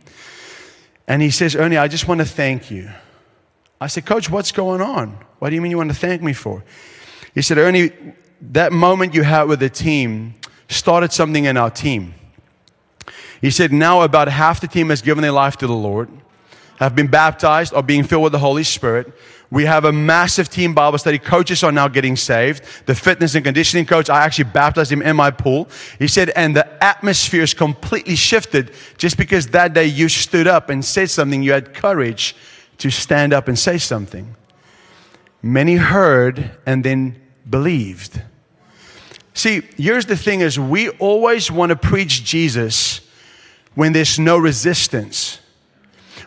And 1.08 1.22
he 1.22 1.32
says, 1.32 1.56
Ernie, 1.56 1.78
I 1.78 1.88
just 1.88 2.08
want 2.08 2.20
to 2.20 2.26
thank 2.26 2.70
you. 2.70 2.90
I 3.80 3.88
said, 3.88 4.06
Coach, 4.06 4.30
what's 4.30 4.52
going 4.52 4.82
on? 4.82 5.18
What 5.40 5.50
do 5.50 5.56
you 5.56 5.62
mean 5.62 5.72
you 5.72 5.78
want 5.78 5.92
to 5.92 5.98
thank 5.98 6.22
me 6.22 6.34
for? 6.34 6.64
He 7.34 7.42
said, 7.42 7.58
Ernie, 7.58 7.92
that 8.42 8.74
moment 8.74 9.14
you 9.14 9.24
had 9.24 9.44
with 9.44 9.62
the 9.62 9.70
team 9.70 10.36
started 10.68 11.14
something 11.14 11.46
in 11.46 11.56
our 11.56 11.70
team. 11.70 12.14
He 13.44 13.52
said, 13.52 13.74
now 13.74 14.04
about 14.04 14.30
half 14.30 14.62
the 14.62 14.70
team 14.70 14.88
has 14.88 15.02
given 15.02 15.22
their 15.22 15.34
life 15.34 15.58
to 15.58 15.68
the 15.68 15.74
Lord, 15.74 16.08
have 16.78 16.96
been 16.96 17.08
baptized 17.08 17.74
or 17.74 17.84
being 17.84 18.06
filled 18.06 18.24
with 18.24 18.32
the 18.32 18.40
Holy 18.40 18.64
Spirit. 18.64 19.12
We 19.52 19.66
have 19.66 19.84
a 19.84 19.92
massive 19.92 20.48
team 20.48 20.74
Bible 20.74 20.98
study. 20.98 21.20
Coaches 21.20 21.62
are 21.62 21.72
now 21.74 21.90
getting 21.90 22.16
saved. 22.16 22.64
The 22.86 22.96
fitness 22.96 23.36
and 23.36 23.44
conditioning 23.44 23.86
coach, 23.86 24.10
I 24.10 24.24
actually 24.24 24.46
baptized 24.46 24.94
him 24.94 25.02
in 25.02 25.18
my 25.18 25.30
pool. 25.30 25.68
He 26.00 26.08
said, 26.08 26.30
and 26.38 26.56
the 26.56 26.82
atmosphere 26.82 27.44
is 27.44 27.54
completely 27.54 28.16
shifted 28.16 28.72
just 28.98 29.18
because 29.18 29.48
that 29.48 29.74
day 29.74 29.88
you 29.88 30.08
stood 30.08 30.48
up 30.48 30.70
and 30.70 30.84
said 30.84 31.10
something. 31.10 31.44
You 31.44 31.52
had 31.52 31.74
courage 31.74 32.38
to 32.78 32.90
stand 32.90 33.34
up 33.34 33.50
and 33.50 33.60
say 33.60 33.78
something. 33.78 34.38
Many 35.42 35.76
heard 35.76 36.52
and 36.66 36.82
then 36.82 37.22
believed. 37.50 38.22
See, 39.34 39.64
here's 39.76 40.06
the 40.06 40.16
thing 40.16 40.40
is 40.40 40.58
we 40.58 40.92
always 40.92 41.52
want 41.52 41.72
to 41.72 41.76
preach 41.76 42.24
Jesus 42.24 43.02
when 43.76 43.94
there's 43.94 44.20
no 44.20 44.38
resistance, 44.38 45.40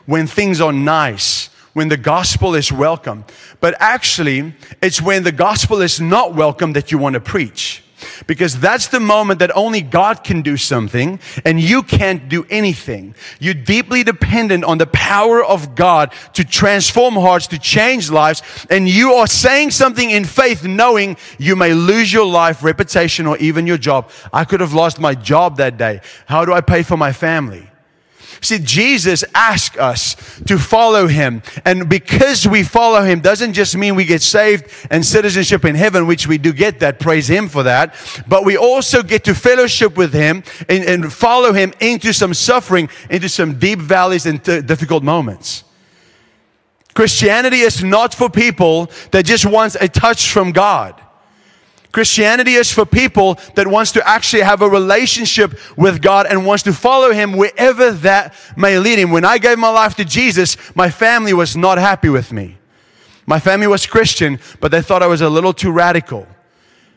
when 0.06 0.26
things 0.26 0.60
are 0.60 0.72
nice, 0.72 1.48
when 1.72 1.88
the 1.88 1.96
gospel 1.96 2.54
is 2.54 2.72
welcome. 2.72 3.24
But 3.60 3.74
actually, 3.78 4.54
it's 4.82 5.00
when 5.00 5.22
the 5.22 5.32
gospel 5.32 5.80
is 5.80 6.00
not 6.00 6.34
welcome 6.34 6.72
that 6.72 6.90
you 6.90 6.98
want 6.98 7.14
to 7.14 7.20
preach. 7.20 7.82
Because 8.26 8.58
that's 8.58 8.88
the 8.88 9.00
moment 9.00 9.38
that 9.40 9.54
only 9.56 9.80
God 9.80 10.24
can 10.24 10.42
do 10.42 10.56
something 10.56 11.18
and 11.44 11.60
you 11.60 11.82
can't 11.82 12.28
do 12.28 12.46
anything. 12.50 13.14
You're 13.40 13.54
deeply 13.54 14.02
dependent 14.04 14.64
on 14.64 14.78
the 14.78 14.86
power 14.86 15.44
of 15.44 15.74
God 15.74 16.12
to 16.34 16.44
transform 16.44 17.14
hearts, 17.14 17.46
to 17.48 17.58
change 17.58 18.10
lives. 18.10 18.42
And 18.70 18.88
you 18.88 19.14
are 19.14 19.26
saying 19.26 19.70
something 19.70 20.10
in 20.10 20.24
faith 20.24 20.64
knowing 20.64 21.16
you 21.38 21.56
may 21.56 21.72
lose 21.72 22.12
your 22.12 22.26
life, 22.26 22.62
reputation, 22.62 23.26
or 23.26 23.36
even 23.38 23.66
your 23.66 23.78
job. 23.78 24.10
I 24.32 24.44
could 24.44 24.60
have 24.60 24.72
lost 24.72 25.00
my 25.00 25.14
job 25.14 25.56
that 25.56 25.76
day. 25.76 26.00
How 26.26 26.44
do 26.44 26.52
I 26.52 26.60
pay 26.60 26.82
for 26.82 26.96
my 26.96 27.12
family? 27.12 27.68
See, 28.40 28.58
Jesus 28.58 29.24
asked 29.34 29.76
us 29.78 30.16
to 30.46 30.58
follow 30.58 31.06
him. 31.06 31.42
And 31.64 31.88
because 31.88 32.46
we 32.46 32.62
follow 32.62 33.02
him 33.02 33.20
doesn't 33.20 33.54
just 33.54 33.76
mean 33.76 33.94
we 33.94 34.04
get 34.04 34.22
saved 34.22 34.70
and 34.90 35.04
citizenship 35.04 35.64
in 35.64 35.74
heaven, 35.74 36.06
which 36.06 36.26
we 36.26 36.38
do 36.38 36.52
get 36.52 36.80
that. 36.80 37.00
Praise 37.00 37.28
him 37.28 37.48
for 37.48 37.62
that. 37.62 37.94
But 38.28 38.44
we 38.44 38.56
also 38.56 39.02
get 39.02 39.24
to 39.24 39.34
fellowship 39.34 39.96
with 39.96 40.12
him 40.12 40.42
and, 40.68 40.84
and 40.84 41.12
follow 41.12 41.52
him 41.52 41.72
into 41.80 42.12
some 42.12 42.34
suffering, 42.34 42.88
into 43.10 43.28
some 43.28 43.58
deep 43.58 43.78
valleys 43.78 44.26
and 44.26 44.44
t- 44.44 44.60
difficult 44.60 45.02
moments. 45.02 45.64
Christianity 46.94 47.60
is 47.60 47.84
not 47.84 48.14
for 48.14 48.30
people 48.30 48.90
that 49.10 49.26
just 49.26 49.44
wants 49.44 49.76
a 49.78 49.86
touch 49.86 50.30
from 50.30 50.52
God. 50.52 51.00
Christianity 51.96 52.52
is 52.52 52.70
for 52.70 52.84
people 52.84 53.38
that 53.54 53.66
wants 53.66 53.92
to 53.92 54.06
actually 54.06 54.42
have 54.42 54.60
a 54.60 54.68
relationship 54.68 55.58
with 55.78 56.02
God 56.02 56.26
and 56.26 56.44
wants 56.44 56.62
to 56.64 56.74
follow 56.74 57.10
Him 57.10 57.32
wherever 57.32 57.90
that 57.90 58.34
may 58.54 58.78
lead 58.78 58.98
Him. 58.98 59.12
When 59.12 59.24
I 59.24 59.38
gave 59.38 59.58
my 59.58 59.70
life 59.70 59.94
to 59.94 60.04
Jesus, 60.04 60.58
my 60.76 60.90
family 60.90 61.32
was 61.32 61.56
not 61.56 61.78
happy 61.78 62.10
with 62.10 62.34
me. 62.34 62.58
My 63.24 63.40
family 63.40 63.66
was 63.66 63.86
Christian, 63.86 64.38
but 64.60 64.70
they 64.72 64.82
thought 64.82 65.02
I 65.02 65.06
was 65.06 65.22
a 65.22 65.30
little 65.30 65.54
too 65.54 65.72
radical. 65.72 66.26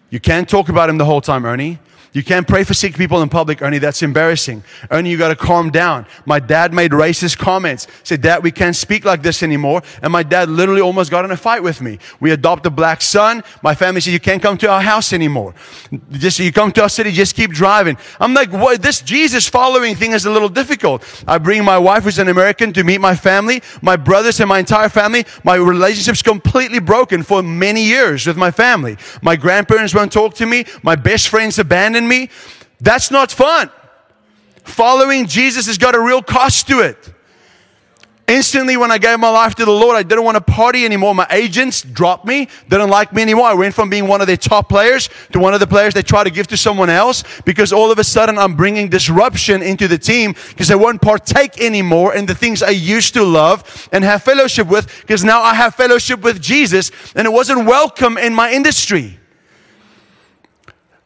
You 0.10 0.20
can't 0.20 0.50
talk 0.50 0.68
about 0.68 0.90
Him 0.90 0.98
the 0.98 1.06
whole 1.06 1.22
time, 1.22 1.46
Ernie. 1.46 1.80
You 2.12 2.24
can't 2.24 2.48
pray 2.48 2.64
for 2.64 2.74
sick 2.74 2.96
people 2.96 3.22
in 3.22 3.30
public, 3.30 3.62
Ernie. 3.62 3.78
That's 3.78 4.02
embarrassing. 4.02 4.64
Ernie, 4.90 5.12
you 5.12 5.18
got 5.18 5.30
to 5.30 5.36
calm 5.36 5.70
down. 5.70 6.08
My 6.26 6.40
dad 6.40 6.74
made 6.74 6.92
racist 6.92 7.38
comments. 7.38 7.88
Said, 8.04 8.22
Dad, 8.22 8.44
we 8.44 8.52
can't 8.52 8.76
speak 8.76 9.06
like 9.06 9.22
this 9.22 9.44
anymore. 9.44 9.84
And 10.02 10.12
my 10.12 10.24
dad 10.24 10.50
literally 10.50 10.82
almost 10.82 11.12
got 11.12 11.24
in 11.24 11.32
a 11.32 11.38
fight 11.38 11.62
with 11.62 11.82
me. 11.82 12.00
We 12.20 12.32
adopted 12.32 12.74
a 12.74 12.76
black 12.76 13.02
son. 13.02 13.44
My 13.62 13.76
family 13.76 14.02
said, 14.02 14.14
You 14.14 14.20
can't 14.20 14.42
come 14.42 14.58
to 14.58 14.70
our 14.70 14.82
house 14.82 15.14
anymore. 15.14 15.54
Just 16.12 16.40
you 16.40 16.52
come 16.52 16.72
to 16.74 16.82
our 16.82 16.90
city, 16.90 17.12
just 17.12 17.36
keep 17.36 17.52
driving. 17.52 17.98
I'm 18.20 18.34
like, 18.34 18.52
what? 18.52 18.82
This 18.82 19.02
Jesus 19.02 19.48
following 19.48 19.96
thing 19.96 20.14
is 20.14 20.26
a 20.26 20.32
little 20.32 20.50
difficult. 20.50 21.04
I 21.28 21.38
bring 21.38 21.64
my 21.64 21.78
wife, 21.78 22.04
who's 22.04 22.20
an 22.20 22.30
American, 22.30 22.74
to 22.74 22.84
meet 22.84 23.00
my 23.00 23.16
family, 23.16 23.62
my 23.82 23.96
brothers, 23.96 24.40
and 24.40 24.50
my 24.50 24.60
entire 24.60 24.90
family. 24.90 25.26
My 25.44 25.56
relationship's 25.56 26.22
completely 26.22 26.80
broken 26.80 27.24
for 27.24 27.44
many 27.44 27.84
years 27.84 28.26
with 28.26 28.38
my 28.38 28.52
family. 28.52 28.98
My 29.22 29.36
grandparents 29.36 29.94
won't 29.94 30.12
talk 30.12 30.34
to 30.36 30.46
me. 30.46 30.66
My 30.82 30.96
best 30.96 31.30
friends 31.30 31.60
abandoned 31.60 31.99
me, 32.08 32.30
that's 32.82 33.12
not 33.12 33.32
fun. 33.32 33.70
Following 34.64 35.28
Jesus 35.28 35.68
has 35.68 35.78
got 35.78 35.96
a 35.96 36.00
real 36.00 36.22
cost 36.22 36.68
to 36.68 36.82
it. 36.82 37.14
Instantly, 38.30 38.78
when 38.78 38.92
I 38.92 39.00
gave 39.00 39.20
my 39.20 39.30
life 39.30 39.56
to 39.56 39.66
the 39.66 39.72
Lord, 39.72 39.96
I 39.96 40.04
didn't 40.04 40.24
want 40.24 40.36
to 40.36 40.42
party 40.42 40.86
anymore. 40.86 41.16
My 41.16 41.26
agents 41.32 41.82
dropped 41.82 42.28
me, 42.28 42.48
didn't 42.70 42.92
like 42.92 43.12
me 43.12 43.24
anymore. 43.24 43.46
I 43.46 43.56
went 43.56 43.74
from 43.74 43.90
being 43.90 44.08
one 44.08 44.22
of 44.22 44.28
their 44.28 44.38
top 44.38 44.70
players 44.70 45.10
to 45.32 45.40
one 45.40 45.56
of 45.56 45.60
the 45.60 45.66
players 45.66 45.96
they 45.96 46.04
try 46.04 46.24
to 46.24 46.30
give 46.30 46.46
to 46.48 46.58
someone 46.58 46.92
else 46.92 47.24
because 47.44 47.74
all 47.74 47.92
of 47.92 47.98
a 47.98 48.04
sudden 48.04 48.38
I'm 48.38 48.56
bringing 48.56 48.88
disruption 48.88 49.64
into 49.64 49.88
the 49.88 49.98
team 49.98 50.36
because 50.50 50.70
I 50.70 50.76
won't 50.76 51.02
partake 51.02 51.60
anymore 51.60 52.14
in 52.14 52.28
the 52.28 52.36
things 52.36 52.62
I 52.62 52.70
used 52.70 53.16
to 53.16 53.24
love 53.24 53.90
and 53.92 54.04
have 54.04 54.22
fellowship 54.22 54.68
with 54.68 55.02
because 55.02 55.24
now 55.24 55.42
I 55.42 55.56
have 55.56 55.74
fellowship 55.74 56.22
with 56.22 56.40
Jesus 56.40 56.92
and 57.16 57.26
it 57.26 57.32
wasn't 57.32 57.66
welcome 57.66 58.20
in 58.20 58.36
my 58.36 58.52
industry. 58.52 59.20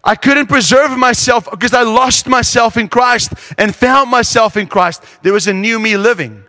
I 0.04 0.16
couldn't 0.16 0.48
preserve 0.48 0.98
myself 0.98 1.50
because 1.50 1.74
I 1.74 1.84
lost 1.84 2.28
myself 2.28 2.76
in 2.76 2.90
Christ 2.90 3.34
and 3.58 3.74
found 3.74 4.10
myself 4.12 4.58
in 4.58 4.68
Christ. 4.68 5.04
There 5.22 5.34
was 5.34 5.48
a 5.48 5.54
new 5.54 5.80
me 5.80 5.96
living. 5.96 6.44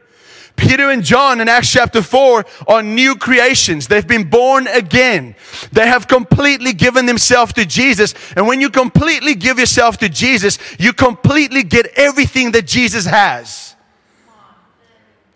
Peter 0.57 0.91
and 0.91 1.03
John 1.03 1.41
in 1.41 1.49
Acts 1.49 1.71
chapter 1.71 2.01
4 2.01 2.45
are 2.69 2.83
new 2.83 3.17
creations. 3.17 3.89
They've 3.89 4.07
been 4.07 4.29
born 4.31 4.67
again. 4.69 5.35
They 5.73 5.87
have 5.87 6.07
completely 6.07 6.73
given 6.73 7.07
themselves 7.07 7.53
to 7.55 7.65
Jesus. 7.65 8.15
And 8.37 8.47
when 8.47 8.61
you 8.61 8.71
completely 8.71 9.35
give 9.35 9.59
yourself 9.59 9.99
to 9.99 10.09
Jesus, 10.09 10.59
you 10.79 10.93
completely 10.93 11.65
get 11.65 11.87
everything 11.97 12.53
that 12.53 12.67
Jesus 12.67 13.05
has. 13.05 13.74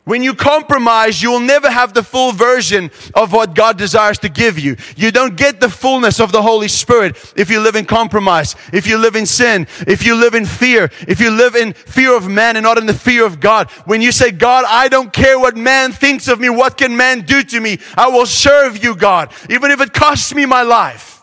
When 0.09 0.23
you 0.23 0.33
compromise, 0.33 1.23
you 1.23 1.31
will 1.31 1.41
never 1.41 1.71
have 1.71 1.93
the 1.93 2.03
full 2.03 2.33
version 2.33 2.91
of 3.13 3.35
what 3.35 3.55
God 3.55 3.77
desires 3.77 4.19
to 4.21 4.31
give 4.31 4.59
you. 4.59 4.75
You 4.97 5.11
don't 5.11 5.37
get 5.37 5.61
the 5.61 5.69
fullness 5.69 6.19
of 6.19 6.33
the 6.33 6.41
Holy 6.41 6.69
Spirit 6.69 7.35
if 7.37 7.51
you 7.51 7.61
live 7.61 7.77
in 7.77 7.85
compromise, 7.85 8.57
if 8.73 8.87
you 8.87 8.97
live 8.97 9.17
in 9.17 9.27
sin, 9.27 9.67
if 9.87 10.07
you 10.07 10.15
live 10.15 10.35
in 10.35 10.47
fear, 10.47 10.89
if 11.07 11.21
you 11.21 11.31
live 11.31 11.57
in 11.57 11.75
fear 11.75 12.17
of 12.17 12.27
man 12.27 12.57
and 12.57 12.65
not 12.65 12.79
in 12.79 12.87
the 12.87 12.95
fear 12.95 13.27
of 13.27 13.39
God. 13.39 13.71
When 13.85 14.01
you 14.01 14.11
say, 14.11 14.31
God, 14.31 14.65
I 14.67 14.89
don't 14.89 15.13
care 15.13 15.39
what 15.39 15.59
man 15.59 15.93
thinks 15.93 16.27
of 16.27 16.41
me, 16.41 16.49
what 16.49 16.79
can 16.79 16.97
man 16.97 17.27
do 17.27 17.43
to 17.43 17.61
me? 17.61 17.79
I 17.95 18.09
will 18.09 18.25
serve 18.25 18.83
you, 18.83 18.97
God, 18.97 19.31
even 19.51 19.71
if 19.71 19.83
it 19.83 19.93
costs 19.93 20.35
me 20.35 20.47
my 20.47 20.63
life. 20.63 21.23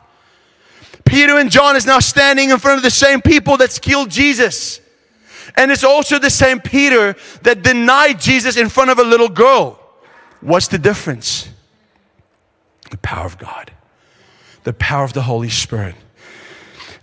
Peter 1.06 1.40
and 1.40 1.50
John 1.50 1.76
is 1.76 1.88
now 1.88 1.98
standing 1.98 2.52
in 2.52 2.60
front 2.60 2.78
of 2.78 2.84
the 2.84 2.92
same 2.92 3.20
people 3.20 3.58
that's 3.58 3.80
killed 3.80 4.12
Jesus. 4.12 4.80
And 5.58 5.72
it's 5.72 5.84
also 5.84 6.20
the 6.20 6.30
same 6.30 6.60
Peter 6.60 7.16
that 7.44 7.64
denied 7.64 8.20
Jesus 8.20 8.58
in 8.58 8.70
front 8.70 8.92
of 8.92 9.00
a 9.00 9.04
little 9.04 9.30
girl. 9.30 9.80
What's 10.42 10.68
the 10.68 10.78
difference? 10.78 11.50
The 12.92 12.98
power 12.98 13.26
of 13.26 13.38
God, 13.38 13.72
the 14.64 14.74
power 14.74 15.04
of 15.04 15.14
the 15.14 15.24
Holy 15.24 15.50
Spirit. 15.50 15.96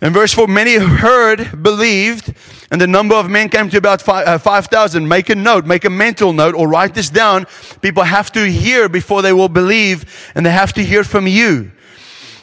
In 0.03 0.12
verse 0.12 0.34
4, 0.34 0.48
many 0.48 0.74
heard, 0.74 1.62
believed, 1.62 2.34
and 2.72 2.80
the 2.80 2.88
number 2.88 3.14
of 3.14 3.30
men 3.30 3.48
came 3.48 3.70
to 3.70 3.78
about 3.78 4.07
uh, 4.09 4.36
5,000. 4.36 5.03
5, 5.03 5.09
make 5.09 5.30
a 5.30 5.36
note, 5.36 5.64
make 5.64 5.84
a 5.84 5.90
mental 5.90 6.32
note, 6.32 6.57
or 6.57 6.68
write 6.68 6.94
this 6.94 7.09
down. 7.09 7.46
People 7.80 8.03
have 8.03 8.32
to 8.32 8.50
hear 8.50 8.88
before 8.88 9.22
they 9.22 9.32
will 9.32 9.48
believe, 9.48 10.32
and 10.34 10.44
they 10.44 10.50
have 10.50 10.72
to 10.72 10.84
hear 10.84 11.05
from 11.05 11.28
you. 11.28 11.70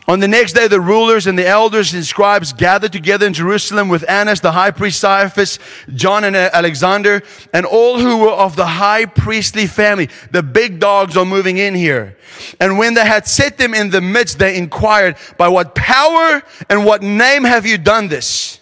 On 0.09 0.19
the 0.19 0.27
next 0.27 0.53
day, 0.53 0.67
the 0.67 0.81
rulers 0.81 1.27
and 1.27 1.37
the 1.37 1.47
elders 1.47 1.93
and 1.93 2.03
scribes 2.03 2.51
gathered 2.51 2.91
together 2.91 3.27
in 3.27 3.33
Jerusalem 3.33 3.89
with 3.89 4.09
Annas, 4.09 4.39
the 4.39 4.51
high 4.51 4.71
priest 4.71 5.03
Caiaphas, 5.03 5.59
John 5.93 6.23
and 6.23 6.35
uh, 6.35 6.49
Alexander, 6.51 7.21
and 7.53 7.63
all 7.63 7.99
who 7.99 8.17
were 8.17 8.31
of 8.31 8.55
the 8.55 8.65
high 8.65 9.05
priestly 9.05 9.67
family. 9.67 10.09
The 10.31 10.41
big 10.41 10.79
dogs 10.79 11.15
are 11.15 11.25
moving 11.25 11.57
in 11.57 11.75
here. 11.75 12.17
And 12.59 12.79
when 12.79 12.95
they 12.95 13.05
had 13.05 13.27
set 13.27 13.59
them 13.59 13.75
in 13.75 13.91
the 13.91 14.01
midst, 14.01 14.39
they 14.39 14.57
inquired, 14.57 15.15
by 15.37 15.47
what 15.47 15.75
power 15.75 16.41
and 16.71 16.85
what 16.85 17.03
name 17.03 17.43
have 17.43 17.67
you 17.67 17.77
done 17.77 18.07
this? 18.07 18.59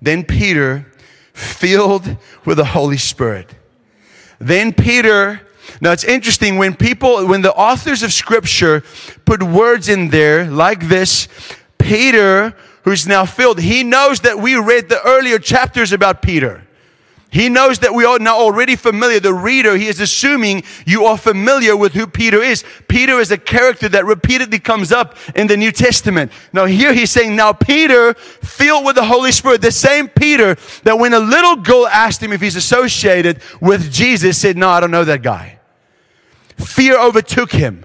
Then 0.00 0.24
Peter, 0.24 0.86
filled 1.34 2.16
with 2.46 2.56
the 2.56 2.64
Holy 2.64 2.96
Spirit. 2.96 3.54
Then 4.38 4.72
Peter, 4.72 5.42
now 5.80 5.92
it's 5.92 6.04
interesting 6.04 6.58
when 6.58 6.74
people, 6.74 7.26
when 7.26 7.42
the 7.42 7.52
authors 7.52 8.02
of 8.02 8.12
scripture 8.12 8.82
put 9.24 9.42
words 9.42 9.88
in 9.88 10.10
there 10.10 10.50
like 10.50 10.88
this, 10.88 11.28
Peter, 11.78 12.54
who's 12.84 13.06
now 13.06 13.24
filled, 13.24 13.60
he 13.60 13.82
knows 13.82 14.20
that 14.20 14.38
we 14.38 14.54
read 14.56 14.88
the 14.88 15.00
earlier 15.02 15.38
chapters 15.38 15.92
about 15.92 16.22
Peter. 16.22 16.66
He 17.32 17.48
knows 17.48 17.78
that 17.78 17.94
we 17.94 18.04
are 18.04 18.18
now 18.18 18.36
already 18.36 18.76
familiar. 18.76 19.18
The 19.18 19.32
reader, 19.32 19.74
he 19.74 19.86
is 19.86 20.00
assuming 20.00 20.64
you 20.84 21.06
are 21.06 21.16
familiar 21.16 21.74
with 21.74 21.94
who 21.94 22.06
Peter 22.06 22.42
is. 22.42 22.62
Peter 22.88 23.18
is 23.20 23.30
a 23.30 23.38
character 23.38 23.88
that 23.88 24.04
repeatedly 24.04 24.58
comes 24.58 24.92
up 24.92 25.16
in 25.34 25.46
the 25.46 25.56
New 25.56 25.72
Testament. 25.72 26.30
Now 26.52 26.66
here 26.66 26.92
he's 26.92 27.10
saying, 27.10 27.34
now 27.34 27.54
Peter, 27.54 28.12
filled 28.12 28.84
with 28.84 28.96
the 28.96 29.06
Holy 29.06 29.32
Spirit, 29.32 29.62
the 29.62 29.72
same 29.72 30.08
Peter 30.08 30.56
that 30.84 30.98
when 30.98 31.14
a 31.14 31.18
little 31.18 31.56
girl 31.56 31.86
asked 31.86 32.22
him 32.22 32.34
if 32.34 32.42
he's 32.42 32.56
associated 32.56 33.40
with 33.62 33.90
Jesus, 33.90 34.36
said, 34.36 34.58
no, 34.58 34.68
I 34.68 34.80
don't 34.80 34.90
know 34.90 35.04
that 35.04 35.22
guy. 35.22 35.58
Fear 36.64 36.98
overtook 36.98 37.52
him. 37.52 37.84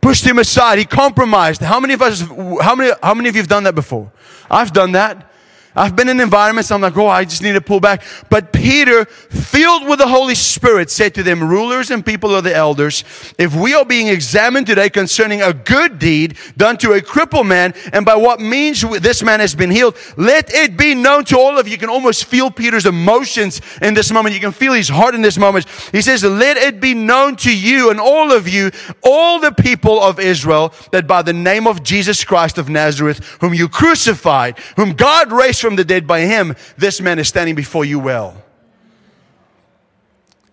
Pushed 0.00 0.26
him 0.26 0.38
aside. 0.38 0.78
He 0.78 0.84
compromised. 0.84 1.60
How 1.60 1.78
many 1.80 1.94
of 1.94 2.02
us, 2.02 2.20
how 2.60 2.74
many, 2.74 2.92
how 3.02 3.14
many 3.14 3.28
of 3.28 3.36
you 3.36 3.40
have 3.40 3.48
done 3.48 3.64
that 3.64 3.74
before? 3.74 4.10
I've 4.50 4.72
done 4.72 4.92
that. 4.92 5.31
I've 5.74 5.96
been 5.96 6.08
in 6.08 6.20
environments, 6.20 6.70
I'm 6.70 6.80
like, 6.80 6.96
oh, 6.96 7.06
I 7.06 7.24
just 7.24 7.42
need 7.42 7.52
to 7.52 7.60
pull 7.60 7.80
back. 7.80 8.02
But 8.28 8.52
Peter, 8.52 9.04
filled 9.06 9.88
with 9.88 9.98
the 9.98 10.06
Holy 10.06 10.34
Spirit, 10.34 10.90
said 10.90 11.14
to 11.14 11.22
them, 11.22 11.42
rulers 11.42 11.90
and 11.90 12.04
people 12.04 12.34
of 12.34 12.44
the 12.44 12.54
elders, 12.54 13.04
if 13.38 13.54
we 13.54 13.74
are 13.74 13.84
being 13.84 14.08
examined 14.08 14.66
today 14.66 14.90
concerning 14.90 15.40
a 15.40 15.52
good 15.52 15.98
deed 15.98 16.36
done 16.56 16.76
to 16.78 16.92
a 16.92 17.00
crippled 17.00 17.46
man, 17.46 17.74
and 17.92 18.04
by 18.04 18.14
what 18.14 18.40
means 18.40 18.82
this 19.00 19.22
man 19.22 19.40
has 19.40 19.54
been 19.54 19.70
healed, 19.70 19.96
let 20.16 20.52
it 20.52 20.76
be 20.76 20.94
known 20.94 21.24
to 21.24 21.38
all 21.38 21.58
of 21.58 21.66
you. 21.66 21.72
You 21.72 21.78
can 21.78 21.88
almost 21.88 22.26
feel 22.26 22.50
Peter's 22.50 22.84
emotions 22.84 23.60
in 23.80 23.94
this 23.94 24.12
moment. 24.12 24.34
You 24.34 24.40
can 24.40 24.52
feel 24.52 24.74
his 24.74 24.90
heart 24.90 25.14
in 25.14 25.22
this 25.22 25.38
moment. 25.38 25.66
He 25.90 26.02
says, 26.02 26.22
let 26.22 26.56
it 26.58 26.80
be 26.80 26.92
known 26.92 27.36
to 27.36 27.56
you 27.56 27.90
and 27.90 27.98
all 27.98 28.30
of 28.30 28.46
you, 28.46 28.70
all 29.02 29.40
the 29.40 29.52
people 29.52 30.02
of 30.02 30.20
Israel, 30.20 30.74
that 30.90 31.06
by 31.06 31.22
the 31.22 31.32
name 31.32 31.66
of 31.66 31.82
Jesus 31.82 32.24
Christ 32.24 32.58
of 32.58 32.68
Nazareth, 32.68 33.24
whom 33.40 33.54
you 33.54 33.68
crucified, 33.68 34.58
whom 34.76 34.92
God 34.92 35.32
raised 35.32 35.61
from 35.62 35.76
the 35.76 35.84
dead 35.84 36.06
by 36.06 36.20
him, 36.20 36.54
this 36.76 37.00
man 37.00 37.18
is 37.18 37.28
standing 37.28 37.54
before 37.54 37.86
you 37.86 37.98
well. 37.98 38.36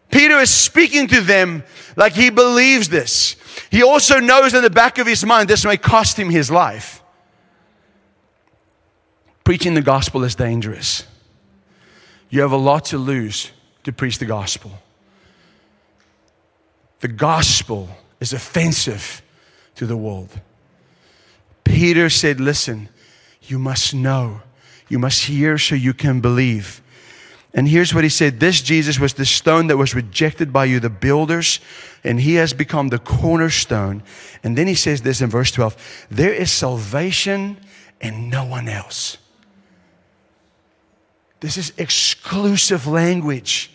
Peter 0.09 0.39
is 0.39 0.49
speaking 0.49 1.07
to 1.07 1.21
them 1.21 1.63
like 1.95 2.13
he 2.13 2.29
believes 2.29 2.89
this. 2.89 3.35
He 3.69 3.83
also 3.83 4.19
knows 4.19 4.53
in 4.53 4.63
the 4.63 4.69
back 4.69 4.97
of 4.97 5.05
his 5.05 5.25
mind 5.25 5.49
this 5.49 5.65
may 5.65 5.77
cost 5.77 6.17
him 6.17 6.29
his 6.29 6.49
life. 6.49 7.03
Preaching 9.43 9.73
the 9.73 9.81
gospel 9.81 10.23
is 10.23 10.35
dangerous. 10.35 11.05
You 12.29 12.41
have 12.41 12.51
a 12.51 12.57
lot 12.57 12.85
to 12.85 12.97
lose 12.97 13.51
to 13.83 13.91
preach 13.91 14.19
the 14.19 14.25
gospel. 14.25 14.71
The 16.99 17.07
gospel 17.07 17.89
is 18.19 18.33
offensive 18.33 19.21
to 19.75 19.85
the 19.85 19.97
world. 19.97 20.29
Peter 21.63 22.09
said, 22.09 22.39
Listen, 22.39 22.89
you 23.43 23.57
must 23.57 23.93
know 23.93 24.41
you 24.89 24.99
must 24.99 25.25
hear 25.25 25.57
so 25.57 25.75
you 25.75 25.93
can 25.93 26.19
believe. 26.19 26.81
And 27.53 27.67
here's 27.67 27.93
what 27.93 28.03
he 28.03 28.09
said 28.09 28.39
This 28.39 28.61
Jesus 28.61 28.99
was 28.99 29.13
the 29.13 29.25
stone 29.25 29.67
that 29.67 29.77
was 29.77 29.95
rejected 29.95 30.53
by 30.53 30.65
you, 30.65 30.79
the 30.79 30.89
builders, 30.89 31.59
and 32.03 32.19
he 32.19 32.35
has 32.35 32.53
become 32.53 32.89
the 32.89 32.99
cornerstone. 32.99 34.03
And 34.43 34.57
then 34.57 34.67
he 34.67 34.75
says 34.75 35.01
this 35.01 35.21
in 35.21 35.29
verse 35.29 35.51
12 35.51 36.07
There 36.11 36.33
is 36.33 36.51
salvation 36.51 37.57
in 38.01 38.29
no 38.29 38.45
one 38.45 38.67
else. 38.67 39.17
This 41.39 41.57
is 41.57 41.73
exclusive 41.77 42.85
language. 42.85 43.71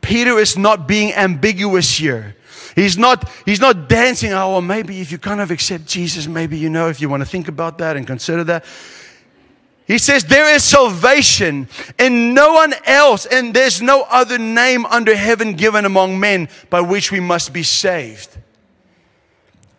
Peter 0.00 0.38
is 0.38 0.56
not 0.56 0.86
being 0.86 1.12
ambiguous 1.12 1.98
here. 1.98 2.36
He's 2.74 2.96
not, 2.96 3.28
he's 3.44 3.60
not 3.60 3.88
dancing, 3.88 4.32
oh, 4.32 4.52
well, 4.52 4.60
maybe 4.62 5.00
if 5.00 5.10
you 5.10 5.18
kind 5.18 5.40
of 5.40 5.50
accept 5.50 5.86
Jesus, 5.86 6.26
maybe 6.26 6.56
you 6.56 6.70
know, 6.70 6.88
if 6.88 7.00
you 7.00 7.08
want 7.08 7.22
to 7.22 7.28
think 7.28 7.48
about 7.48 7.78
that 7.78 7.96
and 7.96 8.06
consider 8.06 8.44
that. 8.44 8.64
He 9.90 9.98
says, 9.98 10.22
There 10.22 10.54
is 10.54 10.62
salvation 10.62 11.66
in 11.98 12.32
no 12.32 12.52
one 12.52 12.74
else, 12.84 13.26
and 13.26 13.52
there's 13.52 13.82
no 13.82 14.02
other 14.02 14.38
name 14.38 14.86
under 14.86 15.16
heaven 15.16 15.54
given 15.54 15.84
among 15.84 16.20
men 16.20 16.48
by 16.70 16.80
which 16.80 17.10
we 17.10 17.18
must 17.18 17.52
be 17.52 17.64
saved. 17.64 18.38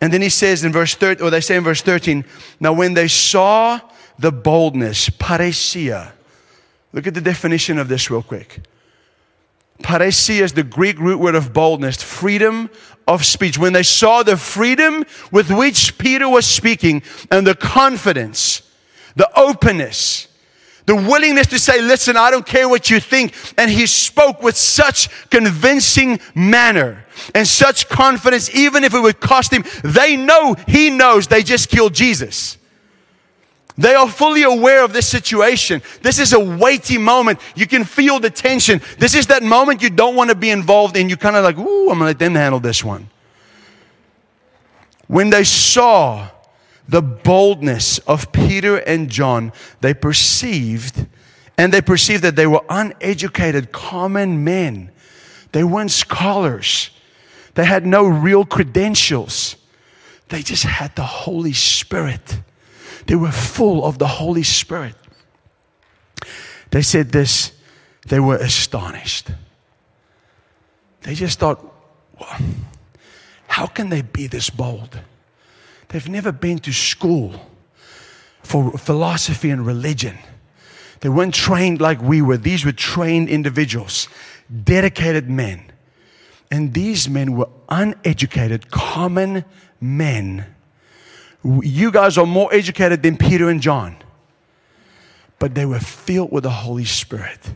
And 0.02 0.12
then 0.12 0.20
he 0.20 0.28
says 0.28 0.64
in 0.64 0.72
verse 0.72 0.94
13, 0.94 1.24
or 1.24 1.30
they 1.30 1.40
say 1.40 1.56
in 1.56 1.64
verse 1.64 1.80
13, 1.80 2.26
now 2.60 2.74
when 2.74 2.92
they 2.92 3.08
saw 3.08 3.80
the 4.18 4.30
boldness, 4.30 5.08
parrhesia, 5.08 6.12
look 6.92 7.06
at 7.06 7.14
the 7.14 7.22
definition 7.22 7.78
of 7.78 7.88
this 7.88 8.10
real 8.10 8.22
quick. 8.22 8.60
Parrhesia 9.82 10.42
is 10.42 10.52
the 10.52 10.62
Greek 10.62 10.98
root 10.98 11.20
word 11.20 11.36
of 11.36 11.54
boldness, 11.54 12.02
freedom 12.02 12.68
of 13.08 13.24
speech. 13.24 13.56
When 13.56 13.72
they 13.72 13.82
saw 13.82 14.22
the 14.22 14.36
freedom 14.36 15.06
with 15.30 15.50
which 15.50 15.96
Peter 15.96 16.28
was 16.28 16.44
speaking 16.44 17.02
and 17.30 17.46
the 17.46 17.54
confidence, 17.54 18.68
the 19.16 19.30
openness, 19.38 20.28
the 20.86 20.96
willingness 20.96 21.46
to 21.48 21.58
say, 21.58 21.80
listen, 21.80 22.16
I 22.16 22.30
don't 22.30 22.46
care 22.46 22.68
what 22.68 22.90
you 22.90 22.98
think. 22.98 23.34
And 23.56 23.70
he 23.70 23.86
spoke 23.86 24.42
with 24.42 24.56
such 24.56 25.08
convincing 25.30 26.18
manner 26.34 27.06
and 27.34 27.46
such 27.46 27.88
confidence, 27.88 28.54
even 28.54 28.82
if 28.82 28.94
it 28.94 29.00
would 29.00 29.20
cost 29.20 29.52
him. 29.52 29.64
They 29.84 30.16
know 30.16 30.54
he 30.66 30.90
knows 30.90 31.28
they 31.28 31.42
just 31.42 31.68
killed 31.68 31.94
Jesus. 31.94 32.58
They 33.78 33.94
are 33.94 34.08
fully 34.08 34.42
aware 34.42 34.84
of 34.84 34.92
this 34.92 35.08
situation. 35.08 35.82
This 36.02 36.18
is 36.18 36.32
a 36.32 36.40
weighty 36.40 36.98
moment. 36.98 37.40
You 37.54 37.66
can 37.66 37.84
feel 37.84 38.20
the 38.20 38.28
tension. 38.28 38.82
This 38.98 39.14
is 39.14 39.28
that 39.28 39.42
moment 39.42 39.82
you 39.82 39.88
don't 39.88 40.14
want 40.14 40.30
to 40.30 40.36
be 40.36 40.50
involved 40.50 40.96
in. 40.96 41.08
You 41.08 41.16
kind 41.16 41.36
of 41.36 41.44
like, 41.44 41.56
ooh, 41.56 41.90
I'm 41.90 41.98
going 41.98 42.00
to 42.00 42.04
let 42.04 42.18
them 42.18 42.34
handle 42.34 42.60
this 42.60 42.84
one. 42.84 43.08
When 45.06 45.30
they 45.30 45.44
saw 45.44 46.28
the 46.88 47.02
boldness 47.02 47.98
of 48.00 48.32
Peter 48.32 48.76
and 48.76 49.08
John, 49.08 49.52
they 49.80 49.94
perceived, 49.94 51.06
and 51.56 51.72
they 51.72 51.80
perceived 51.80 52.22
that 52.24 52.36
they 52.36 52.46
were 52.46 52.64
uneducated, 52.68 53.72
common 53.72 54.44
men. 54.44 54.90
They 55.52 55.64
weren't 55.64 55.90
scholars. 55.90 56.90
They 57.54 57.64
had 57.64 57.86
no 57.86 58.06
real 58.06 58.44
credentials. 58.44 59.56
They 60.28 60.42
just 60.42 60.64
had 60.64 60.96
the 60.96 61.04
Holy 61.04 61.52
Spirit. 61.52 62.40
They 63.06 63.14
were 63.14 63.30
full 63.32 63.84
of 63.84 63.98
the 63.98 64.06
Holy 64.06 64.42
Spirit. 64.42 64.94
They 66.70 66.82
said 66.82 67.12
this, 67.12 67.52
they 68.08 68.18
were 68.18 68.36
astonished. 68.36 69.30
They 71.02 71.14
just 71.14 71.38
thought, 71.38 71.62
well, 72.18 72.36
how 73.46 73.66
can 73.66 73.90
they 73.90 74.02
be 74.02 74.26
this 74.26 74.48
bold? 74.48 74.98
They've 75.92 76.08
never 76.08 76.32
been 76.32 76.58
to 76.60 76.72
school 76.72 77.34
for 78.42 78.72
philosophy 78.78 79.50
and 79.50 79.64
religion. 79.64 80.18
They 81.00 81.10
weren't 81.10 81.34
trained 81.34 81.80
like 81.80 82.00
we 82.00 82.22
were. 82.22 82.38
These 82.38 82.64
were 82.64 82.72
trained 82.72 83.28
individuals, 83.28 84.08
dedicated 84.64 85.28
men. 85.28 85.70
And 86.50 86.72
these 86.72 87.08
men 87.08 87.36
were 87.36 87.48
uneducated, 87.68 88.70
common 88.70 89.44
men. 89.80 90.46
You 91.44 91.90
guys 91.90 92.16
are 92.16 92.26
more 92.26 92.52
educated 92.54 93.02
than 93.02 93.16
Peter 93.16 93.48
and 93.48 93.60
John. 93.60 93.96
But 95.38 95.54
they 95.54 95.66
were 95.66 95.80
filled 95.80 96.32
with 96.32 96.44
the 96.44 96.50
Holy 96.50 96.84
Spirit. 96.84 97.52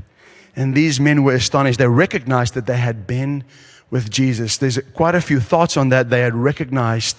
And 0.57 0.75
these 0.75 0.99
men 0.99 1.23
were 1.23 1.35
astonished. 1.35 1.79
They 1.79 1.89
recognized 1.89 2.55
that 2.55 2.67
they 2.67 2.79
had 2.79 3.07
been 3.07 3.45
with 3.91 4.11
Jesus. 4.11 4.57
There's 4.57 4.79
quite 4.95 5.15
a 5.15 5.21
few 5.21 5.41
thoughts 5.41 5.77
on 5.77 5.91
that. 5.91 6.11
They 6.11 6.21
had 6.21 6.35
recognized 6.35 7.17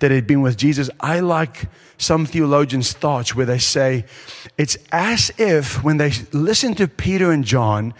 that 0.00 0.10
had 0.10 0.26
been 0.26 0.42
with 0.42 0.56
Jesus. 0.56 0.90
I 1.00 1.20
like 1.20 1.66
some 1.96 2.26
theologians' 2.26 2.92
thoughts 2.92 3.34
where 3.34 3.46
they 3.46 3.58
say 3.58 4.04
it's 4.56 4.76
as 4.92 5.32
if 5.38 5.82
when 5.82 5.96
they 5.96 6.12
listened 6.32 6.76
to 6.78 6.86
Peter 6.88 7.32
and 7.32 7.44
John, 7.44 7.94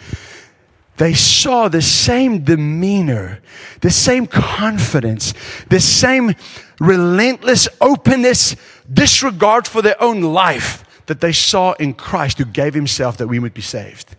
they 0.96 1.14
saw 1.14 1.68
the 1.68 1.82
same 1.82 2.42
demeanor, 2.44 3.40
the 3.80 3.90
same 3.90 4.26
confidence, 4.26 5.32
the 5.68 5.80
same 5.80 6.34
relentless 6.80 7.68
openness, 7.80 8.56
disregard 8.92 9.66
for 9.66 9.82
their 9.82 10.00
own 10.02 10.22
life 10.22 10.84
that 11.06 11.20
they 11.20 11.32
saw 11.32 11.72
in 11.74 11.94
Christ 11.94 12.38
who 12.38 12.44
gave 12.44 12.74
himself 12.74 13.16
that 13.18 13.28
we 13.28 13.38
would 13.38 13.54
be 13.54 13.62
saved. 13.62 14.16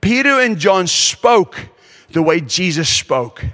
Peter 0.00 0.40
and 0.40 0.58
John 0.58 0.86
spoke 0.86 1.56
the 2.12 2.22
way 2.22 2.40
Jesus 2.40 2.88
spoke. 2.88 3.44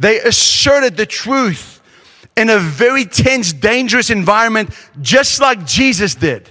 They 0.00 0.20
asserted 0.20 0.96
the 0.96 1.06
truth 1.06 1.80
in 2.36 2.50
a 2.50 2.58
very 2.58 3.04
tense, 3.04 3.52
dangerous 3.52 4.10
environment, 4.10 4.70
just 5.00 5.40
like 5.40 5.64
Jesus 5.64 6.14
did. 6.14 6.48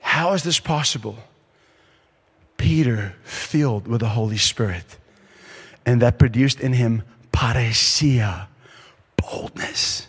How 0.00 0.32
is 0.32 0.42
this 0.42 0.60
possible? 0.60 1.16
Peter, 2.56 3.16
filled 3.24 3.88
with 3.88 4.00
the 4.00 4.10
Holy 4.10 4.36
Spirit, 4.36 4.98
and 5.84 6.00
that 6.02 6.18
produced 6.18 6.60
in 6.60 6.74
him 6.74 7.02
parrhesia, 7.32 8.46
boldness. 9.16 10.06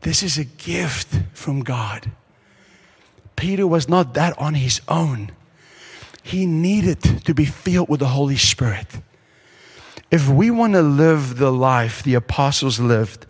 This 0.00 0.22
is 0.22 0.38
a 0.38 0.44
gift 0.44 1.08
from 1.34 1.60
God. 1.60 2.10
Peter 3.36 3.66
was 3.66 3.88
not 3.88 4.14
that 4.14 4.36
on 4.38 4.54
his 4.54 4.80
own. 4.88 5.30
He 6.28 6.46
needed 6.46 7.00
to 7.24 7.34
be 7.34 7.44
filled 7.44 7.88
with 7.88 8.00
the 8.00 8.06
Holy 8.06 8.36
Spirit 8.36 8.86
if 10.10 10.28
we 10.28 10.50
want 10.50 10.72
to 10.72 10.82
live 10.82 11.36
the 11.36 11.52
life 11.52 12.02
the 12.02 12.14
apostles 12.14 12.80
lived, 12.80 13.26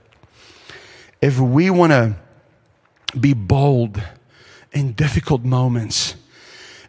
if 1.20 1.38
we 1.38 1.70
want 1.70 1.92
to 1.92 2.16
be 3.18 3.34
bold 3.34 4.00
in 4.72 4.92
difficult 4.92 5.42
moments, 5.42 6.14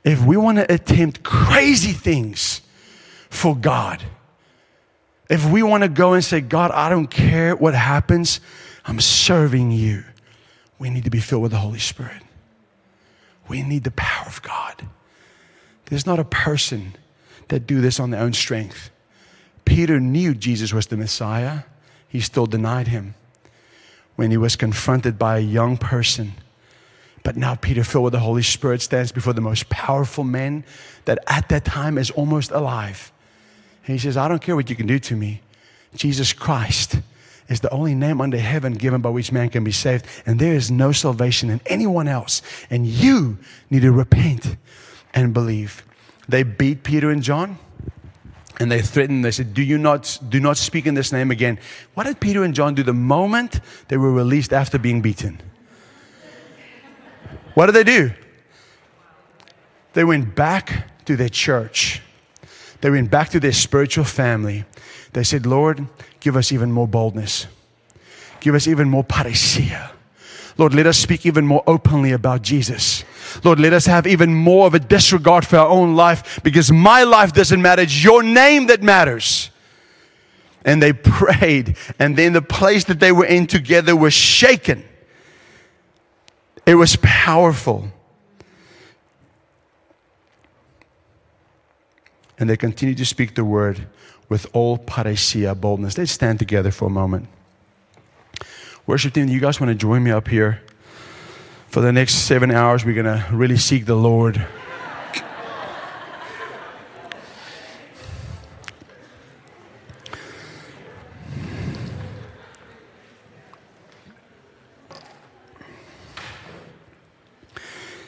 if 0.04 0.24
we 0.24 0.38
want 0.38 0.60
to 0.60 0.72
attempt 0.72 1.24
crazy 1.24 1.92
things 1.92 2.62
for 3.30 3.56
God, 3.56 4.04
if 5.30 5.50
we 5.50 5.64
want 5.64 5.84
to 5.84 5.90
go 5.90 6.14
and 6.14 6.24
say, 6.24 6.42
God, 6.42 6.72
I 6.72 6.90
don't 6.90 7.10
care 7.10 7.56
what 7.56 7.74
happens, 7.74 8.40
I'm 8.86 9.00
serving 9.00 9.72
you, 9.72 10.04
we 10.78 10.90
need 10.90 11.04
to 11.04 11.10
be 11.10 11.20
filled 11.20 11.44
with 11.44 11.52
the 11.52 11.58
Holy 11.58 11.80
Spirit. 11.80 12.22
We 13.48 13.64
need 13.64 13.84
the 13.84 13.92
power 13.92 14.28
of 14.28 14.42
God. 14.44 14.88
There's 15.90 16.06
not 16.06 16.20
a 16.20 16.24
person 16.24 16.96
that 17.50 17.68
do 17.68 17.82
this 17.82 18.00
on 18.00 18.12
their 18.12 18.22
own 18.22 18.34
strength. 18.34 18.92
Peter 19.66 20.00
knew 20.00 20.34
Jesus 20.34 20.74
was 20.74 20.88
the 20.88 20.98
Messiah. 20.98 21.64
He 22.08 22.22
still 22.22 22.46
denied 22.46 22.88
him 22.88 23.16
when 24.16 24.32
he 24.32 24.38
was 24.38 24.56
confronted 24.56 25.18
by 25.18 25.38
a 25.38 25.42
young 25.42 25.78
person. 25.78 26.34
But 27.24 27.36
now 27.36 27.56
Peter, 27.56 27.84
filled 27.84 28.06
with 28.06 28.14
the 28.14 28.20
Holy 28.20 28.44
Spirit, 28.44 28.82
stands 28.82 29.12
before 29.12 29.34
the 29.34 29.42
most 29.42 29.70
powerful 29.70 30.24
man 30.24 30.64
that 31.06 31.20
at 31.28 31.50
that 31.50 31.66
time 31.66 31.98
is 31.98 32.12
almost 32.12 32.52
alive. 32.52 33.12
And 33.86 33.94
he 33.94 34.00
says, 34.00 34.18
I 34.18 34.28
don't 34.28 34.42
care 34.42 34.56
what 34.56 34.70
you 34.70 34.76
can 34.76 34.88
do 34.88 35.00
to 35.00 35.16
me. 35.16 35.42
Jesus 35.96 36.34
Christ 36.34 37.00
is 37.48 37.62
the 37.62 37.72
only 37.72 37.96
name 37.96 38.22
under 38.22 38.38
heaven 38.38 38.74
given 38.74 39.02
by 39.02 39.10
which 39.10 39.32
man 39.32 39.50
can 39.50 39.64
be 39.64 39.72
saved. 39.72 40.06
And 40.26 40.40
there 40.40 40.54
is 40.54 40.70
no 40.70 40.92
salvation 40.92 41.50
in 41.50 41.62
anyone 41.66 42.08
else. 42.08 42.42
And 42.70 42.86
you 42.86 43.38
need 43.70 43.82
to 43.82 43.92
repent 43.92 44.56
and 45.14 45.34
believe. 45.34 45.84
They 46.28 46.44
beat 46.44 46.84
Peter 46.84 47.10
and 47.10 47.24
John 47.24 47.58
and 48.60 48.70
they 48.70 48.82
threatened, 48.82 49.24
they 49.24 49.32
said, 49.32 49.54
Do 49.54 49.64
you 49.64 49.78
not 49.78 50.20
do 50.28 50.40
not 50.40 50.58
speak 50.58 50.86
in 50.86 50.94
this 50.94 51.14
name 51.14 51.32
again? 51.32 51.60
What 51.94 52.06
did 52.06 52.20
Peter 52.20 52.44
and 52.44 52.54
John 52.54 52.76
do 52.76 52.84
the 52.84 52.94
moment 52.94 53.62
they 53.88 53.96
were 53.96 54.12
released 54.12 54.52
after 54.52 54.78
being 54.78 55.02
beaten? 55.02 55.42
What 57.54 57.68
did 57.68 57.76
they 57.76 57.86
do? 57.86 58.12
They 59.94 60.04
went 60.04 60.36
back 60.36 61.06
to 61.06 61.16
their 61.16 61.30
church. 61.30 62.02
They 62.82 62.90
went 62.90 63.10
back 63.10 63.30
to 63.30 63.40
their 63.40 63.54
spiritual 63.54 64.06
family. 64.06 64.66
They 65.14 65.24
said, 65.24 65.46
Lord, 65.46 65.88
give 66.20 66.36
us 66.36 66.52
even 66.52 66.72
more 66.72 66.88
boldness. 66.88 67.48
Give 68.40 68.56
us 68.56 68.68
even 68.68 68.90
more 68.90 69.04
parousia. 69.04 69.92
Lord, 70.58 70.74
let 70.74 70.86
us 70.86 70.98
speak 70.98 71.26
even 71.26 71.46
more 71.46 71.64
openly 71.66 72.12
about 72.12 72.42
Jesus. 72.42 73.04
Lord, 73.44 73.60
let 73.60 73.74
us 73.74 73.86
have 73.86 74.08
even 74.08 74.34
more 74.34 74.68
of 74.68 74.74
a 74.74 74.80
disregard 74.80 75.46
for 75.46 75.58
our 75.58 75.68
own 75.68 75.96
life 75.96 76.42
because 76.44 76.72
my 76.72 77.04
life 77.04 77.34
doesn't 77.34 77.62
matter. 77.62 77.82
It's 77.82 78.04
your 78.04 78.24
name 78.24 78.68
that 78.68 78.82
matters. 78.82 79.50
And 80.66 80.84
they 80.84 80.92
prayed, 80.92 81.78
and 82.00 82.18
then 82.18 82.34
the 82.34 82.42
place 82.42 82.84
that 82.86 83.00
they 83.00 83.14
were 83.14 83.26
in 83.26 83.48
together 83.48 83.96
was 83.96 84.14
shaken. 84.14 84.84
It 86.66 86.76
was 86.76 86.98
powerful. 87.02 87.88
And 92.38 92.50
they 92.50 92.58
continued 92.58 92.98
to 92.98 93.06
speak 93.06 93.36
the 93.36 93.46
word 93.46 93.88
with 94.28 94.48
all 94.54 94.78
parousia, 94.78 95.60
boldness. 95.60 95.98
Let's 95.98 96.12
stand 96.12 96.40
together 96.40 96.72
for 96.72 96.86
a 96.86 96.92
moment. 96.92 97.28
Worship 98.86 99.14
team, 99.14 99.28
you 99.28 99.40
guys 99.40 99.60
want 99.60 99.70
to 99.70 99.76
join 99.76 100.04
me 100.04 100.12
up 100.12 100.28
here? 100.28 100.62
For 101.70 101.82
the 101.82 101.92
next 101.92 102.16
seven 102.26 102.50
hours, 102.50 102.84
we're 102.84 102.96
going 102.96 103.06
to 103.06 103.24
really 103.32 103.58
seek 103.58 103.86
the 103.86 103.94
Lord. 103.94 104.44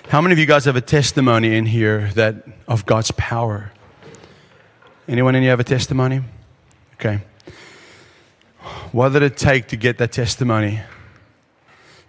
How 0.07 0.21
many 0.21 0.33
of 0.33 0.39
you 0.39 0.47
guys 0.47 0.65
have 0.65 0.75
a 0.75 0.81
testimony 0.81 1.55
in 1.55 1.67
here 1.67 2.09
that 2.15 2.43
of 2.67 2.87
God's 2.87 3.11
power? 3.11 3.71
Anyone 5.07 5.35
in 5.35 5.43
you 5.43 5.49
have 5.49 5.59
a 5.59 5.63
testimony? 5.63 6.23
Okay. 6.95 7.19
What 8.91 9.09
did 9.13 9.21
it 9.21 9.37
take 9.37 9.67
to 9.67 9.75
get 9.75 9.99
that 9.99 10.11
testimony? 10.11 10.81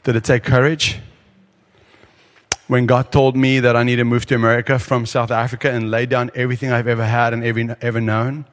Did 0.02 0.16
it 0.16 0.24
take 0.24 0.44
courage? 0.44 0.98
When 2.72 2.86
God 2.86 3.12
told 3.12 3.36
me 3.36 3.60
that 3.60 3.76
I 3.76 3.82
need 3.82 3.96
to 3.96 4.04
move 4.04 4.24
to 4.24 4.34
America 4.34 4.78
from 4.78 5.04
South 5.04 5.30
Africa 5.30 5.70
and 5.70 5.90
lay 5.90 6.06
down 6.06 6.30
everything 6.34 6.72
I've 6.72 6.88
ever 6.88 7.04
had 7.04 7.34
and 7.34 7.44
ever, 7.44 7.76
ever 7.82 8.00
known, 8.00 8.46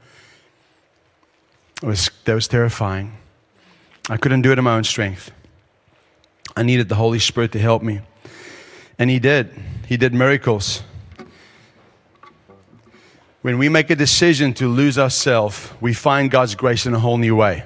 it 1.81 1.85
was, 1.85 2.11
that 2.25 2.33
was 2.33 2.45
terrifying. 2.45 3.13
I 4.09 4.17
couldn't 4.17 4.41
do 4.41 4.51
it 4.51 4.57
in 4.57 4.65
my 4.65 4.75
own 4.75 4.83
strength. 4.83 5.31
I 6.53 6.63
needed 6.63 6.89
the 6.89 6.95
Holy 6.95 7.19
Spirit 7.19 7.53
to 7.53 7.59
help 7.59 7.81
me. 7.81 8.01
And 8.97 9.09
He 9.09 9.19
did. 9.19 9.57
He 9.87 9.95
did 9.95 10.13
miracles. 10.13 10.83
When 13.41 13.57
we 13.57 13.69
make 13.69 13.89
a 13.89 13.95
decision 13.95 14.53
to 14.55 14.67
lose 14.67 14.99
ourselves, 14.99 15.71
we 15.79 15.93
find 15.93 16.29
God's 16.29 16.55
grace 16.55 16.85
in 16.85 16.93
a 16.93 16.99
whole 16.99 17.17
new 17.17 17.37
way. 17.37 17.63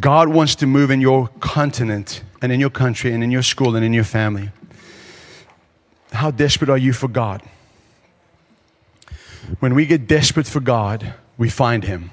God 0.00 0.26
wants 0.28 0.56
to 0.56 0.66
move 0.66 0.90
in 0.90 1.00
your 1.00 1.28
continent 1.38 2.23
and 2.44 2.52
in 2.52 2.60
your 2.60 2.70
country 2.70 3.12
and 3.12 3.24
in 3.24 3.30
your 3.30 3.42
school 3.42 3.74
and 3.74 3.84
in 3.84 3.94
your 3.94 4.04
family. 4.04 4.50
How 6.12 6.30
desperate 6.30 6.68
are 6.68 6.78
you 6.78 6.92
for 6.92 7.08
God? 7.08 7.42
When 9.60 9.74
we 9.74 9.86
get 9.86 10.06
desperate 10.06 10.46
for 10.46 10.60
God, 10.60 11.14
we 11.38 11.48
find 11.48 11.84
Him. 11.84 12.10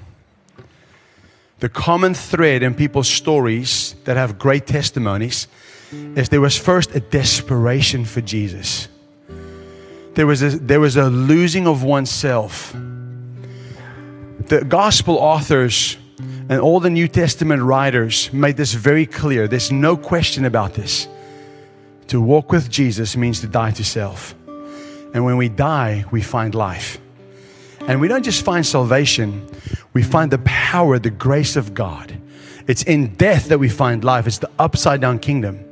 The 1.60 1.68
common 1.68 2.14
thread 2.14 2.62
in 2.62 2.74
people's 2.74 3.08
stories 3.08 3.94
that 4.04 4.16
have 4.16 4.38
great 4.38 4.66
testimonies 4.66 5.46
is 6.16 6.30
there 6.30 6.40
was 6.40 6.56
first 6.56 6.94
a 6.94 7.00
desperation 7.00 8.06
for 8.06 8.22
Jesus. 8.22 8.88
There 10.14 10.26
was 10.26 10.42
a, 10.42 10.50
there 10.58 10.80
was 10.80 10.96
a 10.96 11.10
losing 11.10 11.66
of 11.66 11.84
oneself. 11.84 12.72
The 12.72 14.64
gospel 14.66 15.18
authors 15.18 15.98
and 16.52 16.60
all 16.60 16.80
the 16.80 16.90
New 16.90 17.08
Testament 17.08 17.62
writers 17.62 18.30
made 18.30 18.58
this 18.58 18.74
very 18.74 19.06
clear. 19.06 19.48
There's 19.48 19.72
no 19.72 19.96
question 19.96 20.44
about 20.44 20.74
this. 20.74 21.08
To 22.08 22.20
walk 22.20 22.52
with 22.52 22.68
Jesus 22.68 23.16
means 23.16 23.40
to 23.40 23.46
die 23.46 23.70
to 23.70 23.82
self. 23.82 24.34
And 25.14 25.24
when 25.24 25.38
we 25.38 25.48
die, 25.48 26.04
we 26.10 26.20
find 26.20 26.54
life. 26.54 27.00
And 27.80 28.02
we 28.02 28.06
don't 28.06 28.22
just 28.22 28.44
find 28.44 28.66
salvation, 28.66 29.48
we 29.94 30.02
find 30.02 30.30
the 30.30 30.40
power, 30.40 30.98
the 30.98 31.08
grace 31.08 31.56
of 31.56 31.72
God. 31.72 32.14
It's 32.66 32.82
in 32.82 33.14
death 33.14 33.48
that 33.48 33.58
we 33.58 33.70
find 33.70 34.04
life, 34.04 34.26
it's 34.26 34.36
the 34.36 34.50
upside 34.58 35.00
down 35.00 35.20
kingdom. 35.20 35.64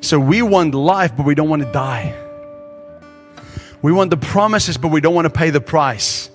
So 0.00 0.18
we 0.18 0.40
want 0.40 0.74
life, 0.74 1.14
but 1.14 1.26
we 1.26 1.34
don't 1.34 1.50
want 1.50 1.60
to 1.60 1.70
die. 1.70 2.18
We 3.82 3.92
want 3.92 4.08
the 4.08 4.16
promises, 4.16 4.78
but 4.78 4.88
we 4.88 5.02
don't 5.02 5.14
want 5.14 5.26
to 5.26 5.30
pay 5.38 5.50
the 5.50 5.60
price. 5.60 6.30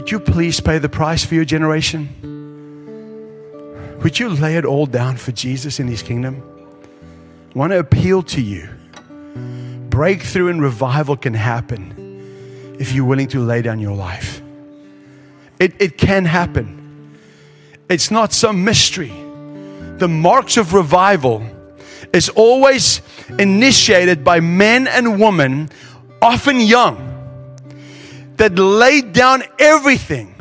Would 0.00 0.10
you 0.10 0.18
please 0.18 0.60
pay 0.60 0.78
the 0.78 0.88
price 0.88 1.26
for 1.26 1.34
your 1.34 1.44
generation? 1.44 2.08
Would 4.02 4.18
you 4.18 4.30
lay 4.30 4.56
it 4.56 4.64
all 4.64 4.86
down 4.86 5.18
for 5.18 5.30
Jesus 5.30 5.78
in 5.78 5.88
His 5.88 6.02
kingdom? 6.02 6.42
I 7.54 7.58
want 7.58 7.72
to 7.72 7.78
appeal 7.78 8.22
to 8.22 8.40
you. 8.40 8.66
Breakthrough 9.90 10.48
and 10.48 10.62
revival 10.62 11.18
can 11.18 11.34
happen 11.34 12.76
if 12.80 12.94
you're 12.94 13.04
willing 13.04 13.28
to 13.28 13.40
lay 13.40 13.60
down 13.60 13.78
your 13.78 13.94
life. 13.94 14.40
It, 15.58 15.74
it 15.78 15.98
can 15.98 16.24
happen. 16.24 17.18
It's 17.90 18.10
not 18.10 18.32
some 18.32 18.64
mystery. 18.64 19.12
The 19.98 20.08
marks 20.08 20.56
of 20.56 20.72
revival 20.72 21.46
is 22.14 22.30
always 22.30 23.02
initiated 23.38 24.24
by 24.24 24.40
men 24.40 24.88
and 24.88 25.20
women, 25.20 25.68
often 26.22 26.58
young 26.58 27.09
that 28.40 28.58
laid 28.58 29.12
down 29.12 29.44
everything 29.58 30.34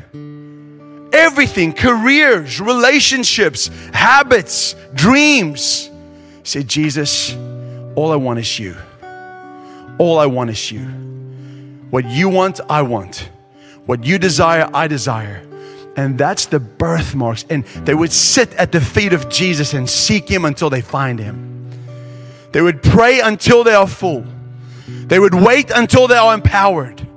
everything 1.11 1.73
careers, 1.73 2.61
relationships, 2.61 3.69
habits, 3.93 4.75
dreams. 4.93 5.89
Say, 6.43 6.63
Jesus, 6.63 7.35
all 7.95 8.11
I 8.11 8.15
want 8.15 8.39
is 8.39 8.59
you. 8.59 8.75
All 9.97 10.17
I 10.17 10.25
want 10.25 10.49
is 10.49 10.71
you. 10.71 10.85
What 11.89 12.05
you 12.05 12.29
want, 12.29 12.59
I 12.69 12.81
want. 12.83 13.29
What 13.85 14.03
you 14.05 14.17
desire, 14.17 14.69
I 14.73 14.87
desire. 14.87 15.45
And 15.97 16.17
that's 16.17 16.45
the 16.45 16.59
birthmarks. 16.59 17.45
And 17.49 17.65
they 17.85 17.95
would 17.95 18.11
sit 18.11 18.53
at 18.53 18.71
the 18.71 18.79
feet 18.79 19.11
of 19.11 19.29
Jesus 19.29 19.73
and 19.73 19.89
seek 19.89 20.29
Him 20.29 20.45
until 20.45 20.69
they 20.69 20.81
find 20.81 21.19
Him. 21.19 21.69
They 22.51 22.61
would 22.61 22.81
pray 22.81 23.19
until 23.19 23.63
they 23.63 23.73
are 23.73 23.87
full. 23.87 24.25
They 24.87 25.19
would 25.19 25.33
wait 25.33 25.71
until 25.71 26.07
they 26.07 26.15
are 26.15 26.33
empowered. 26.33 27.08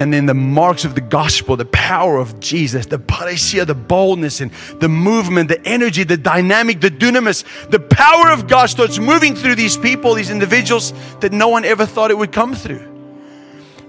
And 0.00 0.12
then 0.12 0.26
the 0.26 0.34
marks 0.34 0.84
of 0.84 0.96
the 0.96 1.00
gospel, 1.00 1.56
the 1.56 1.64
power 1.66 2.18
of 2.18 2.40
Jesus, 2.40 2.86
the 2.86 2.98
parousia, 2.98 3.64
the 3.64 3.76
boldness 3.76 4.40
and 4.40 4.50
the 4.80 4.88
movement, 4.88 5.48
the 5.48 5.64
energy, 5.66 6.02
the 6.02 6.16
dynamic, 6.16 6.80
the 6.80 6.90
dunamis, 6.90 7.44
the 7.70 7.78
power 7.78 8.30
of 8.30 8.48
God 8.48 8.66
starts 8.66 8.98
moving 8.98 9.36
through 9.36 9.54
these 9.54 9.76
people, 9.76 10.14
these 10.14 10.30
individuals 10.30 10.92
that 11.20 11.32
no 11.32 11.48
one 11.48 11.64
ever 11.64 11.86
thought 11.86 12.10
it 12.10 12.18
would 12.18 12.32
come 12.32 12.54
through. 12.54 12.90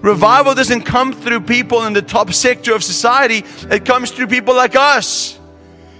Revival 0.00 0.54
doesn't 0.54 0.82
come 0.82 1.12
through 1.12 1.40
people 1.40 1.84
in 1.86 1.92
the 1.92 2.02
top 2.02 2.32
sector 2.32 2.74
of 2.74 2.84
society, 2.84 3.44
it 3.70 3.84
comes 3.84 4.12
through 4.12 4.28
people 4.28 4.54
like 4.54 4.76
us 4.76 5.38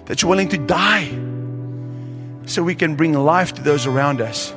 that's 0.05 0.23
willing 0.23 0.49
to 0.51 0.59
die 0.59 1.09
so 2.47 2.63
we 2.63 2.77
can 2.77 2.95
bring 2.95 3.13
life 3.13 3.55
to 3.55 3.63
those 3.63 3.87
around 3.87 4.21
us. 4.21 4.53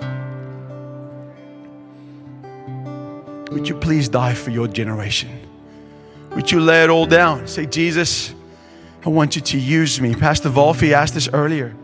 Would 3.52 3.68
you 3.68 3.76
please 3.76 4.10
die 4.10 4.36
for 4.36 4.52
your 4.52 4.68
generation? 4.68 5.39
Would 6.36 6.52
you 6.52 6.60
lay 6.60 6.84
it 6.84 6.90
all 6.90 7.06
down? 7.06 7.48
Say, 7.48 7.66
Jesus, 7.66 8.34
I 9.06 9.10
want 9.10 9.36
you 9.36 9.42
to 9.42 9.58
use 9.58 10.00
me. 10.00 10.14
Pastor 10.14 10.52
Wolfie 10.52 10.94
asked 10.94 11.14
this 11.14 11.30
earlier. 11.34 11.76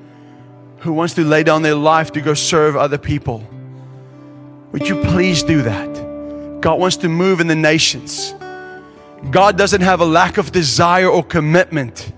Who 0.79 0.93
wants 0.93 1.15
to 1.15 1.23
lay 1.23 1.43
down 1.43 1.61
their 1.61 1.75
life 1.75 2.11
to 2.11 2.21
go 2.21 2.33
serve 2.33 2.75
other 2.75 2.97
people? 2.97 3.43
Would 4.71 4.87
you 4.87 5.01
please 5.01 5.41
do 5.41 5.61
that? 5.63 6.61
God 6.61 6.79
wants 6.79 6.97
to 6.97 7.09
move 7.09 7.39
in 7.39 7.47
the 7.47 7.55
nations. 7.55 8.35
God 9.31 9.57
doesn't 9.57 9.81
have 9.81 10.01
a 10.01 10.05
lack 10.05 10.37
of 10.37 10.51
desire 10.51 11.07
or 11.07 11.23
commitment. 11.23 12.11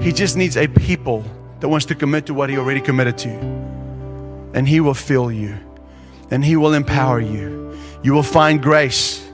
He 0.00 0.12
just 0.12 0.36
needs 0.36 0.56
a 0.56 0.68
people 0.68 1.24
that 1.60 1.68
wants 1.68 1.86
to 1.86 1.94
commit 1.94 2.26
to 2.26 2.34
what 2.34 2.50
He 2.50 2.58
already 2.58 2.80
committed 2.80 3.18
to. 3.18 3.30
And 4.54 4.68
He 4.68 4.80
will 4.80 4.94
fill 4.94 5.32
you, 5.32 5.58
and 6.30 6.44
He 6.44 6.56
will 6.56 6.74
empower 6.74 7.20
you. 7.20 7.76
You 8.02 8.12
will 8.12 8.22
find 8.22 8.62
grace. 8.62 9.26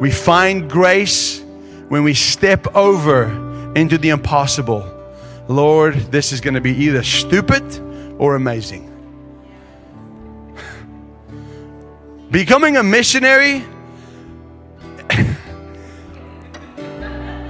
We 0.00 0.10
find 0.12 0.70
grace 0.70 1.42
when 1.88 2.04
we 2.04 2.14
step 2.14 2.76
over 2.76 3.24
into 3.74 3.98
the 3.98 4.10
impossible. 4.10 4.86
Lord, 5.48 5.94
this 6.12 6.30
is 6.32 6.40
going 6.40 6.54
to 6.54 6.60
be 6.60 6.72
either 6.72 7.02
stupid 7.02 7.62
or 8.18 8.36
amazing. 8.36 8.84
Becoming 12.30 12.76
a 12.76 12.82
missionary, 12.82 13.64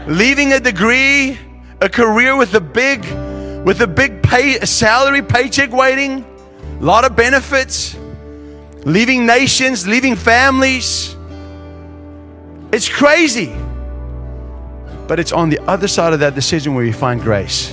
leaving 0.07 0.53
a 0.55 0.61
degree, 0.61 1.39
a 1.83 1.89
career 1.89 2.37
with 2.37 2.55
a 2.55 2.61
big 2.61 3.05
with 3.65 3.81
a 3.83 3.87
big 3.87 4.23
pay 4.23 4.57
a 4.57 4.67
salary 4.67 5.21
paycheck 5.21 5.71
waiting, 5.73 6.25
a 6.81 6.83
lot 6.83 7.05
of 7.05 7.15
benefits, 7.15 7.95
leaving 8.87 9.27
nations, 9.27 9.87
leaving 9.87 10.17
families. 10.17 11.18
It's 12.73 12.89
crazy. 12.89 13.55
But 15.07 15.19
it's 15.19 15.33
on 15.33 15.49
the 15.49 15.59
other 15.61 15.89
side 15.89 16.13
of 16.13 16.21
that 16.21 16.35
decision 16.35 16.75
where 16.75 16.85
we 16.85 16.93
find 16.93 17.21
grace. 17.21 17.73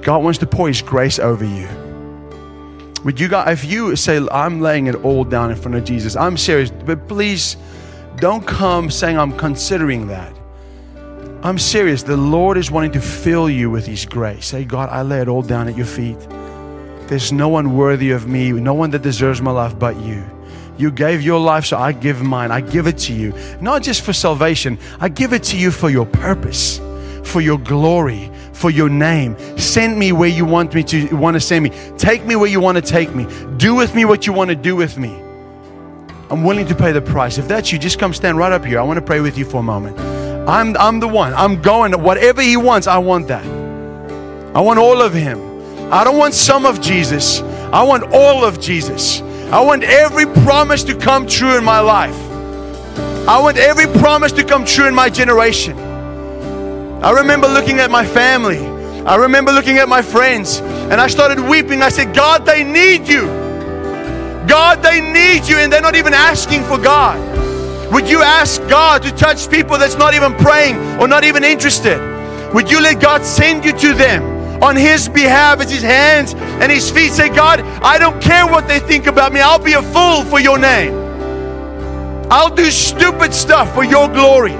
God 0.00 0.22
wants 0.22 0.38
to 0.38 0.46
pour 0.46 0.68
His 0.68 0.80
grace 0.80 1.18
over 1.18 1.44
you. 1.44 1.68
Would 3.04 3.18
you 3.18 3.28
guys, 3.28 3.52
if 3.52 3.70
you 3.70 3.94
say, 3.96 4.24
I'm 4.30 4.60
laying 4.60 4.86
it 4.86 4.94
all 4.96 5.24
down 5.24 5.50
in 5.50 5.56
front 5.56 5.76
of 5.76 5.84
Jesus, 5.84 6.16
I'm 6.16 6.36
serious, 6.36 6.70
but 6.70 7.08
please 7.08 7.56
don't 8.16 8.46
come 8.46 8.90
saying 8.90 9.18
I'm 9.18 9.36
considering 9.36 10.06
that. 10.08 10.34
I'm 11.42 11.58
serious. 11.58 12.02
The 12.02 12.16
Lord 12.16 12.56
is 12.56 12.70
wanting 12.70 12.92
to 12.92 13.00
fill 13.00 13.48
you 13.48 13.70
with 13.70 13.86
His 13.86 14.04
grace. 14.04 14.46
Say, 14.46 14.64
God, 14.64 14.88
I 14.90 15.02
lay 15.02 15.20
it 15.20 15.28
all 15.28 15.42
down 15.42 15.68
at 15.68 15.76
your 15.76 15.86
feet. 15.86 16.18
There's 17.08 17.32
no 17.32 17.48
one 17.48 17.76
worthy 17.76 18.10
of 18.10 18.26
me, 18.26 18.52
no 18.52 18.74
one 18.74 18.90
that 18.90 19.02
deserves 19.02 19.40
my 19.40 19.50
life 19.50 19.78
but 19.78 19.96
you. 19.96 20.24
You 20.78 20.92
gave 20.92 21.22
your 21.22 21.40
life, 21.40 21.66
so 21.66 21.76
I 21.76 21.92
give 21.92 22.22
mine. 22.22 22.52
I 22.52 22.60
give 22.60 22.86
it 22.86 22.96
to 22.98 23.12
you. 23.12 23.34
Not 23.60 23.82
just 23.82 24.02
for 24.02 24.12
salvation, 24.12 24.78
I 25.00 25.08
give 25.08 25.32
it 25.32 25.42
to 25.44 25.58
you 25.58 25.72
for 25.72 25.90
your 25.90 26.06
purpose, 26.06 26.80
for 27.24 27.40
your 27.40 27.58
glory, 27.58 28.30
for 28.52 28.70
your 28.70 28.88
name. 28.88 29.36
Send 29.58 29.98
me 29.98 30.12
where 30.12 30.28
you 30.28 30.44
want 30.44 30.72
me 30.74 30.84
to 30.84 31.16
want 31.16 31.34
to 31.34 31.40
send 31.40 31.64
me. 31.64 31.70
Take 31.98 32.24
me 32.24 32.36
where 32.36 32.48
you 32.48 32.60
want 32.60 32.76
to 32.76 32.82
take 32.82 33.12
me. 33.12 33.26
Do 33.56 33.74
with 33.74 33.94
me 33.94 34.04
what 34.04 34.26
you 34.26 34.32
want 34.32 34.50
to 34.50 34.56
do 34.56 34.76
with 34.76 34.96
me. 34.96 35.14
I'm 36.30 36.44
willing 36.44 36.66
to 36.66 36.74
pay 36.74 36.92
the 36.92 37.02
price. 37.02 37.38
If 37.38 37.48
that's 37.48 37.72
you, 37.72 37.78
just 37.78 37.98
come 37.98 38.14
stand 38.14 38.38
right 38.38 38.52
up 38.52 38.64
here. 38.64 38.78
I 38.78 38.82
want 38.82 38.98
to 38.98 39.04
pray 39.04 39.20
with 39.20 39.36
you 39.36 39.44
for 39.44 39.58
a 39.58 39.62
moment. 39.62 39.98
I'm, 40.48 40.76
I'm 40.76 41.00
the 41.00 41.08
one. 41.08 41.34
I'm 41.34 41.60
going. 41.60 41.92
Whatever 42.00 42.40
He 42.40 42.56
wants, 42.56 42.86
I 42.86 42.98
want 42.98 43.28
that. 43.28 43.44
I 44.54 44.60
want 44.60 44.78
all 44.78 45.02
of 45.02 45.12
Him. 45.12 45.40
I 45.92 46.04
don't 46.04 46.18
want 46.18 46.34
some 46.34 46.66
of 46.66 46.80
Jesus. 46.80 47.40
I 47.72 47.82
want 47.82 48.04
all 48.12 48.44
of 48.44 48.60
Jesus. 48.60 49.22
I 49.50 49.60
want 49.62 49.82
every 49.82 50.26
promise 50.44 50.84
to 50.84 50.94
come 50.94 51.26
true 51.26 51.56
in 51.56 51.64
my 51.64 51.80
life. 51.80 52.14
I 53.26 53.40
want 53.40 53.56
every 53.56 53.86
promise 53.98 54.30
to 54.32 54.44
come 54.44 54.66
true 54.66 54.86
in 54.86 54.94
my 54.94 55.08
generation. 55.08 55.78
I 57.02 57.12
remember 57.12 57.48
looking 57.48 57.78
at 57.78 57.90
my 57.90 58.04
family. 58.04 58.66
I 59.06 59.16
remember 59.16 59.50
looking 59.50 59.78
at 59.78 59.88
my 59.88 60.02
friends 60.02 60.58
and 60.60 61.00
I 61.00 61.06
started 61.06 61.40
weeping. 61.40 61.80
I 61.80 61.88
said, 61.88 62.14
God, 62.14 62.44
they 62.44 62.62
need 62.62 63.08
you. 63.08 63.22
God, 64.46 64.82
they 64.82 65.00
need 65.00 65.48
you, 65.48 65.58
and 65.58 65.72
they're 65.72 65.80
not 65.80 65.94
even 65.94 66.12
asking 66.12 66.64
for 66.64 66.78
God. 66.78 67.18
Would 67.92 68.08
you 68.08 68.20
ask 68.20 68.60
God 68.68 69.02
to 69.02 69.10
touch 69.12 69.50
people 69.50 69.78
that's 69.78 69.96
not 69.96 70.12
even 70.12 70.34
praying 70.36 70.76
or 71.00 71.08
not 71.08 71.24
even 71.24 71.42
interested? 71.42 71.98
Would 72.52 72.70
you 72.70 72.82
let 72.82 73.00
God 73.00 73.24
send 73.24 73.64
you 73.64 73.72
to 73.72 73.94
them? 73.94 74.37
On 74.62 74.76
His 74.76 75.08
behalf 75.08 75.60
as 75.60 75.70
His 75.70 75.82
hands 75.82 76.34
and 76.34 76.70
His 76.70 76.90
feet 76.90 77.12
say, 77.12 77.28
God, 77.28 77.60
I 77.60 77.98
don't 77.98 78.20
care 78.20 78.46
what 78.46 78.66
they 78.68 78.80
think 78.80 79.06
about 79.06 79.32
me. 79.32 79.40
I'll 79.40 79.58
be 79.58 79.74
a 79.74 79.82
fool 79.82 80.24
for 80.24 80.40
your 80.40 80.58
name. 80.58 80.94
I'll 82.30 82.54
do 82.54 82.70
stupid 82.70 83.32
stuff 83.32 83.72
for 83.74 83.84
your 83.84 84.08
glory. 84.08 84.54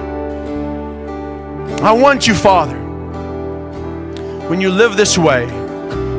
I 1.82 1.92
want 1.92 2.26
you, 2.26 2.34
Father. 2.34 2.76
When 4.48 4.60
you 4.60 4.70
live 4.70 4.96
this 4.96 5.18
way, 5.18 5.44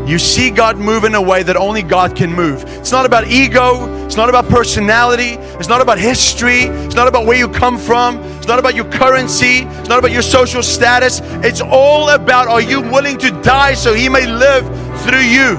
you 0.08 0.18
see 0.18 0.50
God 0.50 0.78
move 0.78 1.04
in 1.04 1.16
a 1.16 1.22
way 1.22 1.44
that 1.44 1.56
only 1.56 1.84
God 1.84 2.16
can 2.16 2.34
move. 2.34 2.64
It's 2.66 2.92
not 2.92 3.06
about 3.06 3.28
ego, 3.28 4.06
it's 4.06 4.16
not 4.16 4.30
about 4.30 4.48
personality, 4.48 5.34
it's 5.60 5.68
not 5.68 5.82
about 5.82 6.00
history, 6.00 6.62
it's 6.62 6.96
not 6.96 7.08
about 7.08 7.26
where 7.26 7.38
you 7.38 7.48
come 7.48 7.78
from, 7.78 8.18
not 8.50 8.60
about 8.60 8.76
your 8.76 8.92
currency, 8.92 9.60
it's 9.60 9.88
not 9.88 10.00
about 10.00 10.12
your 10.12 10.22
social 10.22 10.62
status. 10.62 11.22
It's 11.46 11.62
all 11.62 12.10
about 12.10 12.48
are 12.48 12.62
you 12.62 12.82
willing 12.82 13.18
to 13.20 13.32
die 13.42 13.76
so 13.76 13.94
He 13.94 14.10
may 14.10 14.26
live 14.26 14.66
through 15.04 15.22
you? 15.22 15.56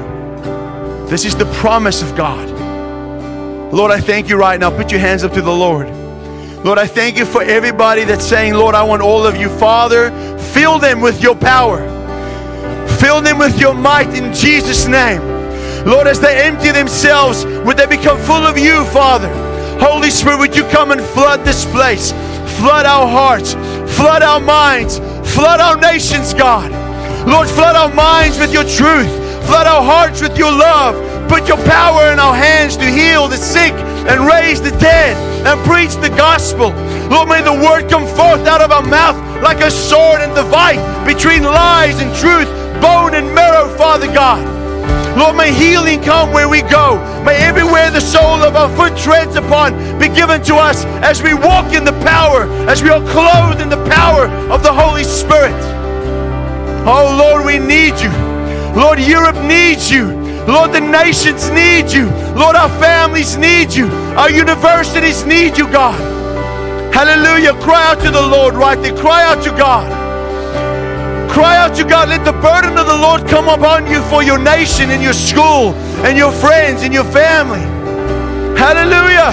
This 1.08 1.24
is 1.24 1.34
the 1.34 1.46
promise 1.54 2.02
of 2.02 2.14
God. 2.16 2.48
Lord, 3.72 3.90
I 3.90 4.00
thank 4.00 4.28
you 4.28 4.36
right 4.36 4.58
now. 4.58 4.70
Put 4.70 4.90
your 4.90 5.00
hands 5.00 5.24
up 5.24 5.32
to 5.34 5.42
the 5.42 5.52
Lord. 5.52 5.88
Lord, 6.64 6.78
I 6.78 6.86
thank 6.86 7.16
you 7.16 7.24
for 7.24 7.42
everybody 7.42 8.04
that's 8.04 8.26
saying, 8.26 8.54
Lord, 8.54 8.74
I 8.74 8.82
want 8.82 9.00
all 9.00 9.26
of 9.26 9.36
you. 9.36 9.48
Father, 9.48 10.10
fill 10.38 10.78
them 10.78 11.00
with 11.00 11.22
your 11.22 11.34
power. 11.34 11.78
Fill 12.98 13.22
them 13.22 13.38
with 13.38 13.58
your 13.58 13.72
might 13.72 14.12
in 14.14 14.34
Jesus' 14.34 14.86
name. 14.86 15.22
Lord, 15.86 16.06
as 16.06 16.20
they 16.20 16.42
empty 16.42 16.70
themselves, 16.70 17.46
would 17.64 17.76
they 17.76 17.86
become 17.86 18.18
full 18.18 18.44
of 18.46 18.58
you, 18.58 18.84
Father? 18.86 19.30
Holy 19.80 20.10
Spirit, 20.10 20.38
would 20.38 20.54
you 20.54 20.64
come 20.64 20.90
and 20.90 21.00
flood 21.00 21.44
this 21.44 21.64
place? 21.64 22.12
Flood 22.60 22.84
our 22.84 23.08
hearts, 23.08 23.54
flood 23.96 24.22
our 24.22 24.38
minds, 24.38 24.98
flood 25.34 25.60
our 25.60 25.76
nations, 25.76 26.34
God. 26.34 26.70
Lord, 27.26 27.48
flood 27.48 27.74
our 27.74 27.92
minds 27.94 28.38
with 28.38 28.52
your 28.52 28.64
truth, 28.64 29.08
flood 29.46 29.66
our 29.66 29.82
hearts 29.82 30.20
with 30.20 30.36
your 30.36 30.52
love. 30.52 30.94
Put 31.30 31.48
your 31.48 31.58
power 31.64 32.12
in 32.12 32.18
our 32.18 32.34
hands 32.34 32.76
to 32.76 32.84
heal 32.84 33.28
the 33.28 33.36
sick 33.36 33.72
and 33.72 34.26
raise 34.26 34.60
the 34.60 34.72
dead 34.72 35.16
and 35.46 35.58
preach 35.64 35.94
the 35.94 36.10
gospel. 36.16 36.70
Lord, 37.08 37.28
may 37.28 37.40
the 37.40 37.52
word 37.52 37.88
come 37.88 38.04
forth 38.04 38.46
out 38.46 38.60
of 38.60 38.72
our 38.72 38.82
mouth 38.82 39.16
like 39.40 39.60
a 39.60 39.70
sword 39.70 40.20
and 40.20 40.34
divide 40.34 40.82
between 41.06 41.44
lies 41.44 42.00
and 42.00 42.14
truth, 42.16 42.48
bone 42.82 43.14
and 43.14 43.32
marrow, 43.34 43.68
Father 43.78 44.08
God. 44.08 44.59
Lord, 45.20 45.36
may 45.36 45.52
healing 45.52 46.02
come 46.02 46.32
where 46.32 46.48
we 46.48 46.62
go. 46.62 46.96
May 47.24 47.36
everywhere 47.36 47.90
the 47.90 48.00
sole 48.00 48.40
of 48.42 48.56
our 48.56 48.74
foot 48.74 48.96
treads 48.96 49.36
upon 49.36 49.74
be 49.98 50.08
given 50.08 50.42
to 50.44 50.54
us 50.54 50.86
as 51.04 51.22
we 51.22 51.34
walk 51.34 51.74
in 51.74 51.84
the 51.84 51.92
power, 52.00 52.44
as 52.66 52.82
we 52.82 52.88
are 52.88 53.04
clothed 53.12 53.60
in 53.60 53.68
the 53.68 53.84
power 53.84 54.28
of 54.50 54.62
the 54.62 54.72
Holy 54.72 55.04
Spirit. 55.04 55.52
Oh, 56.88 57.14
Lord, 57.20 57.44
we 57.44 57.58
need 57.58 58.00
you. 58.00 58.08
Lord, 58.74 58.98
Europe 58.98 59.36
needs 59.44 59.90
you. 59.90 60.06
Lord, 60.48 60.72
the 60.72 60.80
nations 60.80 61.50
need 61.50 61.92
you. 61.92 62.06
Lord, 62.34 62.56
our 62.56 62.70
families 62.80 63.36
need 63.36 63.74
you. 63.74 63.88
Our 64.16 64.30
universities 64.30 65.26
need 65.26 65.58
you, 65.58 65.70
God. 65.70 66.00
Hallelujah. 66.94 67.52
Cry 67.60 67.90
out 67.92 68.00
to 68.00 68.10
the 68.10 68.26
Lord 68.26 68.54
right 68.54 68.80
there. 68.80 68.96
Cry 68.96 69.22
out 69.24 69.44
to 69.44 69.50
God. 69.50 69.99
Cry 71.40 71.56
out 71.56 71.74
to 71.76 71.84
God. 71.84 72.10
Let 72.10 72.22
the 72.22 72.36
burden 72.36 72.76
of 72.76 72.86
the 72.86 72.98
Lord 72.98 73.26
come 73.26 73.48
upon 73.48 73.86
you 73.86 74.02
for 74.12 74.22
your 74.22 74.36
nation 74.36 74.90
and 74.90 75.02
your 75.02 75.14
school 75.14 75.72
and 76.04 76.18
your 76.18 76.32
friends 76.32 76.82
and 76.82 76.92
your 76.92 77.04
family. 77.04 77.64
Hallelujah. 78.60 79.32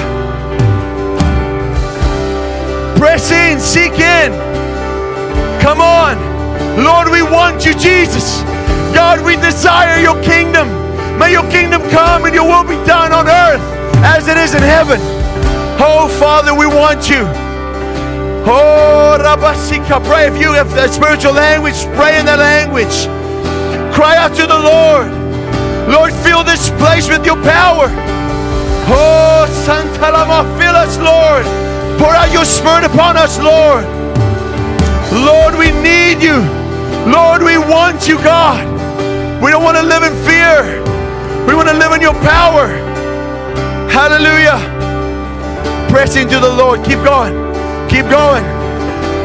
Press 2.97 3.29
in, 3.29 3.59
seek 3.59 3.99
in. 3.99 4.31
Come 5.59 5.81
on. 5.81 6.15
Lord, 6.81 7.09
we 7.11 7.21
want 7.23 7.65
you, 7.65 7.73
Jesus. 7.73 8.39
God, 8.95 9.19
we 9.25 9.35
desire 9.35 9.99
your 9.99 10.15
kingdom. 10.23 10.69
May 11.19 11.33
your 11.33 11.43
kingdom 11.51 11.81
come 11.89 12.23
and 12.23 12.33
your 12.33 12.47
will 12.47 12.63
be 12.63 12.79
done 12.87 13.11
on 13.11 13.27
earth 13.27 13.59
as 14.05 14.29
it 14.29 14.37
is 14.37 14.55
in 14.55 14.63
heaven. 14.63 15.01
Oh, 15.77 16.07
Father, 16.17 16.55
we 16.55 16.67
want 16.67 17.09
you. 17.09 17.46
Oh, 18.49 19.07
pray 20.05 20.27
if 20.27 20.39
you 20.39 20.53
have 20.53 20.71
the 20.71 20.87
spiritual 20.87 21.33
language, 21.33 21.75
pray 21.99 22.17
in 22.19 22.25
that 22.25 22.39
language. 22.39 23.07
Cry 23.93 24.15
out 24.15 24.31
to 24.39 24.47
the 24.47 24.55
Lord. 24.55 25.11
Lord, 25.91 26.13
fill 26.23 26.43
this 26.43 26.69
place 26.79 27.09
with 27.09 27.25
your 27.25 27.35
power. 27.43 27.91
Oh, 28.87 29.43
Santa 29.67 30.11
Lama, 30.11 30.47
fill 30.55 30.75
us, 30.75 30.95
Lord. 30.95 31.43
Pour 31.99 32.15
out 32.15 32.31
your 32.31 32.45
spirit 32.45 32.85
upon 32.85 33.17
us, 33.17 33.37
Lord. 33.39 33.83
Lord, 35.11 35.59
we 35.59 35.75
need 35.83 36.23
you. 36.23 36.39
Lord, 37.11 37.43
we 37.43 37.57
want 37.57 38.07
you, 38.07 38.15
God. 38.23 38.63
We 39.43 39.51
don't 39.51 39.63
want 39.63 39.75
to 39.75 39.83
live 39.83 40.03
in 40.03 40.15
fear. 40.23 40.83
We 41.47 41.55
want 41.55 41.67
to 41.67 41.75
live 41.75 41.91
in 41.91 42.01
your 42.01 42.15
power. 42.23 42.67
Hallelujah. 43.91 44.59
Press 45.91 46.15
into 46.15 46.39
the 46.39 46.49
Lord. 46.49 46.83
Keep 46.85 47.03
going. 47.03 47.46
Keep 47.97 48.11
going. 48.11 48.45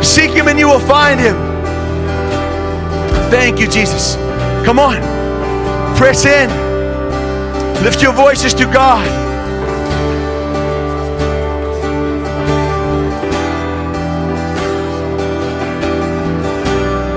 Seek 0.02 0.30
Him 0.30 0.48
and 0.48 0.58
you 0.58 0.66
will 0.66 0.80
find 0.80 1.20
Him. 1.20 1.36
Thank 3.30 3.60
you, 3.60 3.68
Jesus. 3.68 4.14
Come 4.64 4.78
on. 4.78 4.96
Press 5.98 6.24
in. 6.24 6.48
Lift 7.84 8.00
your 8.00 8.14
voices 8.14 8.54
to 8.54 8.64
God. 8.64 9.06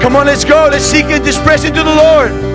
Come 0.01 0.18
on, 0.18 0.26
let's 0.26 0.43
go. 0.43 0.68
Let's 0.70 0.84
seek 0.84 1.06
and 1.06 1.24
just 1.24 1.41
press 1.43 1.64
into 1.64 1.84
the 1.84 1.95
Lord. 1.95 2.55